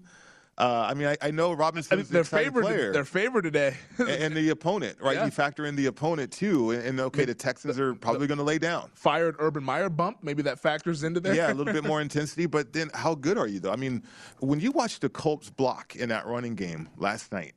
Uh, 0.57 0.87
I 0.89 0.95
mean, 0.95 1.07
I, 1.07 1.17
I 1.21 1.31
know 1.31 1.53
Robinson's 1.53 2.09
their 2.09 2.23
favorite, 2.23 2.63
player. 2.63 2.91
their 2.91 3.05
favorite 3.05 3.43
today. 3.43 3.75
and, 3.99 4.09
and 4.09 4.35
the 4.35 4.49
opponent, 4.49 4.97
right? 4.99 5.15
Yeah. 5.15 5.25
You 5.25 5.31
factor 5.31 5.65
in 5.67 5.75
the 5.75 5.85
opponent 5.85 6.31
too, 6.31 6.71
and, 6.71 6.83
and 6.83 6.99
okay, 6.99 7.25
the 7.25 7.35
Texans 7.35 7.79
are 7.79 7.93
probably 7.93 8.25
going 8.25 8.39
to 8.39 8.43
lay 8.43 8.57
down. 8.57 8.89
Fired 8.95 9.35
Urban 9.37 9.63
Meyer 9.63 9.89
bump. 9.89 10.17
Maybe 10.23 10.41
that 10.43 10.59
factors 10.59 11.03
into 11.03 11.19
there. 11.19 11.35
Yeah, 11.35 11.51
a 11.51 11.53
little 11.53 11.73
bit 11.73 11.83
more 11.87 12.01
intensity, 12.01 12.47
but 12.47 12.73
then 12.73 12.89
how 12.95 13.13
good 13.13 13.37
are 13.37 13.47
you 13.47 13.59
though? 13.59 13.71
I 13.71 13.75
mean, 13.75 14.03
when 14.39 14.59
you 14.59 14.71
watch 14.71 14.99
the 14.99 15.09
Colts 15.09 15.51
block 15.51 15.95
in 15.95 16.09
that 16.09 16.25
running 16.25 16.55
game 16.55 16.89
last 16.97 17.31
night, 17.31 17.53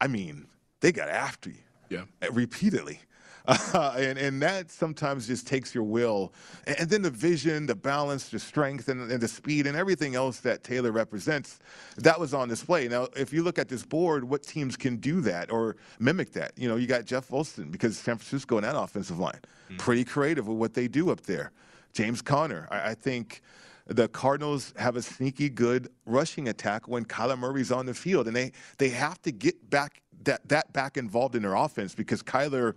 I 0.00 0.08
mean, 0.08 0.48
they 0.80 0.90
got 0.90 1.08
after 1.08 1.50
you. 1.50 1.62
Yeah. 1.90 2.04
uh, 2.22 2.32
Repeatedly. 2.32 3.00
Uh, 3.46 3.94
and 3.98 4.18
and 4.18 4.42
that 4.42 4.70
sometimes 4.70 5.26
just 5.26 5.46
takes 5.46 5.74
your 5.74 5.82
will, 5.84 6.32
and, 6.66 6.80
and 6.80 6.90
then 6.90 7.02
the 7.02 7.10
vision, 7.10 7.64
the 7.66 7.74
balance, 7.74 8.28
the 8.28 8.38
strength, 8.38 8.88
and, 8.88 9.10
and 9.10 9.20
the 9.20 9.26
speed, 9.26 9.66
and 9.66 9.76
everything 9.76 10.14
else 10.14 10.40
that 10.40 10.62
Taylor 10.62 10.92
represents, 10.92 11.58
that 11.96 12.20
was 12.20 12.34
on 12.34 12.48
display. 12.48 12.86
Now, 12.86 13.08
if 13.16 13.32
you 13.32 13.42
look 13.42 13.58
at 13.58 13.68
this 13.68 13.84
board, 13.84 14.24
what 14.24 14.42
teams 14.42 14.76
can 14.76 14.96
do 14.96 15.22
that 15.22 15.50
or 15.50 15.76
mimic 15.98 16.32
that? 16.32 16.52
You 16.56 16.68
know, 16.68 16.76
you 16.76 16.86
got 16.86 17.06
Jeff 17.06 17.30
Wilson 17.30 17.70
because 17.70 17.96
San 17.98 18.18
Francisco 18.18 18.58
in 18.58 18.64
that 18.64 18.76
offensive 18.78 19.18
line, 19.18 19.40
pretty 19.78 20.04
creative 20.04 20.46
with 20.46 20.58
what 20.58 20.74
they 20.74 20.86
do 20.86 21.10
up 21.10 21.22
there. 21.22 21.50
James 21.94 22.20
Conner, 22.22 22.68
I, 22.70 22.90
I 22.90 22.94
think 22.94 23.40
the 23.90 24.08
Cardinals 24.08 24.72
have 24.78 24.96
a 24.96 25.02
sneaky 25.02 25.48
good 25.48 25.88
rushing 26.06 26.48
attack 26.48 26.88
when 26.88 27.04
Kyler 27.04 27.38
Murray's 27.38 27.70
on 27.72 27.86
the 27.86 27.94
field, 27.94 28.26
and 28.28 28.34
they 28.36 28.52
they 28.78 28.88
have 28.90 29.20
to 29.22 29.32
get 29.32 29.68
back 29.68 30.00
that 30.24 30.48
that 30.48 30.72
back 30.72 30.96
involved 30.96 31.34
in 31.34 31.42
their 31.42 31.54
offense 31.54 31.94
because 31.94 32.22
Kyler. 32.22 32.74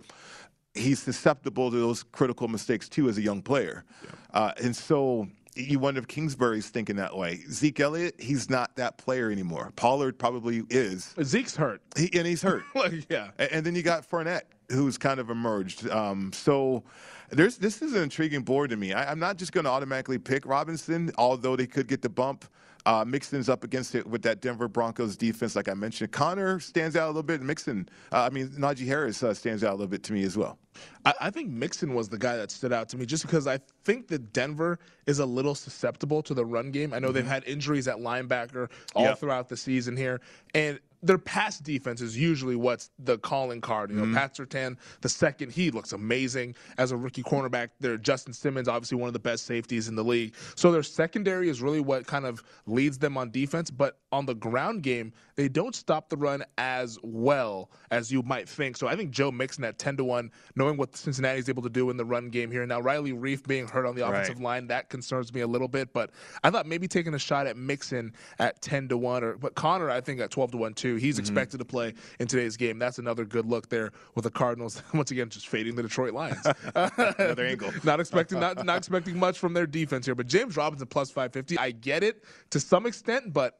He's 0.76 1.00
susceptible 1.00 1.70
to 1.70 1.76
those 1.76 2.02
critical 2.02 2.48
mistakes 2.48 2.88
too 2.88 3.08
as 3.08 3.16
a 3.16 3.22
young 3.22 3.42
player, 3.42 3.84
uh, 4.32 4.50
and 4.60 4.74
so 4.74 5.28
you 5.54 5.78
wonder 5.78 6.00
if 6.00 6.08
Kingsbury's 6.08 6.68
thinking 6.68 6.96
that 6.96 7.16
way. 7.16 7.42
Zeke 7.48 7.78
Elliott, 7.78 8.16
he's 8.20 8.50
not 8.50 8.74
that 8.74 8.98
player 8.98 9.30
anymore. 9.30 9.70
Pollard 9.76 10.18
probably 10.18 10.64
is, 10.70 11.14
Zeke's 11.22 11.54
hurt. 11.54 11.80
he, 11.96 12.10
and 12.18 12.26
he's 12.26 12.42
hurt. 12.42 12.64
Like, 12.74 13.06
yeah. 13.08 13.28
A- 13.38 13.54
And 13.54 13.64
then 13.64 13.76
you 13.76 13.84
got 13.84 14.02
Fournette, 14.10 14.46
who's 14.68 14.98
kind 14.98 15.20
of 15.20 15.30
emerged. 15.30 15.88
Um, 15.90 16.32
so 16.32 16.82
there's 17.30 17.56
this 17.58 17.82
is 17.82 17.94
an 17.94 18.02
intriguing 18.02 18.42
board 18.42 18.70
to 18.70 18.76
me. 18.76 18.92
I, 18.92 19.10
I'm 19.10 19.18
not 19.18 19.36
just 19.36 19.52
going 19.52 19.64
to 19.64 19.70
automatically 19.70 20.18
pick 20.18 20.46
Robinson, 20.46 21.10
although 21.18 21.56
they 21.56 21.66
could 21.66 21.88
get 21.88 22.02
the 22.02 22.08
bump. 22.08 22.44
Uh, 22.86 23.02
Mixon's 23.02 23.48
up 23.48 23.64
against 23.64 23.94
it 23.94 24.06
with 24.06 24.20
that 24.22 24.42
Denver 24.42 24.68
Broncos 24.68 25.16
defense, 25.16 25.56
like 25.56 25.70
I 25.70 25.74
mentioned. 25.74 26.12
Conner 26.12 26.60
stands 26.60 26.96
out 26.96 27.06
a 27.06 27.08
little 27.08 27.22
bit. 27.22 27.40
Mixon, 27.40 27.88
uh, 28.12 28.24
I 28.24 28.28
mean, 28.28 28.48
Najee 28.48 28.86
Harris 28.86 29.22
uh, 29.22 29.32
stands 29.32 29.64
out 29.64 29.70
a 29.70 29.76
little 29.76 29.86
bit 29.86 30.02
to 30.02 30.12
me 30.12 30.22
as 30.22 30.36
well. 30.36 30.58
I, 31.06 31.14
I 31.18 31.30
think 31.30 31.48
Mixon 31.48 31.94
was 31.94 32.10
the 32.10 32.18
guy 32.18 32.36
that 32.36 32.50
stood 32.50 32.74
out 32.74 32.90
to 32.90 32.98
me 32.98 33.06
just 33.06 33.22
because 33.24 33.46
I 33.46 33.58
think 33.84 34.08
that 34.08 34.34
Denver 34.34 34.78
is 35.06 35.18
a 35.18 35.24
little 35.24 35.54
susceptible 35.54 36.22
to 36.24 36.34
the 36.34 36.44
run 36.44 36.72
game. 36.72 36.92
I 36.92 36.98
know 36.98 37.10
they've 37.10 37.26
had 37.26 37.44
injuries 37.44 37.88
at 37.88 37.96
linebacker 37.96 38.70
all 38.94 39.04
Yep. 39.04 39.18
throughout 39.18 39.48
the 39.48 39.56
season 39.56 39.96
here, 39.96 40.20
and 40.54 40.78
their 41.04 41.18
pass 41.18 41.58
defense 41.58 42.00
is 42.00 42.16
usually 42.16 42.56
what's 42.56 42.90
the 42.98 43.18
calling 43.18 43.60
card. 43.60 43.90
You 43.90 43.96
know, 43.96 44.04
mm-hmm. 44.04 44.14
Pat 44.14 44.34
Surtain, 44.34 44.76
the 45.02 45.08
second, 45.08 45.52
he 45.52 45.70
looks 45.70 45.92
amazing 45.92 46.54
as 46.78 46.92
a 46.92 46.96
rookie 46.96 47.22
cornerback. 47.22 47.68
There, 47.78 47.98
Justin 47.98 48.32
Simmons, 48.32 48.68
obviously 48.68 48.96
one 48.96 49.08
of 49.08 49.12
the 49.12 49.18
best 49.18 49.44
safeties 49.44 49.88
in 49.88 49.96
the 49.96 50.04
league. 50.04 50.34
So 50.56 50.72
their 50.72 50.82
secondary 50.82 51.50
is 51.50 51.60
really 51.60 51.80
what 51.80 52.06
kind 52.06 52.24
of 52.24 52.42
leads 52.66 52.98
them 52.98 53.18
on 53.18 53.30
defense. 53.30 53.70
But 53.70 53.98
on 54.12 54.24
the 54.24 54.34
ground 54.34 54.82
game, 54.82 55.12
they 55.36 55.48
don't 55.48 55.74
stop 55.74 56.08
the 56.08 56.16
run 56.16 56.42
as 56.56 56.98
well 57.02 57.70
as 57.90 58.10
you 58.10 58.22
might 58.22 58.48
think. 58.48 58.76
So 58.76 58.86
I 58.86 58.96
think 58.96 59.10
Joe 59.10 59.30
Mixon 59.30 59.64
at 59.64 59.78
ten 59.78 59.96
to 59.98 60.04
one, 60.04 60.30
knowing 60.56 60.76
what 60.76 60.96
Cincinnati 60.96 61.38
is 61.38 61.48
able 61.48 61.62
to 61.62 61.68
do 61.68 61.90
in 61.90 61.96
the 61.96 62.04
run 62.04 62.30
game 62.30 62.50
here. 62.50 62.64
Now 62.64 62.80
Riley 62.80 63.12
Reiff 63.12 63.46
being 63.46 63.68
hurt 63.68 63.84
on 63.84 63.94
the 63.94 64.06
offensive 64.06 64.40
line, 64.40 64.66
that 64.68 64.88
concerns 64.88 65.34
me 65.34 65.42
a 65.42 65.46
little 65.46 65.68
bit. 65.68 65.92
But 65.92 66.10
I 66.42 66.50
thought 66.50 66.66
maybe 66.66 66.88
taking 66.88 67.12
a 67.12 67.18
shot 67.18 67.46
at 67.46 67.56
Mixon 67.56 68.12
at 68.38 68.62
ten 68.62 68.88
to 68.88 68.96
one, 68.96 69.22
or 69.22 69.36
but 69.36 69.54
Conner 69.54 69.90
I 69.90 70.00
think 70.00 70.20
at 70.20 70.30
twelve 70.30 70.52
to 70.52 70.56
one 70.56 70.72
too. 70.74 70.93
He's 70.96 71.14
mm-hmm. 71.14 71.20
expected 71.20 71.58
to 71.58 71.64
play 71.64 71.94
in 72.20 72.26
today's 72.26 72.56
game. 72.56 72.78
That's 72.78 72.98
another 72.98 73.24
good 73.24 73.46
look 73.46 73.68
there 73.68 73.92
with 74.14 74.24
the 74.24 74.30
Cardinals 74.30 74.82
once 74.94 75.10
again 75.10 75.28
just 75.28 75.48
fading 75.48 75.74
the 75.76 75.82
Detroit 75.82 76.14
Lions. 76.14 76.46
Another 76.74 77.46
angle. 77.46 77.72
not 77.84 78.00
expecting 78.00 78.40
not 78.40 78.64
not 78.64 78.78
expecting 78.78 79.18
much 79.18 79.38
from 79.38 79.52
their 79.54 79.66
defense 79.66 80.06
here. 80.06 80.14
But 80.14 80.26
James 80.26 80.56
Robinson 80.56 80.86
plus 80.86 81.10
five 81.10 81.32
fifty. 81.32 81.58
I 81.58 81.70
get 81.70 82.02
it 82.02 82.24
to 82.50 82.60
some 82.60 82.86
extent, 82.86 83.32
but. 83.32 83.58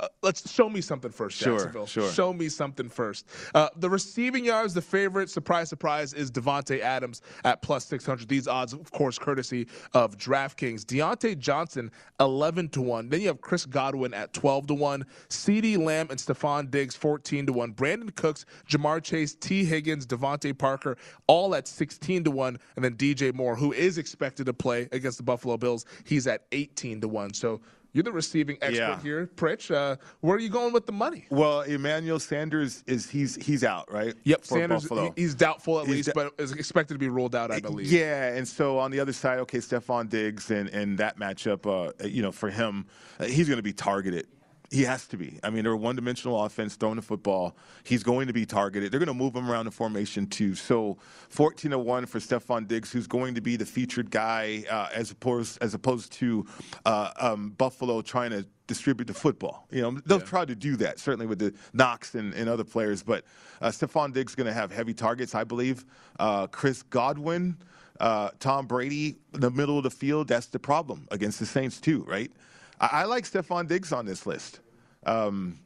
Uh, 0.00 0.08
let's 0.22 0.50
show 0.50 0.68
me 0.68 0.80
something 0.80 1.10
first, 1.10 1.36
Sure, 1.36 1.52
Jacksonville. 1.58 1.86
sure. 1.86 2.10
Show 2.10 2.32
me 2.32 2.48
something 2.48 2.88
first. 2.88 3.26
Uh, 3.54 3.68
the 3.76 3.90
receiving 3.90 4.46
yards, 4.46 4.72
the 4.72 4.80
favorite, 4.80 5.28
surprise, 5.28 5.68
surprise, 5.68 6.14
is 6.14 6.30
Davante 6.30 6.80
Adams 6.80 7.20
at 7.44 7.60
plus 7.60 7.84
600. 7.84 8.26
These 8.26 8.48
odds, 8.48 8.72
of 8.72 8.90
course, 8.92 9.18
courtesy 9.18 9.66
of 9.92 10.16
DraftKings. 10.16 10.84
Diontae 10.84 11.38
Johnson, 11.38 11.90
11 12.18 12.70
to 12.70 12.80
1. 12.80 13.10
Then 13.10 13.20
you 13.20 13.26
have 13.28 13.42
Chris 13.42 13.66
Godwin 13.66 14.14
at 14.14 14.32
12 14.32 14.68
to 14.68 14.74
1. 14.74 15.04
CeeDee 15.28 15.76
Lamb 15.78 16.06
and 16.10 16.18
Stefon 16.18 16.70
Diggs, 16.70 16.96
14 16.96 17.46
to 17.46 17.52
1. 17.52 17.74
Brandin 17.74 18.14
Cooks, 18.16 18.46
Ja'Marr 18.68 19.02
Chase, 19.02 19.34
Tee 19.34 19.64
Higgins, 19.64 20.06
DeVante 20.06 20.56
Parker, 20.56 20.96
all 21.26 21.54
at 21.54 21.68
16 21.68 22.24
to 22.24 22.30
1. 22.30 22.58
And 22.76 22.84
then 22.84 22.94
DJ 22.96 23.34
Moore, 23.34 23.54
who 23.54 23.72
is 23.72 23.98
expected 23.98 24.46
to 24.46 24.54
play 24.54 24.88
against 24.92 25.18
the 25.18 25.24
Buffalo 25.24 25.58
Bills, 25.58 25.84
he's 26.04 26.26
at 26.26 26.46
18 26.52 27.02
to 27.02 27.08
1. 27.08 27.34
So 27.34 27.60
you're 27.92 28.02
the 28.04 28.12
receiving 28.12 28.56
expert 28.62 28.76
Yeah. 28.78 29.02
here, 29.02 29.30
Pritch. 29.36 29.74
Uh, 29.74 29.96
where 30.20 30.36
are 30.36 30.40
you 30.40 30.48
going 30.48 30.72
with 30.72 30.86
the 30.86 30.92
money? 30.92 31.26
Well, 31.30 31.62
Emmanuel 31.62 32.18
Sanders 32.18 32.84
is 32.86 33.08
he's 33.10 33.36
he's 33.36 33.64
out, 33.64 33.90
right? 33.92 34.14
Yep, 34.24 34.40
For 34.42 34.58
Sanders 34.58 34.82
Buffalo. 34.82 35.12
he's 35.16 35.34
doubtful 35.34 35.80
at 35.80 35.86
He's 35.86 35.96
least, 35.96 36.12
but 36.14 36.32
is 36.38 36.52
expected 36.52 36.94
to 36.94 36.98
be 36.98 37.08
ruled 37.08 37.34
out. 37.34 37.50
I 37.50 37.60
believe. 37.60 37.90
Yeah, 37.90 38.34
and 38.34 38.46
so 38.46 38.78
on 38.78 38.90
the 38.90 39.00
other 39.00 39.12
side, 39.12 39.38
okay, 39.40 39.58
Stefon 39.58 40.08
Diggs 40.08 40.50
and, 40.50 40.68
and 40.70 40.98
that 40.98 41.18
matchup, 41.18 41.66
uh, 41.66 41.92
you 42.06 42.22
know, 42.22 42.32
for 42.32 42.50
him, 42.50 42.86
uh, 43.18 43.24
he's 43.24 43.48
going 43.48 43.58
to 43.58 43.62
be 43.62 43.72
targeted. 43.72 44.26
He 44.70 44.84
has 44.84 45.08
to 45.08 45.16
be. 45.16 45.40
I 45.42 45.50
mean, 45.50 45.64
they're 45.64 45.72
a 45.72 45.76
one-dimensional 45.76 46.44
offense 46.44 46.76
throwing 46.76 46.94
the 46.94 47.02
football. 47.02 47.56
He's 47.82 48.04
going 48.04 48.28
to 48.28 48.32
be 48.32 48.46
targeted. 48.46 48.92
They're 48.92 49.00
going 49.00 49.08
to 49.08 49.14
move 49.14 49.34
him 49.34 49.50
around 49.50 49.64
the 49.64 49.72
formation 49.72 50.28
too. 50.28 50.54
So, 50.54 50.96
14 51.30 51.72
to 51.72 51.78
one 51.78 52.06
for 52.06 52.20
Stefon 52.20 52.68
Diggs, 52.68 52.92
who's 52.92 53.08
going 53.08 53.34
to 53.34 53.40
be 53.40 53.56
the 53.56 53.66
featured 53.66 54.12
guy 54.12 54.64
uh, 54.70 54.88
as 54.94 55.10
opposed 55.10 55.58
as 55.60 55.74
opposed 55.74 56.12
to 56.12 56.46
uh, 56.86 57.10
um, 57.18 57.50
Buffalo 57.58 58.00
trying 58.00 58.30
to 58.30 58.46
distribute 58.68 59.06
the 59.06 59.14
football. 59.14 59.66
You 59.72 59.82
know, 59.82 60.00
they'll 60.06 60.20
try 60.20 60.44
to 60.44 60.54
do 60.54 60.76
that 60.76 61.00
certainly 61.00 61.26
with 61.26 61.40
the 61.40 61.52
Knox 61.72 62.14
and, 62.14 62.32
and 62.34 62.48
other 62.48 62.62
players, 62.62 63.02
but 63.02 63.24
uh, 63.60 63.70
Stefon 63.70 64.12
Diggs 64.12 64.32
is 64.32 64.36
going 64.36 64.46
to 64.46 64.52
have 64.52 64.70
heavy 64.70 64.94
targets, 64.94 65.34
I 65.34 65.42
believe. 65.42 65.84
Uh, 66.20 66.46
Chris 66.46 66.82
Godwin. 66.84 67.56
Uh, 67.98 68.30
Tom 68.38 68.66
Brady, 68.66 69.18
in 69.34 69.40
the 69.40 69.50
middle 69.50 69.76
of 69.76 69.84
the 69.84 69.90
field, 69.90 70.26
that's 70.26 70.46
the 70.46 70.58
problem 70.58 71.06
against 71.10 71.38
the 71.38 71.44
Saints, 71.44 71.78
too, 71.78 72.02
right? 72.08 72.32
I, 72.80 72.88
I 72.92 73.04
like 73.04 73.24
Stefon 73.24 73.68
Diggs 73.68 73.92
on 73.92 74.06
this 74.06 74.26
list. 74.26 74.60
Um, 75.06 75.60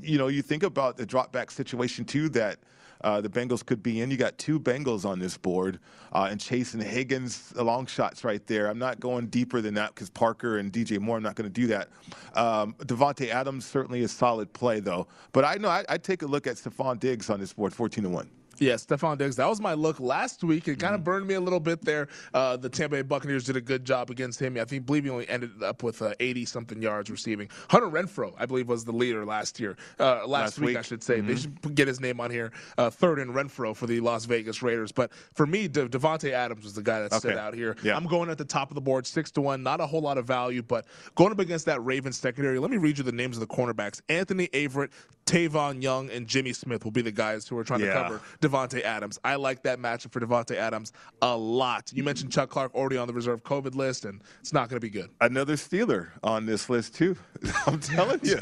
you 0.00 0.18
know, 0.18 0.28
you 0.28 0.42
think 0.42 0.62
about 0.62 0.96
the 0.96 1.06
drop 1.06 1.32
back 1.32 1.50
situation, 1.50 2.04
too, 2.04 2.28
that 2.30 2.58
uh, 3.02 3.20
the 3.20 3.28
Bengals 3.28 3.64
could 3.64 3.82
be 3.82 4.00
in. 4.00 4.10
You 4.10 4.16
got 4.16 4.38
two 4.38 4.58
Bengals 4.58 5.04
on 5.04 5.18
this 5.18 5.36
board, 5.36 5.78
uh, 6.12 6.28
and 6.30 6.40
Chase 6.40 6.74
and 6.74 6.82
Higgins, 6.82 7.50
the 7.50 7.64
long 7.64 7.86
shots 7.86 8.24
right 8.24 8.44
there. 8.46 8.68
I'm 8.68 8.78
not 8.78 9.00
going 9.00 9.26
deeper 9.26 9.60
than 9.60 9.74
that 9.74 9.94
because 9.94 10.10
Parker 10.10 10.58
and 10.58 10.72
DJ 10.72 10.98
Moore, 10.98 11.16
I'm 11.16 11.22
not 11.22 11.36
going 11.36 11.50
to 11.50 11.60
do 11.60 11.66
that. 11.68 11.88
Um, 12.34 12.74
Davante 12.80 13.28
Adams 13.28 13.64
certainly 13.66 14.02
a 14.02 14.08
solid 14.08 14.52
play, 14.52 14.80
though. 14.80 15.06
But 15.32 15.44
I 15.44 15.54
know 15.54 15.68
I, 15.68 15.84
I'd 15.88 16.04
take 16.04 16.22
a 16.22 16.26
look 16.26 16.46
at 16.46 16.56
Stefon 16.56 16.98
Diggs 16.98 17.30
on 17.30 17.40
this 17.40 17.52
board, 17.52 17.72
14 17.72 18.04
to 18.04 18.10
1. 18.10 18.30
Yeah, 18.60 18.74
Stefon 18.74 19.18
Diggs. 19.18 19.36
That 19.36 19.48
was 19.48 19.60
my 19.60 19.74
look 19.74 20.00
last 20.00 20.42
week. 20.44 20.66
It 20.68 20.72
Mm-hmm. 20.72 20.80
kind 20.80 20.94
of 20.94 21.04
burned 21.04 21.26
me 21.26 21.34
a 21.34 21.40
little 21.40 21.60
bit 21.60 21.84
there. 21.84 22.08
Uh, 22.34 22.56
the 22.56 22.68
Tampa 22.68 22.96
Bay 22.96 23.02
Buccaneers 23.02 23.44
did 23.44 23.56
a 23.56 23.60
good 23.60 23.84
job 23.84 24.10
against 24.10 24.40
him. 24.40 24.56
I 24.58 24.64
think, 24.64 24.86
believe 24.86 25.04
he 25.04 25.10
only 25.10 25.28
ended 25.28 25.62
up 25.62 25.82
with 25.82 26.02
80 26.20 26.44
something 26.44 26.80
yards 26.82 27.10
receiving. 27.10 27.48
Hunter 27.70 27.88
Renfrow, 27.88 28.34
I 28.38 28.46
believe, 28.46 28.68
was 28.68 28.84
the 28.84 28.92
leader 28.92 29.24
last 29.24 29.58
year. 29.60 29.76
Uh, 29.98 30.26
last, 30.26 30.28
Last 30.28 30.58
week, 30.58 30.66
week. 30.68 30.76
I 30.78 30.82
should 30.82 31.02
say. 31.02 31.18
Mm-hmm. 31.18 31.26
They 31.28 31.36
should 31.36 31.74
get 31.74 31.88
his 31.88 32.00
name 32.00 32.20
on 32.20 32.30
here. 32.30 32.52
Uh, 32.76 32.90
third 32.90 33.18
in 33.18 33.32
Renfrow 33.32 33.74
for 33.76 33.86
the 33.86 34.00
Las 34.00 34.24
Vegas 34.24 34.62
Raiders. 34.62 34.92
But 34.92 35.12
for 35.34 35.46
me, 35.46 35.68
De- 35.68 35.88
Davante 35.88 36.30
Adams 36.32 36.64
was 36.64 36.74
the 36.74 36.82
guy 36.82 37.00
that 37.00 37.12
stood 37.14 37.36
out 37.36 37.54
here. 37.54 37.76
Yeah. 37.82 37.96
I'm 37.96 38.06
going 38.06 38.30
at 38.30 38.38
the 38.38 38.44
top 38.44 38.70
of 38.70 38.74
the 38.74 38.80
board, 38.80 39.06
six 39.06 39.30
to 39.32 39.40
one. 39.40 39.62
Not 39.62 39.80
a 39.80 39.86
whole 39.86 40.00
lot 40.00 40.18
of 40.18 40.26
value, 40.26 40.62
but 40.62 40.86
going 41.14 41.32
up 41.32 41.38
against 41.38 41.66
that 41.66 41.84
Ravens 41.84 42.18
secondary. 42.18 42.58
Let 42.58 42.70
me 42.70 42.76
read 42.76 42.98
you 42.98 43.04
the 43.04 43.12
names 43.12 43.36
of 43.36 43.40
the 43.40 43.46
cornerbacks: 43.54 44.00
Anthony 44.08 44.48
Averett, 44.48 44.90
Tavon 45.26 45.82
Young, 45.82 46.10
and 46.10 46.26
Jimmy 46.26 46.52
Smith 46.52 46.84
will 46.84 46.90
be 46.92 47.02
the 47.02 47.12
guys 47.12 47.46
who 47.46 47.56
are 47.58 47.64
trying 47.64 47.80
to 47.80 47.86
Yeah. 47.86 48.02
cover 48.02 48.20
Davante 48.48 48.82
Adams. 48.82 49.18
I 49.24 49.36
like 49.36 49.62
that 49.62 49.78
matchup 49.78 50.12
for 50.12 50.20
Davante 50.20 50.54
Adams 50.56 50.92
a 51.22 51.36
lot. 51.36 51.90
You 51.92 52.02
mentioned 52.04 52.32
Chuck 52.32 52.48
Clark 52.50 52.74
already 52.74 52.96
on 52.96 53.06
the 53.06 53.12
reserve 53.14 53.42
COVID 53.42 53.74
list, 53.74 54.04
and 54.04 54.20
it's 54.40 54.52
not 54.52 54.68
going 54.68 54.76
to 54.76 54.80
be 54.80 54.90
good. 54.90 55.10
Another 55.20 55.54
Steeler 55.54 56.08
on 56.22 56.46
this 56.46 56.68
list, 56.70 56.94
too. 56.94 57.16
I'm 57.66 57.80
telling 57.80 58.20
you. 58.22 58.36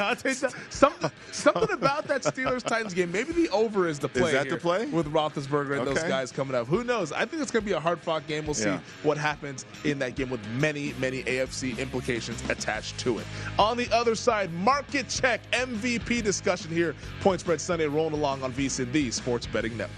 Some, 0.71 0.93
something 1.33 1.71
about 1.71 2.07
that 2.09 2.23
Steelers 2.23 2.63
Titans 2.67 2.95
game. 2.95 3.11
Maybe 3.13 3.33
the 3.33 3.49
over 3.51 3.89
is 3.89 3.99
the 3.99 4.09
play. 4.09 4.29
Is 4.29 4.33
that 4.33 4.49
the 4.49 4.57
play? 4.57 4.87
with 4.87 5.13
Roethlisberger 5.13 5.79
and 5.79 5.87
those 5.87 6.03
guys 6.05 6.31
coming 6.33 6.55
up? 6.55 6.67
Who 6.67 6.85
knows? 6.85 7.13
I 7.13 7.25
think 7.25 7.43
it's 7.43 7.51
going 7.51 7.63
to 7.65 7.67
be 7.67 7.73
a 7.75 7.81
hard 7.81 8.01
fought 8.01 8.27
game. 8.27 8.45
We'll 8.45 8.55
see 8.55 8.67
Yeah. 8.67 8.81
what 9.03 9.19
happens 9.19 9.65
in 9.85 9.99
that 10.01 10.15
game 10.15 10.31
with 10.31 10.47
many, 10.51 10.93
many 10.99 11.23
AFC 11.25 11.79
implications 11.79 12.43
attached 12.51 12.99
to 12.99 13.19
it. 13.19 13.27
On 13.59 13.77
the 13.77 13.89
other 13.93 14.15
side, 14.15 14.53
market 14.53 15.09
check 15.09 15.41
MVP 15.53 16.23
discussion 16.23 16.71
here. 16.71 16.95
Point 17.21 17.41
spread 17.41 17.61
Sunday 17.61 17.87
rolling 17.87 18.15
along 18.15 18.43
on 18.43 18.53
VSIN, 18.53 18.91
the 18.93 19.11
Sports 19.11 19.47
Betting 19.47 19.77
Network. 19.77 19.96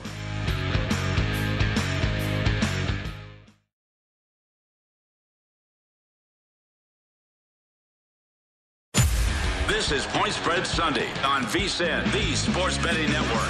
This 9.88 10.04
is 10.04 10.12
Point 10.12 10.34
Spread 10.34 10.66
Sunday 10.66 11.08
on 11.24 11.44
VSIN, 11.44 12.12
the 12.12 12.36
Sports 12.36 12.76
Betting 12.76 13.10
Network. 13.10 13.48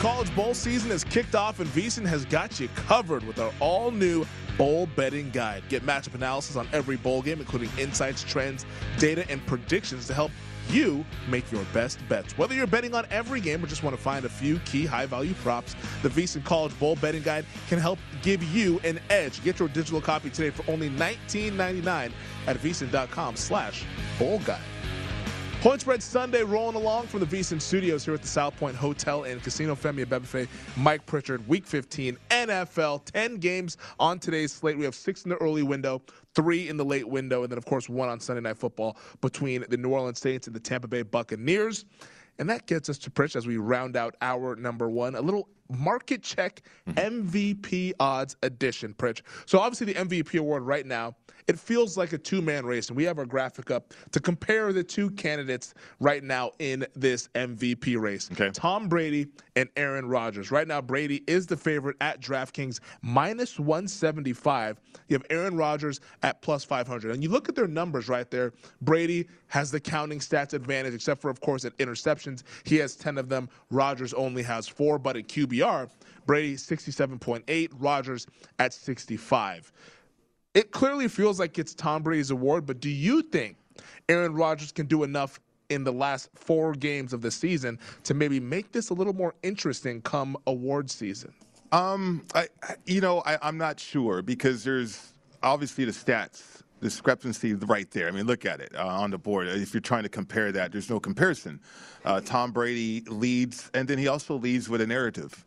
college 0.00 0.34
bowl 0.34 0.52
season 0.52 0.90
has 0.90 1.04
kicked 1.04 1.36
off, 1.36 1.60
and 1.60 1.68
VSIN 1.70 2.04
has 2.04 2.24
got 2.24 2.58
you 2.58 2.68
covered 2.74 3.24
with 3.24 3.38
our 3.38 3.52
all 3.60 3.92
new 3.92 4.26
bowl 4.58 4.88
betting 4.96 5.30
guide. 5.30 5.62
Get 5.68 5.86
matchup 5.86 6.16
analysis 6.16 6.56
on 6.56 6.66
every 6.72 6.96
bowl 6.96 7.22
game, 7.22 7.38
including 7.38 7.70
insights, 7.78 8.24
trends, 8.24 8.66
data, 8.98 9.24
and 9.30 9.46
predictions 9.46 10.08
to 10.08 10.14
help 10.14 10.32
you 10.70 11.04
make 11.28 11.50
your 11.50 11.64
best 11.72 11.98
bets. 12.08 12.36
Whether 12.36 12.54
you're 12.54 12.66
betting 12.66 12.94
on 12.94 13.06
every 13.10 13.40
game 13.40 13.62
or 13.62 13.66
just 13.66 13.82
want 13.82 13.96
to 13.96 14.02
find 14.02 14.24
a 14.24 14.28
few 14.28 14.58
key 14.60 14.86
high 14.86 15.06
value 15.06 15.34
props, 15.34 15.74
the 16.02 16.08
VSIN 16.08 16.44
College 16.44 16.78
Bowl 16.78 16.96
Betting 16.96 17.22
Guide 17.22 17.46
can 17.68 17.78
help 17.78 17.98
give 18.22 18.42
you 18.42 18.80
an 18.84 19.00
edge. 19.10 19.42
Get 19.44 19.58
your 19.58 19.68
digital 19.68 20.00
copy 20.00 20.30
today 20.30 20.50
for 20.50 20.70
only 20.70 20.90
$19.99 20.90 22.12
at 22.46 22.56
VSIN.com 22.56 23.36
slash 23.36 23.84
bowl 24.18 24.38
guide. 24.40 24.60
Point 25.64 25.80
Spread 25.80 26.02
Sunday 26.02 26.42
rolling 26.42 26.76
along 26.76 27.06
from 27.06 27.20
the 27.20 27.26
VSIN 27.26 27.58
Studios 27.58 28.04
here 28.04 28.12
at 28.12 28.20
the 28.20 28.28
South 28.28 28.54
Point 28.58 28.76
Hotel 28.76 29.24
and 29.24 29.42
Casino. 29.42 29.74
Femi 29.74 30.04
Abebefe, 30.04 30.46
Mike 30.76 31.06
Pritchard, 31.06 31.48
Week 31.48 31.66
15, 31.66 32.18
NFL, 32.28 33.02
10 33.06 33.36
games 33.36 33.78
on 33.98 34.18
today's 34.18 34.52
slate. 34.52 34.76
We 34.76 34.84
have 34.84 34.94
six 34.94 35.24
in 35.24 35.30
the 35.30 35.36
early 35.36 35.62
window, 35.62 36.02
three 36.34 36.68
in 36.68 36.76
the 36.76 36.84
late 36.84 37.08
window, 37.08 37.42
and 37.42 37.50
then, 37.50 37.58
of 37.58 37.64
course, 37.64 37.88
one 37.88 38.08
on 38.08 38.20
Sunday 38.20 38.42
Night 38.42 38.58
Football 38.58 38.96
between 39.20 39.64
the 39.68 39.76
New 39.76 39.90
Orleans 39.90 40.20
Saints 40.20 40.46
and 40.46 40.54
the 40.54 40.60
Tampa 40.60 40.88
Bay 40.88 41.02
Buccaneers. 41.02 41.84
And 42.38 42.50
that 42.50 42.66
gets 42.66 42.88
us 42.88 42.98
to 42.98 43.10
Pritch 43.10 43.36
as 43.36 43.46
we 43.46 43.58
round 43.58 43.96
out 43.96 44.16
our 44.20 44.56
number 44.56 44.90
one, 44.90 45.14
a 45.14 45.20
little 45.20 45.48
market 45.68 46.22
check 46.22 46.62
mm-hmm. 46.88 47.28
MVP 47.28 47.92
odds 48.00 48.36
edition, 48.42 48.94
Pritch. 48.94 49.22
So 49.46 49.58
obviously 49.58 49.92
the 49.92 49.94
MVP 49.94 50.38
award 50.38 50.62
right 50.62 50.86
now, 50.86 51.14
it 51.46 51.58
feels 51.58 51.96
like 51.96 52.12
a 52.12 52.18
two-man 52.18 52.64
race, 52.64 52.88
and 52.88 52.96
we 52.96 53.04
have 53.04 53.18
our 53.18 53.26
graphic 53.26 53.70
up 53.70 53.92
to 54.12 54.20
compare 54.20 54.72
the 54.72 54.82
two 54.82 55.10
candidates 55.10 55.74
right 56.00 56.24
now 56.24 56.52
in 56.58 56.86
this 56.94 57.28
MVP 57.34 58.00
race. 58.00 58.30
Okay. 58.32 58.50
Tom 58.50 58.88
Brady 58.88 59.26
and 59.56 59.68
Aaron 59.76 60.08
Rodgers. 60.08 60.50
Right 60.50 60.66
now, 60.66 60.80
Brady 60.80 61.22
is 61.26 61.46
the 61.46 61.56
favorite 61.56 61.96
at 62.00 62.20
DraftKings 62.20 62.80
minus 63.02 63.58
175. 63.58 64.80
You 65.08 65.14
have 65.14 65.26
Aaron 65.28 65.56
Rodgers 65.56 66.00
at 66.22 66.40
plus 66.40 66.64
500. 66.64 67.12
And 67.12 67.22
you 67.22 67.28
look 67.28 67.48
at 67.48 67.54
their 67.54 67.68
numbers 67.68 68.08
right 68.08 68.30
there. 68.30 68.52
Brady 68.80 69.28
has 69.48 69.70
the 69.70 69.80
counting 69.80 70.20
stats 70.20 70.54
advantage, 70.54 70.94
except 70.94 71.20
for, 71.20 71.30
of 71.30 71.40
course, 71.40 71.64
at 71.64 71.76
interceptions. 71.76 72.42
He 72.64 72.76
has 72.76 72.96
10 72.96 73.18
of 73.18 73.28
them. 73.28 73.48
Rodgers 73.70 74.14
only 74.14 74.42
has 74.42 74.66
four, 74.66 74.98
but 74.98 75.16
at 75.16 75.28
QBR, 75.54 75.88
Brady 76.26 76.56
67.8, 76.56 77.68
Rodgers 77.78 78.26
at 78.58 78.72
65. 78.72 79.72
It 80.54 80.70
clearly 80.70 81.08
feels 81.08 81.38
like 81.40 81.58
it's 81.58 81.74
Tom 81.74 82.02
Brady's 82.02 82.30
award, 82.30 82.66
but 82.66 82.80
do 82.80 82.88
you 82.88 83.22
think 83.22 83.56
Aaron 84.08 84.34
Rodgers 84.34 84.72
can 84.72 84.86
do 84.86 85.02
enough 85.02 85.40
in 85.70 85.82
the 85.82 85.92
last 85.92 86.28
four 86.34 86.72
games 86.74 87.12
of 87.12 87.22
the 87.22 87.30
season 87.30 87.78
to 88.04 88.14
maybe 88.14 88.38
make 88.38 88.70
this 88.72 88.90
a 88.90 88.94
little 88.94 89.14
more 89.14 89.34
interesting 89.42 90.00
come 90.02 90.36
award 90.46 90.90
season? 90.90 91.32
Um, 91.72 92.24
I- 92.34 92.48
you 92.86 93.00
know, 93.00 93.22
I, 93.26 93.38
I'm 93.42 93.58
not 93.58 93.80
sure 93.80 94.22
because 94.22 94.62
there's 94.62 95.12
obviously 95.42 95.84
the 95.84 95.92
stats 95.92 96.62
discrepancy 96.80 97.54
right 97.54 97.90
there. 97.90 98.08
I 98.08 98.10
mean, 98.10 98.26
look 98.26 98.44
at 98.44 98.60
it 98.60 98.72
uh, 98.76 98.86
on 98.86 99.10
the 99.10 99.18
board. 99.18 99.48
If 99.48 99.72
you're 99.72 99.80
trying 99.80 100.02
to 100.04 100.08
compare 100.08 100.52
that, 100.52 100.72
there's 100.72 100.90
no 100.90 101.00
comparison. 101.00 101.60
Uh, 102.04 102.20
Tom 102.20 102.52
Brady 102.52 103.02
leads, 103.08 103.70
and 103.74 103.88
then 103.88 103.98
he 103.98 104.08
also 104.08 104.34
leads 104.34 104.68
with 104.68 104.80
a 104.80 104.86
narrative. 104.86 105.44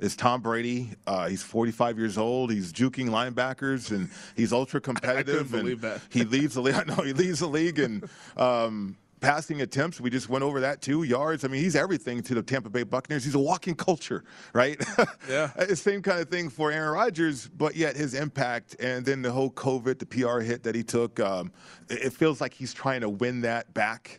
It's 0.00 0.16
Tom 0.16 0.40
Brady? 0.40 0.90
Uh, 1.06 1.28
he's 1.28 1.42
45 1.42 1.98
years 1.98 2.16
old. 2.16 2.50
He's 2.50 2.72
juking 2.72 3.08
linebackers, 3.08 3.90
and 3.90 4.08
he's 4.34 4.52
ultra 4.52 4.80
competitive. 4.80 5.34
I 5.34 5.42
couldn't 5.42 5.60
believe 5.60 5.80
that. 5.82 6.00
He 6.08 6.24
leads 6.24 6.54
the 6.54 6.62
league. 6.62 6.74
I 6.76 6.84
know 6.84 7.02
he 7.02 7.12
leads 7.12 7.40
the 7.40 7.48
league, 7.48 7.78
and 7.78 8.08
um, 8.36 8.96
passing 9.20 9.60
attempts. 9.62 10.00
We 10.00 10.10
just 10.10 10.28
went 10.28 10.42
over 10.42 10.60
that 10.60 10.80
two 10.82 11.02
yards. 11.02 11.44
I 11.44 11.48
mean, 11.48 11.62
he's 11.62 11.76
everything 11.76 12.22
to 12.22 12.34
the 12.34 12.42
Tampa 12.42 12.70
Bay 12.70 12.82
Buccaneers. 12.82 13.24
He's 13.24 13.34
a 13.34 13.38
walking 13.38 13.74
culture, 13.74 14.24
right? 14.52 14.82
Yeah. 15.28 15.50
Uh, 15.56 15.74
Same 15.74 16.02
kind 16.02 16.20
of 16.20 16.28
thing 16.28 16.48
for 16.48 16.72
Aaron 16.72 16.92
Rodgers, 16.92 17.48
but 17.48 17.76
yet 17.76 17.96
his 17.96 18.14
impact 18.14 18.74
and 18.80 19.04
then 19.04 19.22
the 19.22 19.30
whole 19.30 19.50
COVID, 19.50 19.98
the 19.98 20.06
PR 20.06 20.40
hit 20.40 20.62
that 20.62 20.74
he 20.74 20.82
took, 20.82 21.20
um, 21.20 21.52
it 21.88 22.10
it 22.10 22.12
feels 22.12 22.40
like 22.40 22.54
he's 22.54 22.72
trying 22.72 23.00
to 23.02 23.08
win 23.08 23.40
that 23.42 23.72
back 23.74 24.18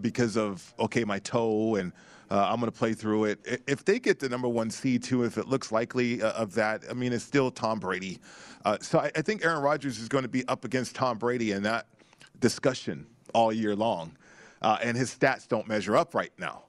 because 0.00 0.36
of 0.36 0.74
okay, 0.78 1.04
my 1.04 1.18
toe 1.20 1.76
and. 1.76 1.92
Uh, 2.28 2.44
I'm 2.50 2.58
going 2.58 2.72
to 2.72 2.76
play 2.76 2.92
through 2.92 3.26
it. 3.26 3.62
If 3.68 3.84
they 3.84 4.00
get 4.00 4.18
the 4.18 4.28
number 4.28 4.48
one 4.48 4.68
seed 4.68 5.04
too, 5.04 5.22
if 5.22 5.38
it 5.38 5.46
looks 5.46 5.70
likely 5.70 6.20
uh, 6.20 6.32
of 6.32 6.54
that, 6.54 6.82
I 6.90 6.92
mean, 6.92 7.12
it's 7.12 7.22
still 7.22 7.52
Tom 7.52 7.78
Brady. 7.78 8.18
Uh, 8.64 8.78
so 8.80 8.98
I, 8.98 9.12
I 9.14 9.22
think 9.22 9.44
Aaron 9.44 9.62
Rodgers 9.62 10.00
is 10.00 10.08
going 10.08 10.22
to 10.22 10.28
be 10.28 10.44
up 10.48 10.64
against 10.64 10.96
Tom 10.96 11.18
Brady 11.18 11.52
in 11.52 11.62
that 11.62 11.86
discussion 12.40 13.06
all 13.34 13.52
year 13.52 13.76
long, 13.76 14.16
uh, 14.62 14.78
and 14.82 14.96
his 14.96 15.14
stats 15.14 15.46
don't 15.46 15.68
measure 15.68 15.96
up 15.96 16.14
right 16.14 16.32
now. 16.38 16.62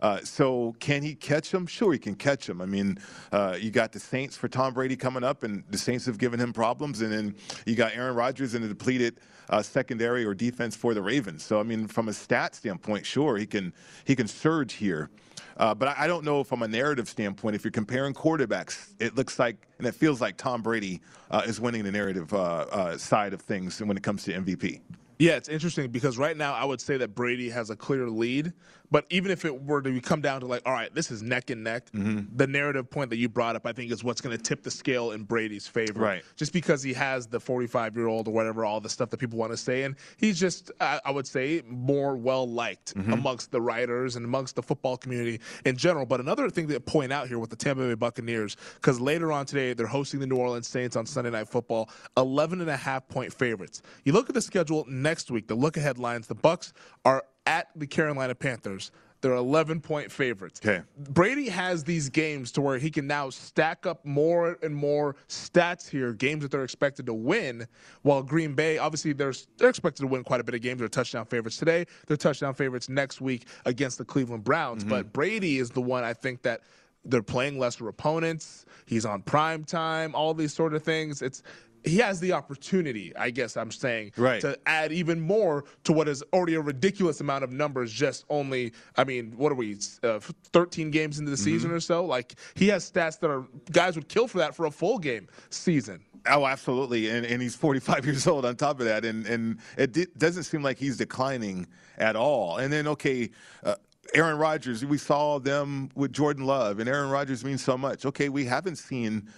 Uh, 0.00 0.18
so 0.24 0.74
can 0.80 1.02
he 1.02 1.14
catch 1.14 1.52
him? 1.52 1.66
Sure, 1.66 1.92
he 1.92 1.98
can 1.98 2.14
catch 2.14 2.48
him. 2.48 2.60
I 2.60 2.66
mean, 2.66 2.98
uh, 3.32 3.56
you 3.60 3.70
got 3.70 3.92
the 3.92 4.00
Saints 4.00 4.36
for 4.36 4.48
Tom 4.48 4.72
Brady 4.72 4.96
coming 4.96 5.22
up, 5.22 5.42
and 5.42 5.62
the 5.70 5.78
Saints 5.78 6.06
have 6.06 6.18
given 6.18 6.40
him 6.40 6.52
problems, 6.52 7.02
and 7.02 7.12
then 7.12 7.34
you 7.66 7.74
got 7.74 7.94
Aaron 7.94 8.14
Rodgers 8.14 8.54
in 8.54 8.62
a 8.62 8.68
depleted 8.68 9.20
uh, 9.50 9.62
secondary 9.62 10.24
or 10.24 10.34
defense 10.34 10.74
for 10.74 10.94
the 10.94 11.02
Ravens. 11.02 11.44
So 11.44 11.60
I 11.60 11.64
mean, 11.64 11.86
from 11.86 12.08
a 12.08 12.12
stat 12.12 12.54
standpoint, 12.54 13.04
sure 13.04 13.36
he 13.36 13.46
can 13.46 13.72
he 14.04 14.16
can 14.16 14.26
surge 14.26 14.74
here. 14.74 15.10
Uh, 15.56 15.74
but 15.74 15.88
I 15.88 16.04
I 16.04 16.06
don't 16.06 16.24
know 16.24 16.42
from 16.44 16.62
a 16.62 16.68
narrative 16.68 17.08
standpoint. 17.08 17.54
If 17.54 17.64
you're 17.64 17.70
comparing 17.70 18.14
quarterbacks, 18.14 18.94
it 18.98 19.16
looks 19.16 19.38
like 19.38 19.56
and 19.78 19.86
it 19.86 19.94
feels 19.94 20.20
like 20.20 20.38
Tom 20.38 20.62
Brady 20.62 21.02
uh, 21.30 21.42
is 21.44 21.60
winning 21.60 21.84
the 21.84 21.92
narrative 21.92 22.32
uh, 22.32 22.96
side 22.96 23.34
of 23.34 23.42
things 23.42 23.82
when 23.82 23.96
it 23.96 24.02
comes 24.02 24.22
to 24.24 24.32
MVP. 24.32 24.80
Yeah, 25.20 25.32
it's 25.32 25.50
interesting 25.50 25.90
because 25.90 26.16
right 26.16 26.34
now 26.34 26.54
I 26.54 26.64
would 26.64 26.80
say 26.80 26.96
that 26.96 27.14
Brady 27.14 27.50
has 27.50 27.68
a 27.68 27.76
clear 27.76 28.08
lead. 28.08 28.54
But 28.90 29.06
even 29.10 29.30
if 29.30 29.44
it 29.44 29.62
were 29.62 29.82
to 29.82 30.00
come 30.00 30.20
down 30.20 30.40
to 30.40 30.46
like, 30.46 30.62
all 30.66 30.72
right, 30.72 30.92
this 30.94 31.10
is 31.10 31.22
neck 31.22 31.50
and 31.50 31.62
neck, 31.64 31.90
Mm-hmm. 31.92 32.36
the 32.36 32.46
narrative 32.46 32.90
point 32.90 33.10
that 33.10 33.16
you 33.18 33.28
brought 33.28 33.56
up, 33.56 33.66
I 33.66 33.72
think, 33.72 33.92
is 33.92 34.02
what's 34.02 34.20
going 34.20 34.36
to 34.36 34.42
tip 34.42 34.62
the 34.62 34.70
scale 34.70 35.12
in 35.12 35.24
Brady's 35.24 35.66
favor. 35.66 36.00
Right. 36.00 36.22
Just 36.36 36.52
because 36.52 36.82
he 36.82 36.92
has 36.94 37.26
the 37.26 37.38
45 37.40 37.96
year 37.96 38.06
old 38.08 38.26
or 38.28 38.32
whatever, 38.32 38.64
all 38.64 38.80
the 38.80 38.88
stuff 38.88 39.10
that 39.10 39.18
people 39.18 39.38
want 39.38 39.52
to 39.52 39.56
say. 39.56 39.84
And 39.84 39.96
he's 40.16 40.38
just, 40.40 40.70
I, 40.80 41.00
I 41.04 41.10
would 41.10 41.26
say, 41.26 41.62
more 41.66 42.16
well 42.16 42.48
liked 42.48 42.94
Mm-hmm. 42.94 43.12
amongst 43.12 43.50
the 43.52 43.60
writers 43.60 44.16
and 44.16 44.24
amongst 44.24 44.56
the 44.56 44.62
football 44.62 44.96
community 44.96 45.40
in 45.64 45.76
general. 45.76 46.04
But 46.06 46.20
another 46.20 46.50
thing 46.50 46.66
to 46.68 46.80
point 46.80 47.12
out 47.12 47.28
here 47.28 47.38
with 47.38 47.50
the 47.50 47.56
Tampa 47.56 47.82
Bay 47.86 47.94
Buccaneers, 47.94 48.56
because 48.74 49.00
later 49.00 49.30
on 49.32 49.46
today, 49.46 49.72
they're 49.74 49.86
hosting 49.86 50.18
the 50.20 50.26
New 50.26 50.36
Orleans 50.36 50.66
Saints 50.66 50.96
on 50.96 51.06
Sunday 51.06 51.30
Night 51.30 51.48
Football, 51.48 51.88
11 52.16 52.60
and 52.60 52.68
a 52.70 52.76
half 52.76 53.06
point 53.08 53.32
favorites. 53.32 53.82
You 54.04 54.12
look 54.12 54.28
at 54.28 54.34
the 54.34 54.40
schedule 54.42 54.84
next 54.88 55.30
week, 55.30 55.46
the 55.46 55.54
look 55.54 55.76
ahead 55.76 55.98
lines, 55.98 56.26
the 56.26 56.34
Bucks 56.34 56.72
are 57.04 57.22
at 57.46 57.68
the 57.76 57.86
Carolina 57.86 58.34
Panthers. 58.34 58.90
They're 59.20 59.34
11 59.34 59.80
point 59.80 60.10
favorites. 60.10 60.60
Okay. 60.64 60.82
Brady 60.96 61.48
has 61.48 61.84
these 61.84 62.08
games 62.08 62.50
to 62.52 62.60
where 62.62 62.78
he 62.78 62.90
can 62.90 63.06
now 63.06 63.28
stack 63.28 63.84
up 63.86 64.04
more 64.04 64.58
and 64.62 64.74
more 64.74 65.16
stats 65.28 65.88
here, 65.88 66.12
games 66.12 66.42
that 66.42 66.50
they're 66.50 66.64
expected 66.64 67.06
to 67.06 67.14
win. 67.14 67.66
While 68.02 68.22
Green 68.22 68.54
Bay, 68.54 68.78
obviously, 68.78 69.12
they're, 69.12 69.34
they're 69.58 69.68
expected 69.68 70.02
to 70.02 70.06
win 70.06 70.24
quite 70.24 70.40
a 70.40 70.44
bit 70.44 70.54
of 70.54 70.62
games. 70.62 70.78
They're 70.78 70.88
touchdown 70.88 71.26
favorites 71.26 71.58
today. 71.58 71.84
They're 72.06 72.16
touchdown 72.16 72.54
favorites 72.54 72.88
next 72.88 73.20
week 73.20 73.46
against 73.66 73.98
the 73.98 74.04
Cleveland 74.04 74.44
Browns. 74.44 74.82
Mm-hmm. 74.82 74.90
But 74.90 75.12
Brady 75.12 75.58
is 75.58 75.70
the 75.70 75.82
one 75.82 76.02
I 76.02 76.14
think 76.14 76.42
that 76.42 76.62
they're 77.04 77.22
playing 77.22 77.58
lesser 77.58 77.88
opponents. 77.88 78.66
He's 78.86 79.04
on 79.04 79.22
prime 79.22 79.64
time, 79.64 80.14
all 80.14 80.34
these 80.34 80.52
sort 80.52 80.74
of 80.74 80.82
things. 80.82 81.22
It's 81.22 81.42
he 81.84 81.98
has 81.98 82.20
the 82.20 82.32
opportunity, 82.32 83.14
I 83.16 83.30
guess 83.30 83.56
I'm 83.56 83.70
saying, 83.70 84.12
Right. 84.16 84.40
to 84.42 84.58
add 84.66 84.92
even 84.92 85.20
more 85.20 85.64
to 85.84 85.92
what 85.92 86.08
is 86.08 86.22
already 86.32 86.54
a 86.54 86.60
ridiculous 86.60 87.20
amount 87.20 87.44
of 87.44 87.50
numbers. 87.52 87.92
Just 87.92 88.24
only, 88.28 88.72
I 88.96 89.04
mean, 89.04 89.32
what 89.36 89.50
are 89.52 89.54
we, 89.56 89.78
uh, 90.02 90.20
13 90.52 90.90
games 90.90 91.18
into 91.18 91.30
the 91.30 91.36
Mm-hmm. 91.36 91.44
season 91.44 91.70
or 91.70 91.80
so? 91.80 92.04
Like 92.04 92.34
he 92.54 92.68
has 92.68 92.90
stats 92.90 93.18
that 93.20 93.30
are 93.30 93.44
guys 93.72 93.94
would 93.96 94.08
kill 94.08 94.28
for 94.28 94.38
that 94.38 94.54
for 94.54 94.66
a 94.66 94.70
full 94.70 94.98
game 94.98 95.28
season. 95.50 96.00
Oh, 96.26 96.46
absolutely, 96.46 97.08
and 97.08 97.24
and 97.24 97.40
he's 97.40 97.54
45 97.56 98.04
years 98.10 98.26
old. 98.26 98.44
On 98.44 98.54
top 98.54 98.78
of 98.80 98.86
that, 98.86 99.06
and 99.06 99.26
and 99.26 99.58
it 99.78 100.18
doesn't 100.18 100.42
seem 100.42 100.62
like 100.62 100.76
he's 100.78 100.98
declining 100.98 101.66
at 101.98 102.14
all. 102.16 102.58
And 102.58 102.70
then 102.72 102.86
okay. 102.88 103.30
Uh, 103.64 103.76
Aaron 104.12 104.38
Rodgers, 104.38 104.84
we 104.84 104.98
saw 104.98 105.38
them 105.38 105.88
with 105.94 106.12
Jordan 106.12 106.44
Love, 106.44 106.80
and 106.80 106.88
Aaron 106.88 107.10
Rodgers 107.10 107.44
means 107.44 107.62
so 107.62 107.78
much. 107.78 108.04
Okay, 108.04 108.28
we 108.28 108.44
haven't 108.44 108.74
seen 108.76 109.28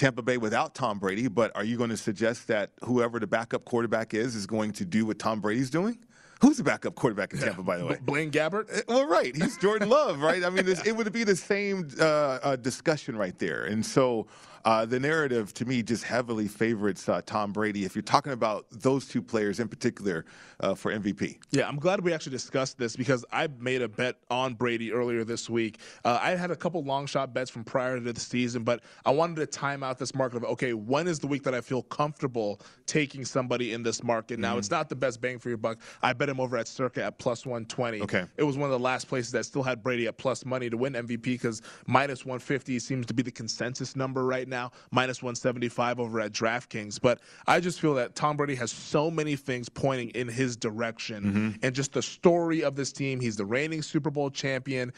Tampa 0.00 0.22
Bay 0.22 0.38
without 0.38 0.74
Tom 0.74 0.98
Brady, 0.98 1.28
but 1.28 1.54
are 1.54 1.62
you 1.62 1.76
going 1.76 1.90
to 1.90 1.96
suggest 1.96 2.48
that 2.48 2.70
whoever 2.82 3.20
the 3.20 3.26
backup 3.26 3.66
quarterback 3.66 4.14
is 4.14 4.34
is 4.34 4.46
going 4.46 4.72
to 4.72 4.86
do 4.86 5.04
what 5.04 5.18
Tom 5.18 5.42
Brady's 5.42 5.68
doing? 5.68 5.98
Who's 6.40 6.56
the 6.56 6.62
backup 6.64 6.94
quarterback 6.94 7.34
in 7.34 7.38
Tampa, 7.38 7.62
by 7.62 7.76
the 7.76 7.84
way? 7.84 7.98
Blaine 8.00 8.30
Gabbert. 8.30 8.74
Uh, 8.74 8.80
Well, 8.88 9.06
right. 9.06 9.36
He's 9.36 9.58
Jordan 9.58 9.90
Love, 9.90 10.20
right? 10.20 10.42
I 10.42 10.48
mean, 10.48 10.64
this, 10.64 10.86
it 10.86 10.92
would 10.96 11.12
be 11.12 11.22
the 11.22 11.36
same 11.36 11.88
uh, 12.00 12.04
uh, 12.04 12.56
discussion 12.56 13.14
right 13.14 13.38
there. 13.38 13.64
And 13.64 13.84
so 13.84 14.26
uh, 14.64 14.84
the 14.84 15.00
narrative 15.00 15.54
to 15.54 15.64
me 15.64 15.82
just 15.82 16.04
heavily 16.04 16.48
favorites 16.48 17.08
uh, 17.08 17.20
Tom 17.24 17.52
Brady. 17.52 17.84
If 17.84 17.94
you're 17.94 18.02
talking 18.02 18.32
about 18.32 18.66
those 18.70 19.06
two 19.06 19.22
players 19.22 19.60
in 19.60 19.68
particular 19.68 20.24
uh, 20.60 20.74
for 20.74 20.92
MVP, 20.92 21.38
yeah, 21.50 21.68
I'm 21.68 21.76
glad 21.76 22.00
we 22.02 22.12
actually 22.12 22.32
discussed 22.32 22.78
this 22.78 22.96
because 22.96 23.24
I 23.32 23.48
made 23.58 23.82
a 23.82 23.88
bet 23.88 24.16
on 24.30 24.54
Brady 24.54 24.92
earlier 24.92 25.24
this 25.24 25.48
week. 25.48 25.78
Uh, 26.04 26.18
I 26.20 26.30
had 26.30 26.50
a 26.50 26.56
couple 26.56 26.82
long 26.82 27.06
shot 27.06 27.32
bets 27.32 27.50
from 27.50 27.64
prior 27.64 27.98
to 27.98 28.12
the 28.12 28.20
season, 28.20 28.62
but 28.64 28.82
I 29.04 29.10
wanted 29.10 29.36
to 29.36 29.46
time 29.46 29.82
out 29.82 29.98
this 29.98 30.14
market 30.14 30.38
of 30.38 30.44
okay, 30.44 30.74
when 30.74 31.08
is 31.08 31.18
the 31.18 31.26
week 31.26 31.42
that 31.44 31.54
I 31.54 31.60
feel 31.60 31.82
comfortable 31.82 32.60
taking 32.86 33.24
somebody 33.24 33.72
in 33.72 33.82
this 33.82 34.02
market? 34.02 34.38
Now, 34.38 34.50
mm-hmm. 34.50 34.58
it's 34.58 34.70
not 34.70 34.88
the 34.88 34.96
best 34.96 35.20
bang 35.20 35.38
for 35.38 35.48
your 35.48 35.58
buck. 35.58 35.78
I 36.02 36.12
bet 36.12 36.28
him 36.28 36.40
over 36.40 36.56
at 36.56 36.68
Circa 36.68 37.02
at 37.04 37.18
plus 37.18 37.46
120. 37.46 38.02
Okay, 38.02 38.24
it 38.36 38.42
was 38.42 38.56
one 38.56 38.66
of 38.66 38.72
the 38.72 38.84
last 38.84 39.08
places 39.08 39.32
that 39.32 39.44
still 39.44 39.62
had 39.62 39.82
Brady 39.82 40.06
at 40.06 40.18
plus 40.18 40.44
money 40.44 40.68
to 40.68 40.76
win 40.76 40.92
MVP 40.92 41.22
because 41.22 41.62
minus 41.86 42.24
150 42.26 42.78
seems 42.78 43.06
to 43.06 43.14
be 43.14 43.22
the 43.22 43.30
consensus 43.30 43.96
number 43.96 44.26
right 44.26 44.49
now, 44.50 44.72
minus 44.90 45.22
175 45.22 45.98
over 45.98 46.20
at 46.20 46.32
DraftKings. 46.32 47.00
But 47.00 47.20
I 47.46 47.60
just 47.60 47.80
feel 47.80 47.94
that 47.94 48.14
Tom 48.14 48.36
Brady 48.36 48.54
has 48.56 48.70
so 48.70 49.10
many 49.10 49.36
things 49.36 49.68
pointing 49.68 50.10
in 50.10 50.28
his 50.28 50.56
direction. 50.56 51.24
Mm-hmm. 51.24 51.50
And 51.62 51.74
just 51.74 51.92
the 51.92 52.02
story 52.02 52.62
of 52.62 52.76
this 52.76 52.92
team, 52.92 53.20
he's 53.20 53.36
the 53.36 53.46
reigning 53.46 53.82
Super 53.82 54.10
Bowl 54.10 54.30
champion. 54.30 54.92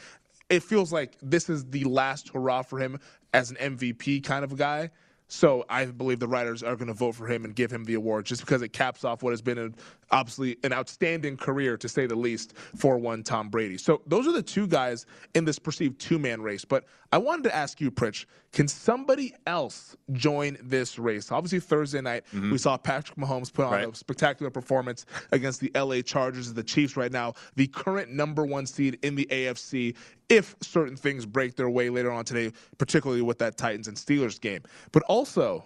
It 0.49 0.63
feels 0.63 0.93
like 0.93 1.17
this 1.23 1.49
is 1.49 1.65
the 1.67 1.85
last 1.85 2.31
hurrah 2.31 2.63
for 2.63 2.79
him 2.79 2.99
as 3.33 3.51
an 3.51 3.57
MVP 3.57 4.25
kind 4.25 4.45
of 4.45 4.57
guy. 4.57 4.91
So 5.33 5.65
I 5.71 5.87
believe 5.87 6.19
the 6.21 6.29
writers 6.29 6.63
are 6.63 6.77
going 6.77 6.89
to 6.89 6.95
vote 6.95 7.15
for 7.15 7.27
him 7.27 7.47
and 7.47 7.55
give 7.55 7.71
him 7.71 7.85
the 7.85 7.95
award 7.95 8.27
just 8.27 8.43
because 8.43 8.61
it 8.61 8.75
caps 8.75 9.03
off 9.03 9.23
what 9.23 9.31
has 9.31 9.41
been 9.41 9.57
an, 9.57 9.75
obviously 10.11 10.59
an 10.63 10.75
outstanding 10.75 11.39
career, 11.39 11.79
to 11.79 11.89
say 11.89 12.05
the 12.05 12.15
least, 12.15 12.53
for 12.77 12.99
one 12.99 13.23
Tom 13.23 13.49
Brady. 13.49 13.79
So 13.79 14.03
those 14.07 14.29
are 14.29 14.33
the 14.33 14.43
two 14.43 14.67
guys 14.67 15.07
in 15.33 15.47
this 15.47 15.59
perceived 15.59 15.99
two 15.99 16.19
man 16.19 16.43
race. 16.43 16.67
But 16.67 16.85
I 17.13 17.19
wanted 17.19 17.45
to 17.45 17.57
ask 17.57 17.81
you, 17.81 17.91
Pritch, 17.91 18.27
can 18.53 18.69
somebody 18.69 19.35
else 19.47 19.97
join 20.13 20.59
this 20.63 20.99
race? 20.99 21.33
Obviously, 21.33 21.61
Thursday 21.61 22.03
night, 22.03 22.25
mm-hmm. 22.27 22.51
we 22.51 22.59
saw 22.59 22.77
Patrick 22.77 23.19
Mahomes 23.19 23.51
put 23.51 23.65
on 23.65 23.73
right. 23.73 23.89
a 23.89 23.95
spectacular 23.95 24.51
performance 24.51 25.07
against 25.31 25.61
the 25.61 25.73
LA 25.75 26.03
Chargers, 26.03 26.53
the 26.53 26.63
Chiefs 26.63 26.95
right 26.95 27.11
now, 27.11 27.33
the 27.57 27.67
current 27.69 28.11
number 28.11 28.45
one 28.45 28.67
seed 28.67 28.99
in 29.03 29.15
the 29.15 29.27
AFC 29.31 29.97
if 30.29 30.57
certain 30.61 30.97
things 30.97 31.27
break 31.27 31.57
their 31.57 31.71
way 31.71 31.91
later 31.91 32.11
on 32.11 32.25
today, 32.25 32.53
particularly 32.79 33.23
with 33.23 33.39
that 33.39 33.57
Titans 33.57 33.89
and 33.89 33.97
Steelers 33.97 34.41
game. 34.41 34.63
But 34.93 35.03
also, 35.05 35.65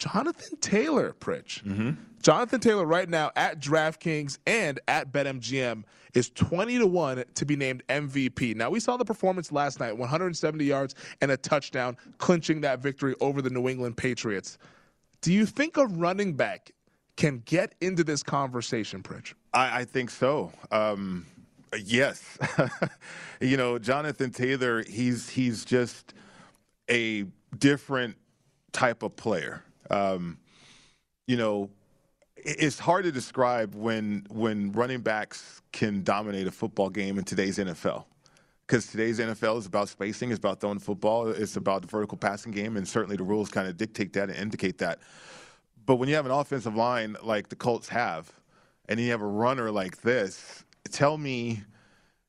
Jonathan 0.00 0.58
Taylor, 0.58 1.14
Pritch. 1.20 1.62
Mm-hmm. 1.62 1.90
Jonathan 2.22 2.60
Taylor 2.60 2.86
right 2.86 3.08
now 3.08 3.30
at 3.36 3.60
DraftKings 3.60 4.38
and 4.46 4.80
at 4.88 5.12
BetMGM 5.12 5.84
is 6.14 6.30
20 6.30 6.78
to 6.78 6.86
1 6.86 7.24
to 7.34 7.44
be 7.44 7.56
named 7.56 7.82
MVP. 7.88 8.56
Now, 8.56 8.70
we 8.70 8.80
saw 8.80 8.96
the 8.96 9.04
performance 9.04 9.52
last 9.52 9.80
night 9.80 9.96
170 9.96 10.64
yards 10.64 10.94
and 11.20 11.30
a 11.30 11.36
touchdown, 11.36 11.96
clinching 12.18 12.62
that 12.62 12.80
victory 12.80 13.14
over 13.20 13.42
the 13.42 13.50
New 13.50 13.68
England 13.68 13.96
Patriots. 13.96 14.58
Do 15.20 15.32
you 15.32 15.44
think 15.44 15.76
a 15.76 15.86
running 15.86 16.34
back 16.34 16.72
can 17.16 17.42
get 17.44 17.74
into 17.82 18.02
this 18.02 18.22
conversation, 18.22 19.02
Pritch? 19.02 19.34
I, 19.52 19.80
I 19.80 19.84
think 19.84 20.10
so. 20.10 20.52
Um, 20.70 21.26
Yes, 21.78 22.38
you 23.40 23.56
know 23.56 23.78
Jonathan 23.78 24.30
Taylor. 24.30 24.82
He's 24.82 25.28
he's 25.28 25.64
just 25.64 26.14
a 26.90 27.24
different 27.56 28.16
type 28.72 29.02
of 29.02 29.14
player. 29.16 29.62
Um, 29.90 30.38
you 31.26 31.36
know, 31.36 31.70
it's 32.36 32.78
hard 32.78 33.04
to 33.04 33.12
describe 33.12 33.74
when 33.74 34.26
when 34.30 34.72
running 34.72 35.00
backs 35.00 35.62
can 35.72 36.02
dominate 36.02 36.46
a 36.46 36.50
football 36.50 36.90
game 36.90 37.18
in 37.18 37.24
today's 37.24 37.58
NFL. 37.58 38.04
Because 38.66 38.86
today's 38.86 39.18
NFL 39.18 39.58
is 39.58 39.66
about 39.66 39.88
spacing, 39.88 40.30
it's 40.30 40.38
about 40.38 40.60
throwing 40.60 40.78
football, 40.78 41.28
it's 41.28 41.56
about 41.56 41.82
the 41.82 41.88
vertical 41.88 42.16
passing 42.16 42.52
game, 42.52 42.76
and 42.76 42.86
certainly 42.86 43.16
the 43.16 43.24
rules 43.24 43.48
kind 43.48 43.66
of 43.66 43.76
dictate 43.76 44.12
that 44.12 44.28
and 44.28 44.38
indicate 44.38 44.78
that. 44.78 45.00
But 45.86 45.96
when 45.96 46.08
you 46.08 46.14
have 46.14 46.24
an 46.26 46.30
offensive 46.30 46.76
line 46.76 47.16
like 47.20 47.48
the 47.48 47.56
Colts 47.56 47.88
have, 47.88 48.32
and 48.88 49.00
you 49.00 49.10
have 49.10 49.22
a 49.22 49.26
runner 49.26 49.72
like 49.72 50.02
this, 50.02 50.64
tell 50.92 51.16
me 51.16 51.62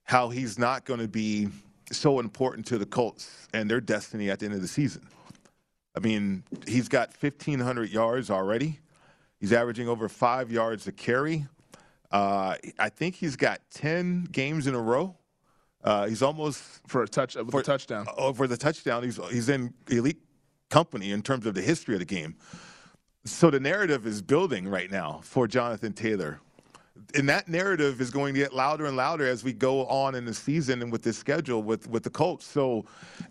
how 0.03 0.29
he's 0.29 0.57
not 0.59 0.85
going 0.85 0.99
to 0.99 1.07
be 1.07 1.47
so 1.91 2.19
important 2.19 2.65
to 2.67 2.77
the 2.77 2.85
Colts 2.85 3.47
and 3.53 3.69
their 3.69 3.81
destiny 3.81 4.29
at 4.29 4.39
the 4.39 4.45
end 4.45 4.55
of 4.55 4.61
the 4.61 4.67
season. 4.67 5.07
I 5.95 5.99
mean, 5.99 6.43
he's 6.67 6.87
got 6.87 7.09
1,500 7.19 7.89
yards 7.89 8.29
already. 8.29 8.79
He's 9.39 9.51
averaging 9.51 9.89
over 9.89 10.07
five 10.07 10.51
yards 10.51 10.87
a 10.87 10.91
carry. 10.91 11.47
Uh, 12.11 12.55
I 12.79 12.89
think 12.89 13.15
he's 13.15 13.35
got 13.35 13.59
10 13.71 14.25
games 14.25 14.67
in 14.67 14.75
a 14.75 14.81
row. 14.81 15.15
Uh, 15.83 16.07
he's 16.07 16.21
almost 16.21 16.61
for 16.87 17.03
a 17.03 17.07
touch 17.07 17.35
for 17.49 17.61
a 17.61 17.63
touchdown. 17.63 18.05
Oh, 18.15 18.33
for 18.33 18.45
the 18.45 18.57
touchdown, 18.57 19.01
he's 19.01 19.19
he's 19.31 19.49
in 19.49 19.73
elite 19.89 20.21
company 20.69 21.11
in 21.11 21.23
terms 21.23 21.47
of 21.47 21.55
the 21.55 21.61
history 21.61 21.95
of 21.95 21.99
the 21.99 22.05
game. 22.05 22.35
So 23.25 23.49
the 23.49 23.59
narrative 23.59 24.05
is 24.05 24.21
building 24.21 24.67
right 24.67 24.91
now 24.91 25.21
for 25.23 25.47
Jonathan 25.47 25.93
Taylor 25.93 26.39
and 27.15 27.27
that 27.29 27.47
narrative 27.47 28.01
is 28.01 28.09
going 28.09 28.33
to 28.33 28.39
get 28.39 28.53
louder 28.53 28.85
and 28.85 28.97
louder 28.97 29.27
as 29.27 29.43
we 29.43 29.53
go 29.53 29.85
on 29.87 30.15
in 30.15 30.25
the 30.25 30.33
season 30.33 30.81
and 30.81 30.91
with 30.91 31.03
this 31.03 31.17
schedule 31.17 31.63
with 31.63 31.87
with 31.87 32.03
the 32.03 32.09
Colts. 32.09 32.45
So, 32.45 32.85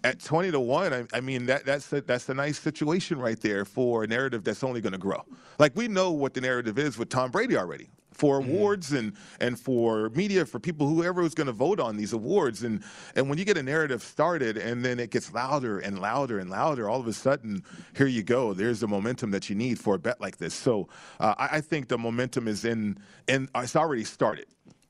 at 0.04 0.20
twenty 0.20 0.50
to 0.50 0.60
one, 0.60 0.92
I, 0.92 1.06
I 1.12 1.20
mean 1.20 1.46
that 1.46 1.64
that's 1.64 1.92
a, 1.92 2.00
that's 2.00 2.28
a 2.28 2.34
nice 2.34 2.58
situation 2.58 3.18
right 3.18 3.40
there 3.40 3.64
for 3.64 4.04
a 4.04 4.06
narrative 4.06 4.44
that's 4.44 4.62
only 4.64 4.80
going 4.80 4.92
to 4.92 4.98
grow. 4.98 5.24
Like 5.58 5.74
we 5.74 5.88
know 5.88 6.10
what 6.10 6.34
the 6.34 6.40
narrative 6.40 6.78
is 6.78 6.98
with 6.98 7.08
Tom 7.08 7.30
Brady 7.30 7.56
already 7.56 7.90
for 8.20 8.38
mm-hmm. 8.38 8.50
awards 8.50 8.92
and 8.92 9.14
and 9.40 9.58
for 9.58 10.10
media 10.10 10.44
for 10.44 10.60
people 10.60 10.86
whoever 10.86 11.22
is 11.22 11.34
going 11.34 11.46
to 11.46 11.54
vote 11.54 11.80
on 11.80 11.96
these 11.96 12.12
awards 12.12 12.62
and 12.64 12.82
and 13.16 13.30
when 13.30 13.38
you 13.38 13.46
get 13.46 13.56
a 13.56 13.62
narrative 13.62 14.02
started 14.02 14.58
and 14.58 14.84
then 14.84 15.00
it 15.00 15.10
gets 15.10 15.32
louder 15.32 15.78
and 15.78 15.98
louder 15.98 16.38
and 16.38 16.50
louder 16.50 16.86
all 16.86 17.00
of 17.00 17.06
a 17.06 17.14
sudden 17.14 17.64
here 17.96 18.06
you 18.06 18.22
go 18.22 18.52
there's 18.52 18.80
the 18.80 18.86
momentum 18.86 19.30
that 19.30 19.48
you 19.48 19.56
need 19.56 19.78
for 19.78 19.94
a 19.94 19.98
bet 19.98 20.20
like 20.20 20.36
this 20.36 20.52
so 20.52 20.86
uh, 21.18 21.34
I, 21.38 21.56
I, 21.56 21.60
think 21.62 21.88
the 21.88 21.96
momentum 21.96 22.46
is 22.46 22.66
in 22.66 22.98
and 23.26 23.48
it's 23.54 23.74
already 23.74 24.04
started 24.04 24.46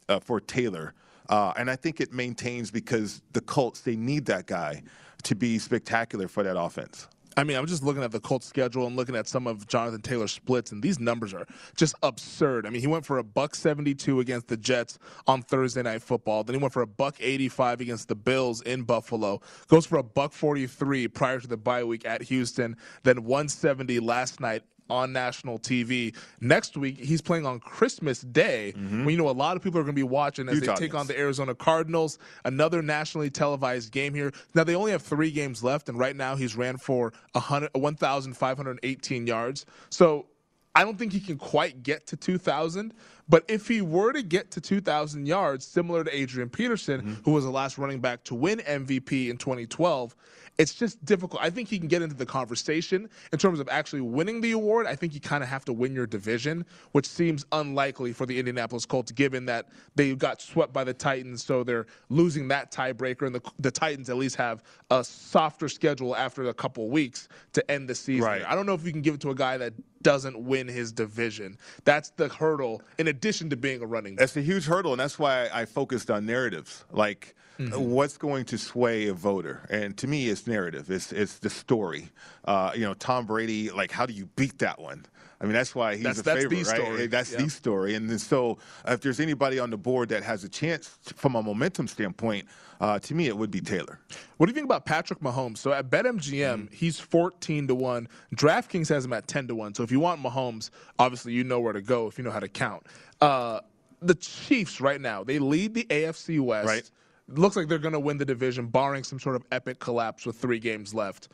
uh, 0.09 0.19
for 0.19 0.41
Taylor 0.41 0.95
uh, 1.29 1.53
and 1.57 1.71
I 1.71 1.77
think 1.77 2.01
it 2.01 2.13
maintains 2.13 2.73
because 2.73 3.23
the 3.33 3.41
Colts 3.41 3.83
they 3.83 3.95
need 3.95 4.27
that 4.27 4.47
guy 4.47 4.83
to 5.23 5.37
be 5.37 5.61
spectacular 5.61 6.27
for 6.27 6.43
that 6.43 6.59
offense. 6.59 7.07
I 7.41 7.45
mean, 7.45 7.57
I'm 7.57 7.65
just 7.65 7.83
looking 7.83 8.03
at 8.03 8.13
the 8.13 8.21
Colts 8.21 8.47
schedule 8.47 8.87
and 8.87 8.97
looking 8.97 9.17
at 9.17 9.27
some 9.27 9.47
of 9.47 9.67
Jonathan 9.67 10.03
Taylor's 10.03 10.31
splits, 10.31 10.73
and 10.73 10.83
these 10.83 11.01
numbers 11.01 11.33
are 11.33 11.47
just 11.75 11.95
absurd. 12.03 12.67
I 12.67 12.71
mean, 12.71 12.83
he 12.83 12.87
went 12.87 13.07
for 13.07 13.17
a 13.17 13.25
buck 13.25 13.55
72 13.55 14.21
against 14.21 14.49
the 14.49 14.59
Jets 14.59 14.99
on 15.27 15.41
Thursday 15.41 15.83
Night 15.83 16.03
Football. 16.03 16.45
Then 16.45 16.57
he 16.57 16.61
went 16.61 16.75
for 16.75 16.83
a 16.83 16.87
buck 16.87 17.17
85 17.19 17.81
against 17.81 18.09
the 18.09 18.15
Bills 18.15 18.61
in 18.61 18.83
Buffalo. 18.83 19.41
Goes 19.69 19.87
for 19.87 19.97
a 19.97 20.03
buck 20.03 20.35
43 20.35 21.09
prior 21.09 21.41
to 21.41 21.49
the 21.49 21.57
bye 21.57 21.83
week 21.83 22.05
at 22.05 22.21
Houston. 22.25 22.77
Then 23.05 23.25
170 23.25 24.01
last 24.01 24.39
night 24.39 24.63
on 24.91 25.13
national 25.13 25.59
TV. 25.59 26.15
Next 26.41 26.77
week, 26.77 26.99
he's 26.99 27.21
playing 27.21 27.47
on 27.47 27.61
Christmas 27.61 28.21
Day, 28.21 28.75
mm-hmm. 28.77 29.05
when 29.05 29.15
you 29.15 29.17
know 29.17 29.29
a 29.29 29.33
lot 29.33 29.57
of 29.57 29.63
people 29.63 29.81
are 29.81 29.85
going 29.85 29.95
to 29.95 29.99
be 29.99 30.03
watching 30.03 30.49
as 30.49 30.57
Utah, 30.57 30.75
they 30.75 30.81
take 30.81 30.93
yes. 30.93 31.01
on 31.01 31.07
the 31.07 31.19
Arizona 31.19 31.55
Cardinals. 31.55 32.19
Another 32.45 32.83
nationally 32.83 33.31
televised 33.31 33.93
game 33.93 34.15
here. 34.15 34.33
Now 34.55 34.65
they 34.65 34.75
only 34.75 34.93
have 34.93 35.03
three 35.03 35.31
games 35.31 35.63
left, 35.63 35.89
and 35.89 35.99
right 35.99 36.17
now 36.17 36.37
he's 36.37 36.57
ran 36.57 36.77
for 36.77 37.13
1,518 37.35 39.27
yards. 39.27 39.67
So 39.91 40.27
I 40.75 40.85
don't 40.85 40.99
think 40.99 41.13
he 41.13 41.21
can 41.21 41.37
quite 41.37 41.83
get 41.83 42.07
to 42.09 42.17
2,000. 42.17 42.95
But 43.29 43.45
if 43.49 43.69
he 43.69 43.81
were 43.81 44.13
to 44.13 44.23
get 44.23 44.51
to 44.53 44.61
2,000 44.61 45.27
yards, 45.27 45.67
similar 45.67 46.03
to 46.03 46.15
Adrian 46.15 46.49
Peterson, 46.49 47.01
mm-hmm. 47.01 47.15
who 47.25 47.33
was 47.33 47.45
the 47.45 47.51
last 47.51 47.79
running 47.79 48.01
back 48.01 48.25
to 48.25 48.35
win 48.35 48.59
MVP 48.59 49.31
in 49.31 49.37
2012, 49.37 50.17
it's 50.61 50.75
just 50.75 51.03
difficult. 51.07 51.41
I 51.43 51.49
think 51.49 51.71
he 51.71 51.79
can 51.79 51.89
get 51.89 52.03
into 52.03 52.15
the 52.15 52.27
conversation 52.27 53.09
in 53.33 53.39
terms 53.39 53.61
of 53.61 53.69
actually 53.71 54.03
winning 54.03 54.43
the 54.43 54.53
award. 54.53 54.87
I 54.87 54.95
think 54.95 55.15
you 55.15 55.21
kind 55.21 55.43
of 55.43 55.49
have 55.49 55.65
to 55.65 55.73
win 55.73 55.95
your 55.95 56.07
division, 56.07 56.67
which 56.93 57.07
seems 57.07 57.47
unlikely 57.53 58.13
for 58.13 58.27
the 58.27 58.39
Indianapolis 58.39 58.85
Colts, 58.85 59.11
given 59.11 59.47
that 59.47 59.71
they 59.95 60.15
got 60.15 60.43
swept 60.43 60.75
by 60.75 60.85
the 60.85 60.93
Titans, 60.93 61.43
so 61.43 61.65
they're 61.65 61.87
losing 62.11 62.47
that 62.49 62.71
tiebreaker, 62.71 63.25
and 63.25 63.35
the, 63.35 63.41
the 63.59 63.71
Titans 63.71 64.11
at 64.11 64.17
least 64.17 64.37
have 64.37 64.63
a 64.91 65.03
softer 65.03 65.67
schedule 65.67 66.15
after 66.15 66.47
a 66.47 66.55
couple 66.55 66.91
weeks 66.91 67.31
to 67.55 67.71
end 67.71 67.89
the 67.89 67.95
season. 67.95 68.27
Right. 68.27 68.45
I 68.47 68.55
don't 68.55 68.67
know 68.67 68.75
if 68.75 68.85
you 68.85 68.93
can 68.93 69.01
give 69.01 69.15
it 69.15 69.21
to 69.23 69.31
a 69.31 69.35
guy 69.35 69.57
that 69.57 69.73
doesn't 70.03 70.39
win 70.39 70.69
his 70.69 70.93
division. 70.93 71.57
That's 71.85 72.11
the 72.11 72.29
hurdle, 72.29 72.83
in 72.99 73.09
addition 73.09 73.49
to 73.49 73.57
being 73.57 73.81
a 73.81 73.87
running. 73.87 74.15
That's 74.15 74.37
a 74.37 74.43
huge 74.43 74.67
hurdle, 74.67 74.93
and 74.93 75.01
that's 75.01 75.19
why 75.19 75.49
I 75.55 75.65
focused 75.65 76.11
on 76.11 76.27
narratives. 76.27 76.85
Like, 76.93 77.35
mm-hmm. 77.61 77.91
what's 77.91 78.17
going 78.17 78.45
to 78.47 78.59
sway 78.59 79.09
a 79.09 79.15
voter? 79.15 79.67
And 79.71 79.97
to 79.99 80.07
me, 80.07 80.29
it's 80.29 80.47
narrative. 80.47 80.91
It's 80.91 81.13
it's 81.13 81.39
the 81.39 81.51
story. 81.51 82.11
Uh, 82.45 82.73
you 82.75 82.83
know, 82.83 82.95
Tom 82.95 83.27
Brady. 83.27 83.71
Like, 83.71 83.91
how 83.91 84.07
do 84.07 84.13
you 84.13 84.27
beat 84.37 84.59
that 84.59 84.81
one? 84.81 85.07
I 85.41 85.45
mean, 85.45 85.55
that's 85.55 85.75
why 85.75 85.95
he's 85.95 86.05
that's, 86.05 86.19
a 86.21 86.23
that's 86.23 86.43
favorite, 86.43 86.67
right? 86.67 86.77
Story. 86.77 87.07
That's 87.07 87.35
the 87.35 87.49
story. 87.49 87.95
And 87.95 88.21
so, 88.21 88.59
if 88.87 89.01
there's 89.01 89.21
anybody 89.21 89.59
on 89.59 89.71
the 89.71 89.79
board 89.79 90.11
that 90.11 90.23
has 90.23 90.45
a 90.45 90.49
chance 90.49 90.99
from 91.17 91.35
a 91.35 91.43
momentum 91.43 91.89
standpoint, 91.89 92.47
uh, 92.81 92.99
to 92.99 93.15
me, 93.15 93.27
it 93.27 93.37
would 93.37 93.51
be 93.51 93.61
Taylor. 93.61 94.01
What 94.37 94.47
do 94.47 94.51
you 94.51 94.55
think 94.55 94.65
about 94.65 94.87
Patrick 94.87 95.21
Mahomes? 95.21 95.59
So 95.59 95.73
at 95.73 95.91
BetMGM, 95.91 96.55
mm-hmm. 96.55 96.75
he's 96.75 96.99
14 96.99 97.69
to 97.69 97.75
one. 97.75 98.09
DraftKings 98.35 98.89
has 98.89 99.05
him 99.05 99.13
at 99.13 99.29
10 99.29 99.49
to 99.49 99.55
one. 99.55 99.75
So 99.75 99.83
if 99.83 99.93
you 99.93 100.01
want 100.01 100.23
Mahomes, 100.23 100.71
obviously 100.99 101.35
you 101.35 101.45
know 101.45 101.61
where 101.61 101.75
to 101.75 101.83
go 101.83 102.07
if 102.07 102.17
you 102.17 102.25
know 102.25 102.31
how 102.31 102.41
to 102.41 102.49
count. 102.49 102.87
Uh, 103.21 103.61
the 104.01 104.15
Chiefs 104.15 104.81
right 104.81 105.01
now, 105.01 105.23
they 105.25 105.39
lead 105.39 105.75
the 105.75 105.85
AFC 105.85 106.41
West. 106.41 106.67
Right. 106.67 106.91
Looks 107.31 107.57
like 107.57 107.69
they're 107.69 107.79
going 107.79 107.95
to 107.95 108.01
win 108.01 108.19
the 108.19 108.25
division, 108.25 108.67
barring 108.67 109.05
some 109.05 109.21
sort 109.21 109.37
of 109.37 109.45
epic 109.53 109.79
collapse 109.79 110.27
with 110.27 110.37
three 110.37 110.59
games 110.59 110.95
left 110.95 111.29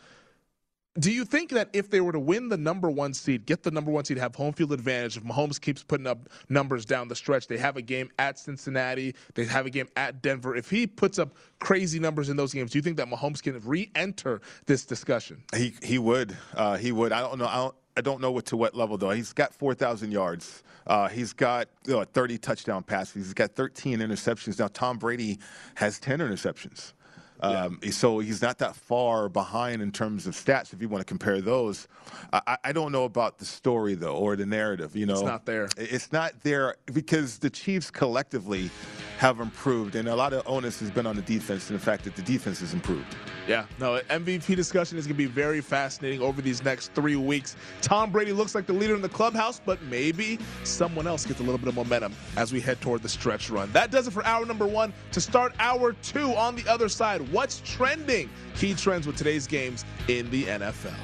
Do 0.98 1.12
you 1.12 1.24
think 1.24 1.50
that 1.50 1.68
if 1.74 1.90
they 1.90 2.00
were 2.00 2.12
to 2.12 2.18
win 2.20 2.48
the 2.48 2.56
number 2.56 2.90
one 2.90 3.12
seed, 3.14 3.46
get 3.46 3.62
the 3.62 3.70
number 3.70 3.90
one 3.90 4.04
seed, 4.04 4.18
have 4.18 4.34
home 4.34 4.52
field 4.54 4.72
advantage, 4.72 5.16
if 5.16 5.24
Mahomes 5.24 5.60
keeps 5.60 5.82
putting 5.82 6.06
up 6.06 6.28
numbers 6.48 6.86
down 6.86 7.08
the 7.08 7.16
stretch, 7.16 7.48
they 7.48 7.58
have 7.58 7.76
a 7.76 7.82
game 7.82 8.10
at 8.18 8.38
Cincinnati, 8.38 9.14
they 9.34 9.44
have 9.44 9.66
a 9.66 9.70
game 9.70 9.88
at 9.96 10.22
Denver. 10.22 10.56
If 10.56 10.70
he 10.70 10.86
puts 10.86 11.18
up 11.18 11.36
crazy 11.58 11.98
numbers 11.98 12.30
in 12.30 12.36
those 12.36 12.54
games, 12.54 12.72
do 12.72 12.78
you 12.78 12.82
think 12.82 12.96
that 12.96 13.08
Mahomes 13.08 13.42
can 13.42 13.60
re-enter 13.60 14.40
this 14.66 14.86
discussion? 14.86 15.42
He 15.54 15.74
he 15.82 15.98
would. 15.98 16.36
Uh, 16.54 16.76
he 16.78 16.92
would. 16.92 17.12
I 17.12 17.20
don't 17.20 17.38
know. 17.38 17.46
I 17.46 17.56
don't, 17.56 17.74
I 17.96 18.02
don't 18.02 18.20
know 18.20 18.30
what 18.30 18.46
to 18.46 18.56
what 18.56 18.74
level 18.74 18.98
though. 18.98 19.10
He's 19.10 19.32
got 19.32 19.54
4,000 19.54 20.12
yards. 20.12 20.62
Uh, 20.86 21.08
he's 21.08 21.32
got 21.32 21.68
you 21.86 21.94
know, 21.94 22.04
30 22.04 22.38
touchdown 22.38 22.82
passes. 22.82 23.14
He's 23.26 23.34
got 23.34 23.52
13 23.52 24.00
interceptions. 24.00 24.58
Now 24.58 24.68
Tom 24.68 24.98
Brady 24.98 25.38
has 25.76 25.98
10 25.98 26.18
interceptions. 26.18 26.92
Um, 27.40 27.78
yeah. 27.82 27.90
So 27.90 28.18
he's 28.18 28.42
not 28.42 28.58
that 28.58 28.74
far 28.74 29.28
behind 29.28 29.82
in 29.82 29.92
terms 29.92 30.26
of 30.26 30.34
stats. 30.34 30.72
If 30.72 30.80
you 30.80 30.88
want 30.88 31.00
to 31.00 31.04
compare 31.04 31.40
those, 31.40 31.88
I, 32.32 32.56
I, 32.64 32.72
don't 32.72 32.92
know 32.92 33.04
about 33.04 33.38
the 33.38 33.44
story 33.44 33.94
though 33.94 34.16
or 34.16 34.36
the 34.36 34.46
narrative. 34.46 34.96
You 34.96 35.06
know, 35.06 35.14
it's 35.14 35.22
not 35.22 35.44
there. 35.44 35.68
It's 35.76 36.12
not 36.12 36.40
there 36.42 36.76
because 36.92 37.38
the 37.38 37.50
Chiefs 37.50 37.90
collectively 37.90 38.70
have 39.18 39.40
improved, 39.40 39.96
and 39.96 40.08
a 40.08 40.16
lot 40.16 40.32
of 40.32 40.46
onus 40.46 40.80
has 40.80 40.90
been 40.90 41.06
on 41.06 41.16
the 41.16 41.22
defense 41.22 41.70
and 41.70 41.78
the 41.78 41.82
fact 41.82 42.04
that 42.04 42.16
the 42.16 42.22
defense 42.22 42.60
has 42.60 42.74
improved. 42.74 43.16
Yeah, 43.48 43.64
no, 43.78 44.00
MVP 44.10 44.56
discussion 44.56 44.98
is 44.98 45.06
going 45.06 45.14
to 45.14 45.18
be 45.18 45.26
very 45.26 45.60
fascinating 45.60 46.20
over 46.20 46.42
these 46.42 46.64
next 46.64 46.92
three 46.94 47.14
weeks. 47.14 47.54
Tom 47.80 48.10
Brady 48.10 48.32
looks 48.32 48.54
like 48.54 48.66
the 48.66 48.72
leader 48.72 48.94
in 48.94 49.02
the 49.02 49.08
clubhouse, 49.08 49.60
but 49.64 49.80
maybe 49.82 50.38
someone 50.64 51.06
else 51.06 51.24
gets 51.24 51.38
a 51.38 51.42
little 51.44 51.58
bit 51.58 51.68
of 51.68 51.76
momentum 51.76 52.12
as 52.36 52.52
we 52.52 52.60
head 52.60 52.80
toward 52.80 53.02
the 53.02 53.08
stretch 53.08 53.48
run. 53.48 53.70
That 53.72 53.92
does 53.92 54.08
it 54.08 54.10
for 54.10 54.24
hour 54.26 54.44
number 54.44 54.66
one. 54.66 54.92
To 55.12 55.20
start 55.20 55.54
hour 55.60 55.92
two 55.92 56.34
on 56.34 56.56
the 56.56 56.68
other 56.68 56.88
side, 56.88 57.25
what's 57.30 57.60
trending? 57.64 58.30
Key 58.56 58.74
trends 58.74 59.06
with 59.06 59.16
today's 59.16 59.46
games 59.46 59.84
in 60.08 60.30
the 60.30 60.44
NFL. 60.44 60.94